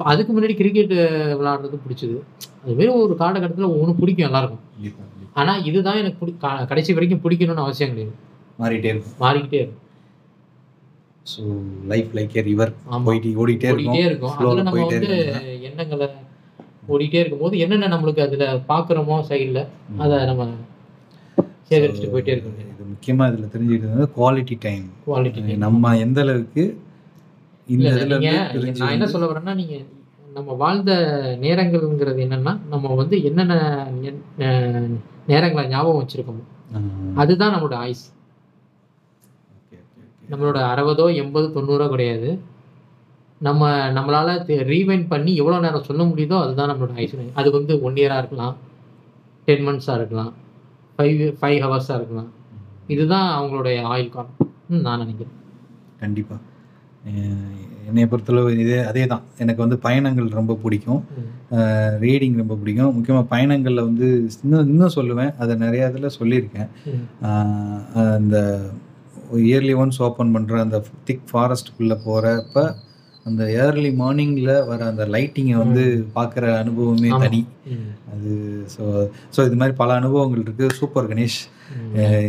அதுக்கு 0.00 0.32
முன்னாடி 0.34 0.54
கிரிக்கெட் 0.58 0.94
விளையாடுறது 1.38 1.78
பிடிச்சது. 1.84 2.16
அதுமாரி 2.64 2.90
ஒரு 3.04 3.14
காலகட்டத்தில் 3.22 3.72
ஒவ்வொன்று 3.72 4.00
பிடிக்கும் 4.00 4.28
எல்லாருக்கும். 4.28 4.64
ஆனால் 5.40 5.64
இதுதான் 5.68 6.00
எனக்கு 6.02 6.20
பிடி 6.20 6.32
கடைசி 6.70 6.92
வரைக்கும் 6.96 7.24
பிடிக்கணும்னு 7.24 7.64
அவசியம் 7.66 7.92
கிடையாது. 7.92 8.14
மாறிட்டே 8.62 8.90
இருக்கும். 8.92 9.16
மாறிக்கிட்டே 9.24 9.60
இருக்கும். 9.62 9.84
So 11.32 11.42
life 11.92 12.12
like 12.18 12.36
a 12.38 12.42
river. 12.50 12.72
போயிட்டு 13.08 13.30
ஓடிட்டே 13.42 13.70
ஓடிட்டே 13.74 14.02
இருக்கும். 14.08 14.32
இருக்கும் 14.32 14.48
அதில் 14.50 14.66
நம்ம 14.68 14.86
வந்து. 14.92 15.10
எண்ணங்களை 15.68 16.08
ஓடிட்டே 16.94 17.20
இருக்கும்போது 17.22 17.54
என்னென்ன 17.64 17.90
நம்மளுக்கு 17.94 18.22
அதில் 18.26 18.46
பார்க்குறோமோ 18.70 19.16
சைடில் 19.30 19.62
அதை 20.04 20.18
நம்ம 20.30 20.44
சேகரிச்சுட்டு 21.70 22.12
போயிட்டே 22.12 22.32
இருக்க 22.34 22.48
முடியும் 22.50 22.74
இது 22.74 22.77
முக்கியமாக 22.98 23.32
இதில் 23.32 23.52
தெரிஞ்சுக்கிட்டது 23.54 24.04
குவாலிட்டி 24.18 24.56
டைம் 24.66 24.84
குவாலிட்டி 25.06 25.56
நம்ம 25.64 25.96
எந்த 26.04 26.20
அளவுக்கு 26.24 26.62
இந்த 27.74 27.88
இதுல 27.94 28.18
நான் 28.80 28.94
என்ன 28.96 29.06
சொல்ல 29.12 29.26
வரேன்னா 29.30 29.54
நீங்க 29.60 29.76
நம்ம 30.36 30.54
வாழ்ந்த 30.62 30.92
நேரங்கள்ங்கிறது 31.42 32.20
என்னன்னா 32.26 32.52
நம்ம 32.72 32.94
வந்து 33.00 33.16
என்னென்ன 33.28 33.54
நேரங்களை 35.30 35.64
ஞாபகம் 35.72 36.00
வச்சிருக்கோமோ 36.02 36.44
அதுதான் 37.22 37.52
நம்மளோட 37.54 37.76
ஆயுஸ். 37.84 38.04
நம்மளோட 40.30 40.58
அறுபதோ 40.72 41.06
எண்பது 41.22 41.46
தொண்ணூறோ 41.56 41.86
கிடையாது. 41.94 42.30
நம்ம 43.46 43.70
நம்மளால 43.96 44.34
ரீவைண்ட் 44.72 45.06
பண்ணி 45.12 45.32
எவ்வளோ 45.40 45.60
நேரம் 45.66 45.86
சொல்ல 45.90 46.02
முடியுதோ 46.10 46.38
அதுதான் 46.44 46.70
நம்மளோட 46.70 46.94
ஆயுஸ். 46.98 47.32
அது 47.40 47.48
வந்து 47.58 47.74
ஒன் 47.86 47.98
இயராக 48.02 48.22
இருக்கலாம். 48.22 48.56
டென் 49.48 49.64
மந்த்ஸாக 49.68 49.98
இருக்கலாம். 50.00 50.32
ஃபைவ் 50.96 51.22
ஃபைவ் 51.40 51.58
ஹவர்ஸாக 51.64 51.98
இருக்கலாம். 52.00 52.30
இதுதான் 52.88 53.42
அவங்களுடைய 53.42 53.82
ஆயுள் 53.82 54.08
காலம். 54.08 54.34
நான் 54.68 54.98
நினைக்கிறேன். 54.98 55.32
கண்டிப்பா. 56.00 56.36
அஹ் 57.06 57.66
என்னைய 57.86 58.08
பொறுத்தளவு 58.10 58.58
இதே 58.58 58.78
அதே 58.78 59.06
தான் 59.06 59.22
எனக்கு 59.38 59.60
வந்து 59.60 59.78
பயணங்கள் 59.78 60.26
ரொம்ப 60.26 60.54
பிடிக்கும். 60.54 61.04
ரீடிங் 62.00 62.36
ரொம்ப 62.36 62.54
பிடிக்கும். 62.54 62.94
முக்கியமாக 62.94 63.36
பயணங்களில் 63.36 63.84
வந்து 63.84 64.28
இன்னும் 64.42 64.66
இன்னும் 64.66 64.90
சொல்லுவேன். 64.94 65.36
அதை 65.36 65.56
நிறையா 65.56 65.96
இதில் 65.96 66.18
சொல்லியிருக்கேன். 66.18 66.68
அந்த 67.94 68.60
இயர்லி 69.32 69.74
ஒன்ஸ் 69.74 70.02
ஓப்பன் 70.02 70.36
பண்ணுற 70.36 70.60
அந்த 70.60 70.84
திக் 71.04 71.22
ஃபாரஸ்ட்டுக்குள்ளே 71.32 71.96
போகிறப்ப 72.06 72.74
அந்த 73.28 73.42
ஏர்லி 73.62 73.90
மார்னிங்கில் 74.02 74.52
வர 74.70 74.80
அந்த 74.92 75.04
லைட்டிங்கை 75.14 75.56
வந்து 75.64 75.84
பார்க்குற 76.16 76.44
அனுபவமே. 76.62 77.10
தனி. 77.24 77.40
அது 78.14 78.32
ஸோ 78.74 78.82
ஸோ 79.34 79.46
இது 79.48 79.58
மாதிரி 79.60 79.76
பல 79.82 79.92
அனுபவங்கள் 80.00 80.44
இருக்குது 80.44 80.76
சூப்பர் 80.80 81.10
கணேஷ். 81.12 81.40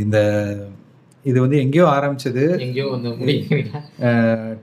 இந்த 0.04 0.20
இது 1.26 1.38
வந்து 1.44 1.58
எங்கேயோ 1.64 1.86
ஆரம்பிச்சது. 1.96 2.44
எங்கேயோ 2.66 2.88
வந்து 2.96 3.10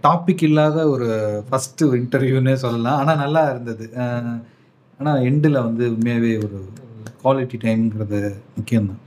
டாபிக் 0.07 0.45
இல்லாத 0.49 0.77
ஒரு 0.95 1.09
ஃபஸ்ட்டு 1.49 1.91
இன்டர்வியூன்னே 2.01 2.55
சொல்லலாம். 2.65 3.01
ஆனால் 3.03 3.23
நல்லா 3.25 3.43
இருந்தது. 3.53 3.87
ஆனால் 5.01 5.25
எண்டில் 5.31 5.65
வந்து 5.69 5.85
உண்மையாகவே 5.95 6.33
ஒரு 6.47 6.61
குவாலிட்டி 7.23 7.59
டைம்ங்கிறது 7.65 8.21
முக்கியம்தான். 8.57 9.03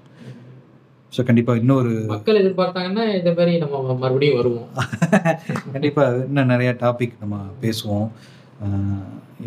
ஸோ 1.13 1.23
கண்டிப்பாக 1.23 1.59
இன்னொரு 1.59 1.91
மக்கள் 2.05 2.39
எதிர்பார்த்தாங்கன்னா 2.41 3.05
இந்த 3.19 3.31
மாதிரி 3.31 3.53
நம்ம 3.57 3.95
மறுபடியும் 3.95 4.37
வருவோம். 4.37 4.67
கண்டிப்பாக 5.73 6.19
இன்னும் 6.27 6.51
நிறையா 6.53 6.73
டாபிக் 6.83 7.15
நம்ம 7.19 7.37
பேசுவோம். 7.61 8.07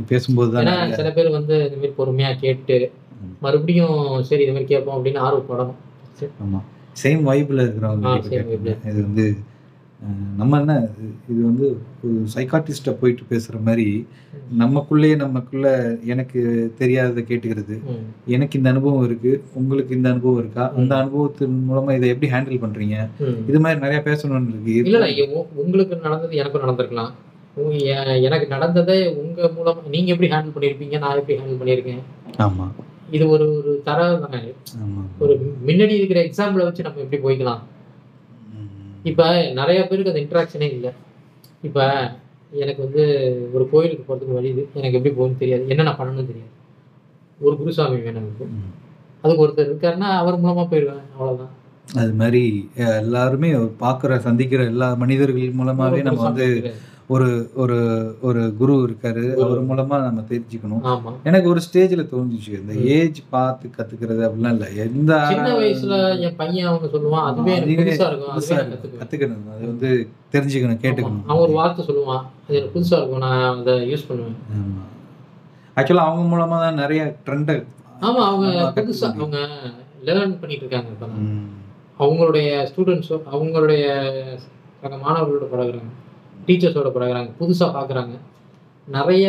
பேசும்போது 0.09 0.51
தான் 0.53 0.93
சில 0.93 1.09
பேர் 1.11 1.31
வந்து 1.31 1.55
இந்த 1.65 1.77
மாதிரி 1.77 1.95
பொறுமையா 1.99 2.31
கேட்டு. 2.39 2.77
மறுபடியும் 3.41 3.97
சரி 4.23 4.43
இந்த 4.43 4.55
மாதிரி 4.55 4.71
கேட்போம் 4.73 4.97
அப்படின்னு 4.99 5.21
ஆர்வப்படணும். 5.29 5.79
ஆமாம் 6.45 6.67
சேம் 7.03 7.23
வைப்பில் 7.23 7.65
இருக்கிறவங்க. 7.65 8.09
இது 8.91 9.01
வந்து 9.03 9.27
நம்ம 10.37 10.59
என்ன 10.59 10.79
இது- 10.79 11.41
வந்து 11.41 11.79
ஒரு 12.05 12.25
சைக்காட்டிஸ்ட்டை 12.35 12.97
போயிட்டு 13.01 13.23
பேசுகிற 13.29 13.59
மாதிரி 13.65 14.07
நமக்குள்ளேயே 14.59 15.17
நமக்குள்ள 15.17 15.97
எனக்கு 16.07 16.73
தெரியாததை 16.79 17.21
கேட்டுக்கிறது. 17.23 17.81
எனக்கு 18.27 18.57
இந்த 18.57 18.71
அனுபவம் 18.71 19.05
இருக்கு 19.05 19.43
உங்களுக்கு 19.55 19.95
இந்த 19.95 20.11
அனுபவம் 20.11 20.39
இருக்கா? 20.39 20.73
அந்த 20.77 20.97
அனுபவத்தின் 20.97 21.67
மூலமா 21.71 21.95
இதை 21.95 22.09
எப்படி 22.09 22.33
ஹேண்டில் 22.33 22.61
பண்றீங்க? 22.61 23.09
ம். 23.19 23.49
இது 23.49 23.61
மாதிரி 23.61 23.81
நிறைய 23.81 24.03
பேசணும்னு 24.05 24.49
இருக்கு. 24.49 24.75
இல்ல 24.75 24.99
உங்களுக்கு 25.55 25.97
நடந்தது 25.97 26.37
எனக்கும் 26.37 26.63
நடந்திருக்கலாம். 26.63 27.11
எனக்கு 28.23 28.47
நடந்ததை 28.47 29.15
உங்க 29.15 29.49
மூலம் 29.49 29.79
நீங்க 29.91 30.13
எப்படி 30.13 30.31
ஹேண்டில் 30.31 30.53
பண்ணிருப்பீங்க? 30.59 30.99
நான் 30.99 31.19
எப்படி 31.19 31.39
ஹேண்டில் 31.39 31.63
பண்ணியிருக்கேன் 31.63 31.99
ஆமா. 32.39 32.71
இது 33.11 33.29
ஒரு 33.29 33.57
ஒரு 33.57 33.83
ஆமா. 34.77 35.03
ஒரு 35.19 35.55
முன்னாடி 35.67 35.89
இருக்கிற 35.89 36.21
எக்ஸாம்பிளை 36.21 36.63
வச்சு 36.63 36.83
நம்ம 36.83 37.01
எப்படி 37.01 37.23
போய்க்கலாம். 37.23 37.59
இப்ப 39.03 39.51
நிறைய 39.53 39.87
பேருக்கு 39.87 40.13
அந்த 40.13 40.23
இன்ட்ராக்ஷனே 40.25 40.71
இல்லை. 40.73 40.91
இப்ப 41.63 42.11
எனக்கு 42.51 42.83
வந்து 42.83 43.05
ஒரு 43.53 43.71
கோயிலுக்கு 43.71 44.05
போறதுக்கு 44.09 44.33
வழி 44.33 44.49
இது. 44.49 44.69
எனக்கு 44.75 44.99
எப்படி 44.99 45.15
போகணும்னு 45.15 45.39
தெரியாது. 45.39 45.69
என்ன 45.69 45.83
நான் 45.83 45.97
பண்ணணும்னு 45.97 46.31
தெரியாது. 46.31 46.51
ஒரு 47.41 47.57
குருசாமி 47.57 47.97
வேணும் 47.97 48.23
எனக்கு. 48.23 48.49
அதுக்கு 49.23 49.47
ஒருத்தர் 49.47 49.71
இருக்காருன்னா 49.71 50.13
அவர் 50.23 50.43
மூலமா 50.43 50.67
போயிடுவேன். 50.71 51.03
அவ்வளவுதான். 51.13 51.61
அது 51.95 52.13
மாதிரி 52.13 52.71
எல்லாருமே 52.75 53.53
பார்க்குற 53.53 54.19
சந்திக்கிற 54.19 54.65
எல்லா 54.65 54.95
மனிதர்கள் 54.95 55.55
மூலமாவே 55.55 55.91
ஒரு 55.91 56.03
நம்ம 56.03 56.23
வந்து. 56.23 56.75
ஒரு 57.09 57.29
ஒரு 57.55 57.77
ஒரு 58.21 58.55
குரு 58.59 58.75
இருக்காரு 58.83 59.23
குரு. 59.31 59.45
அவர் 59.45 59.61
மூலமா 59.63 59.97
நம்ம 60.03 60.21
தெரிஞ்சுக்கணும். 60.29 60.83
எனக்கு 61.25 61.49
ஒரு 61.49 61.61
ஸ்டேஜ்ல 61.67 62.03
தோணுச்சு 62.11 62.53
இந்த 62.59 62.75
ஏஜ் 62.91 63.21
பார்த்து 63.31 63.71
கத்துக்கிறது 63.77 64.23
அப்படிலாம் 64.27 64.55
இல்லை. 64.57 64.69
எந்த 64.85 65.13
வயசுல 65.59 65.97
என் 66.21 66.37
பையன் 66.37 66.67
அவங்க 66.67 66.87
சொல்லுவான் 66.87 67.27
அதுவே 67.29 67.57
கத்துக்கணும். 69.01 69.45
அது 69.55 69.67
வந்து 69.67 69.91
தெரிஞ்சுக்கணும். 70.33 70.81
கேட்டுக்கணும். 70.83 71.25
அவன் 71.27 71.43
ஒரு 71.43 71.53
வார்த்தை 71.53 71.87
சொல்லுவான் 71.87 72.23
அது 72.43 72.57
எனக்கு 72.57 72.75
புதுசா 72.77 72.99
இருக்கும் 72.99 73.19
நான் 73.19 73.45
அதை 73.53 73.75
யூஸ் 73.91 74.09
பண்ணுவேன். 74.09 74.39
ஆக்சுவலாக 75.77 76.09
அவங்க 76.09 76.25
மூலமா 76.33 76.57
தான் 76.59 76.75
நிறைய 76.75 77.03
ட்ரெண்ட் 77.27 77.53
ஆமா 78.03 78.23
அவங்க 78.29 78.47
புதுசா 78.79 79.09
அவங்க 79.17 79.39
லேர்ன் 80.07 80.39
பண்ணிட்டு 80.39 80.65
இருக்காங்க 80.65 80.89
இப்பதான் 80.91 81.21
ம். 81.25 81.49
அவங்களுடைய 82.01 82.49
ஸ்டூடெண்ட்ஸோ 82.71 83.17
அவங்களுடைய 83.33 83.83
சக 84.83 84.95
மாணவர்களோட 84.97 85.47
பழகுறாங்க. 85.53 85.91
டீச்சர்ஸோட 86.47 86.89
பழகுறாங்க 86.95 87.31
புதுசா 87.41 87.67
பார்க்குறாங்க 87.77 88.15
நிறைய 88.97 89.27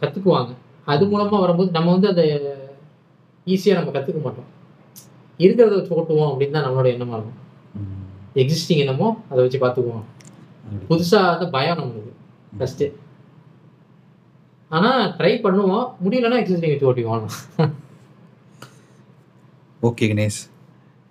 கத்துக்குவாங்க. 0.00 0.52
அது 0.92 1.04
மூலமா 1.10 1.38
வரும்போது 1.44 1.70
நம்ம 1.76 1.92
வந்து 1.96 2.08
அதை 2.12 2.24
ஈஸியா 3.54 3.74
நம்ம 3.78 3.92
கத்துக்க 3.96 4.20
மாட்டோம். 4.24 4.48
இருக்கிறத 5.42 5.74
வச்சு 5.76 5.94
ஓட்டுவோம் 5.98 6.30
அப்படின்னு 6.30 6.56
தான் 6.56 6.66
நம்மளோட 6.66 6.88
எண்ணமா 6.94 7.16
இருக்கும். 7.18 7.38
எக்ஸிஸ்டிங் 8.42 8.82
என்னமோ 8.84 9.08
அதை 9.30 9.38
வச்சு 9.44 9.60
பார்த்துக்குவோம் 9.62 10.06
அப்படி. 10.64 10.84
புதுசா 10.90 11.20
வந்து 11.32 11.46
பயம் 11.56 11.80
நம்மளுக்கு 11.80 12.12
ஃபர்ஸ்ட் 12.58 12.84
ஆனா 14.70 14.90
ட்ரை 15.18 15.32
பண்ணுவோம். 15.44 15.86
முடியலன்னா 16.04 16.40
எக்ஸிஸ்டிங் 16.42 16.74
வச்சு 16.74 16.88
ஓட்டிக்குவோம். 16.90 17.28
ஓகே 19.88 20.08
கணேஷ். 20.10 20.40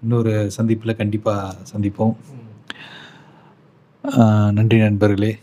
இன்னொரு 0.03 0.33
சந்திப்பில் 0.57 0.99
கண்டிப்பாக 0.99 1.55
சந்திப்போம். 1.71 2.13
நன்றி 4.51 4.77
நண்பர்களே. 4.77 5.37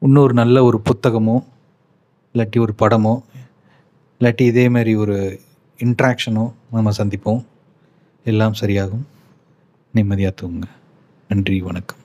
இன்னொரு 0.00 0.34
நல்ல 0.34 0.62
ஒரு 0.62 0.80
புத்தகமோ 0.84 1.44
இல்லாட்டி 2.34 2.58
ஒரு 2.58 2.74
படமோ 2.78 3.22
இல்லாட்டி 4.20 4.42
இதேமாரி 4.42 4.96
ஒரு 4.96 5.40
இன்ட்ராக்ஷனோ 5.78 6.52
நம்ம 6.72 6.90
சந்திப்போம். 6.90 7.44
எல்லாம் 8.24 8.54
சரியாகும். 8.60 9.04
நிம்மதியாக 9.92 10.34
தூங்குங்க. 10.40 10.70
நன்றி 11.28 11.60
வணக்கம். 11.60 11.98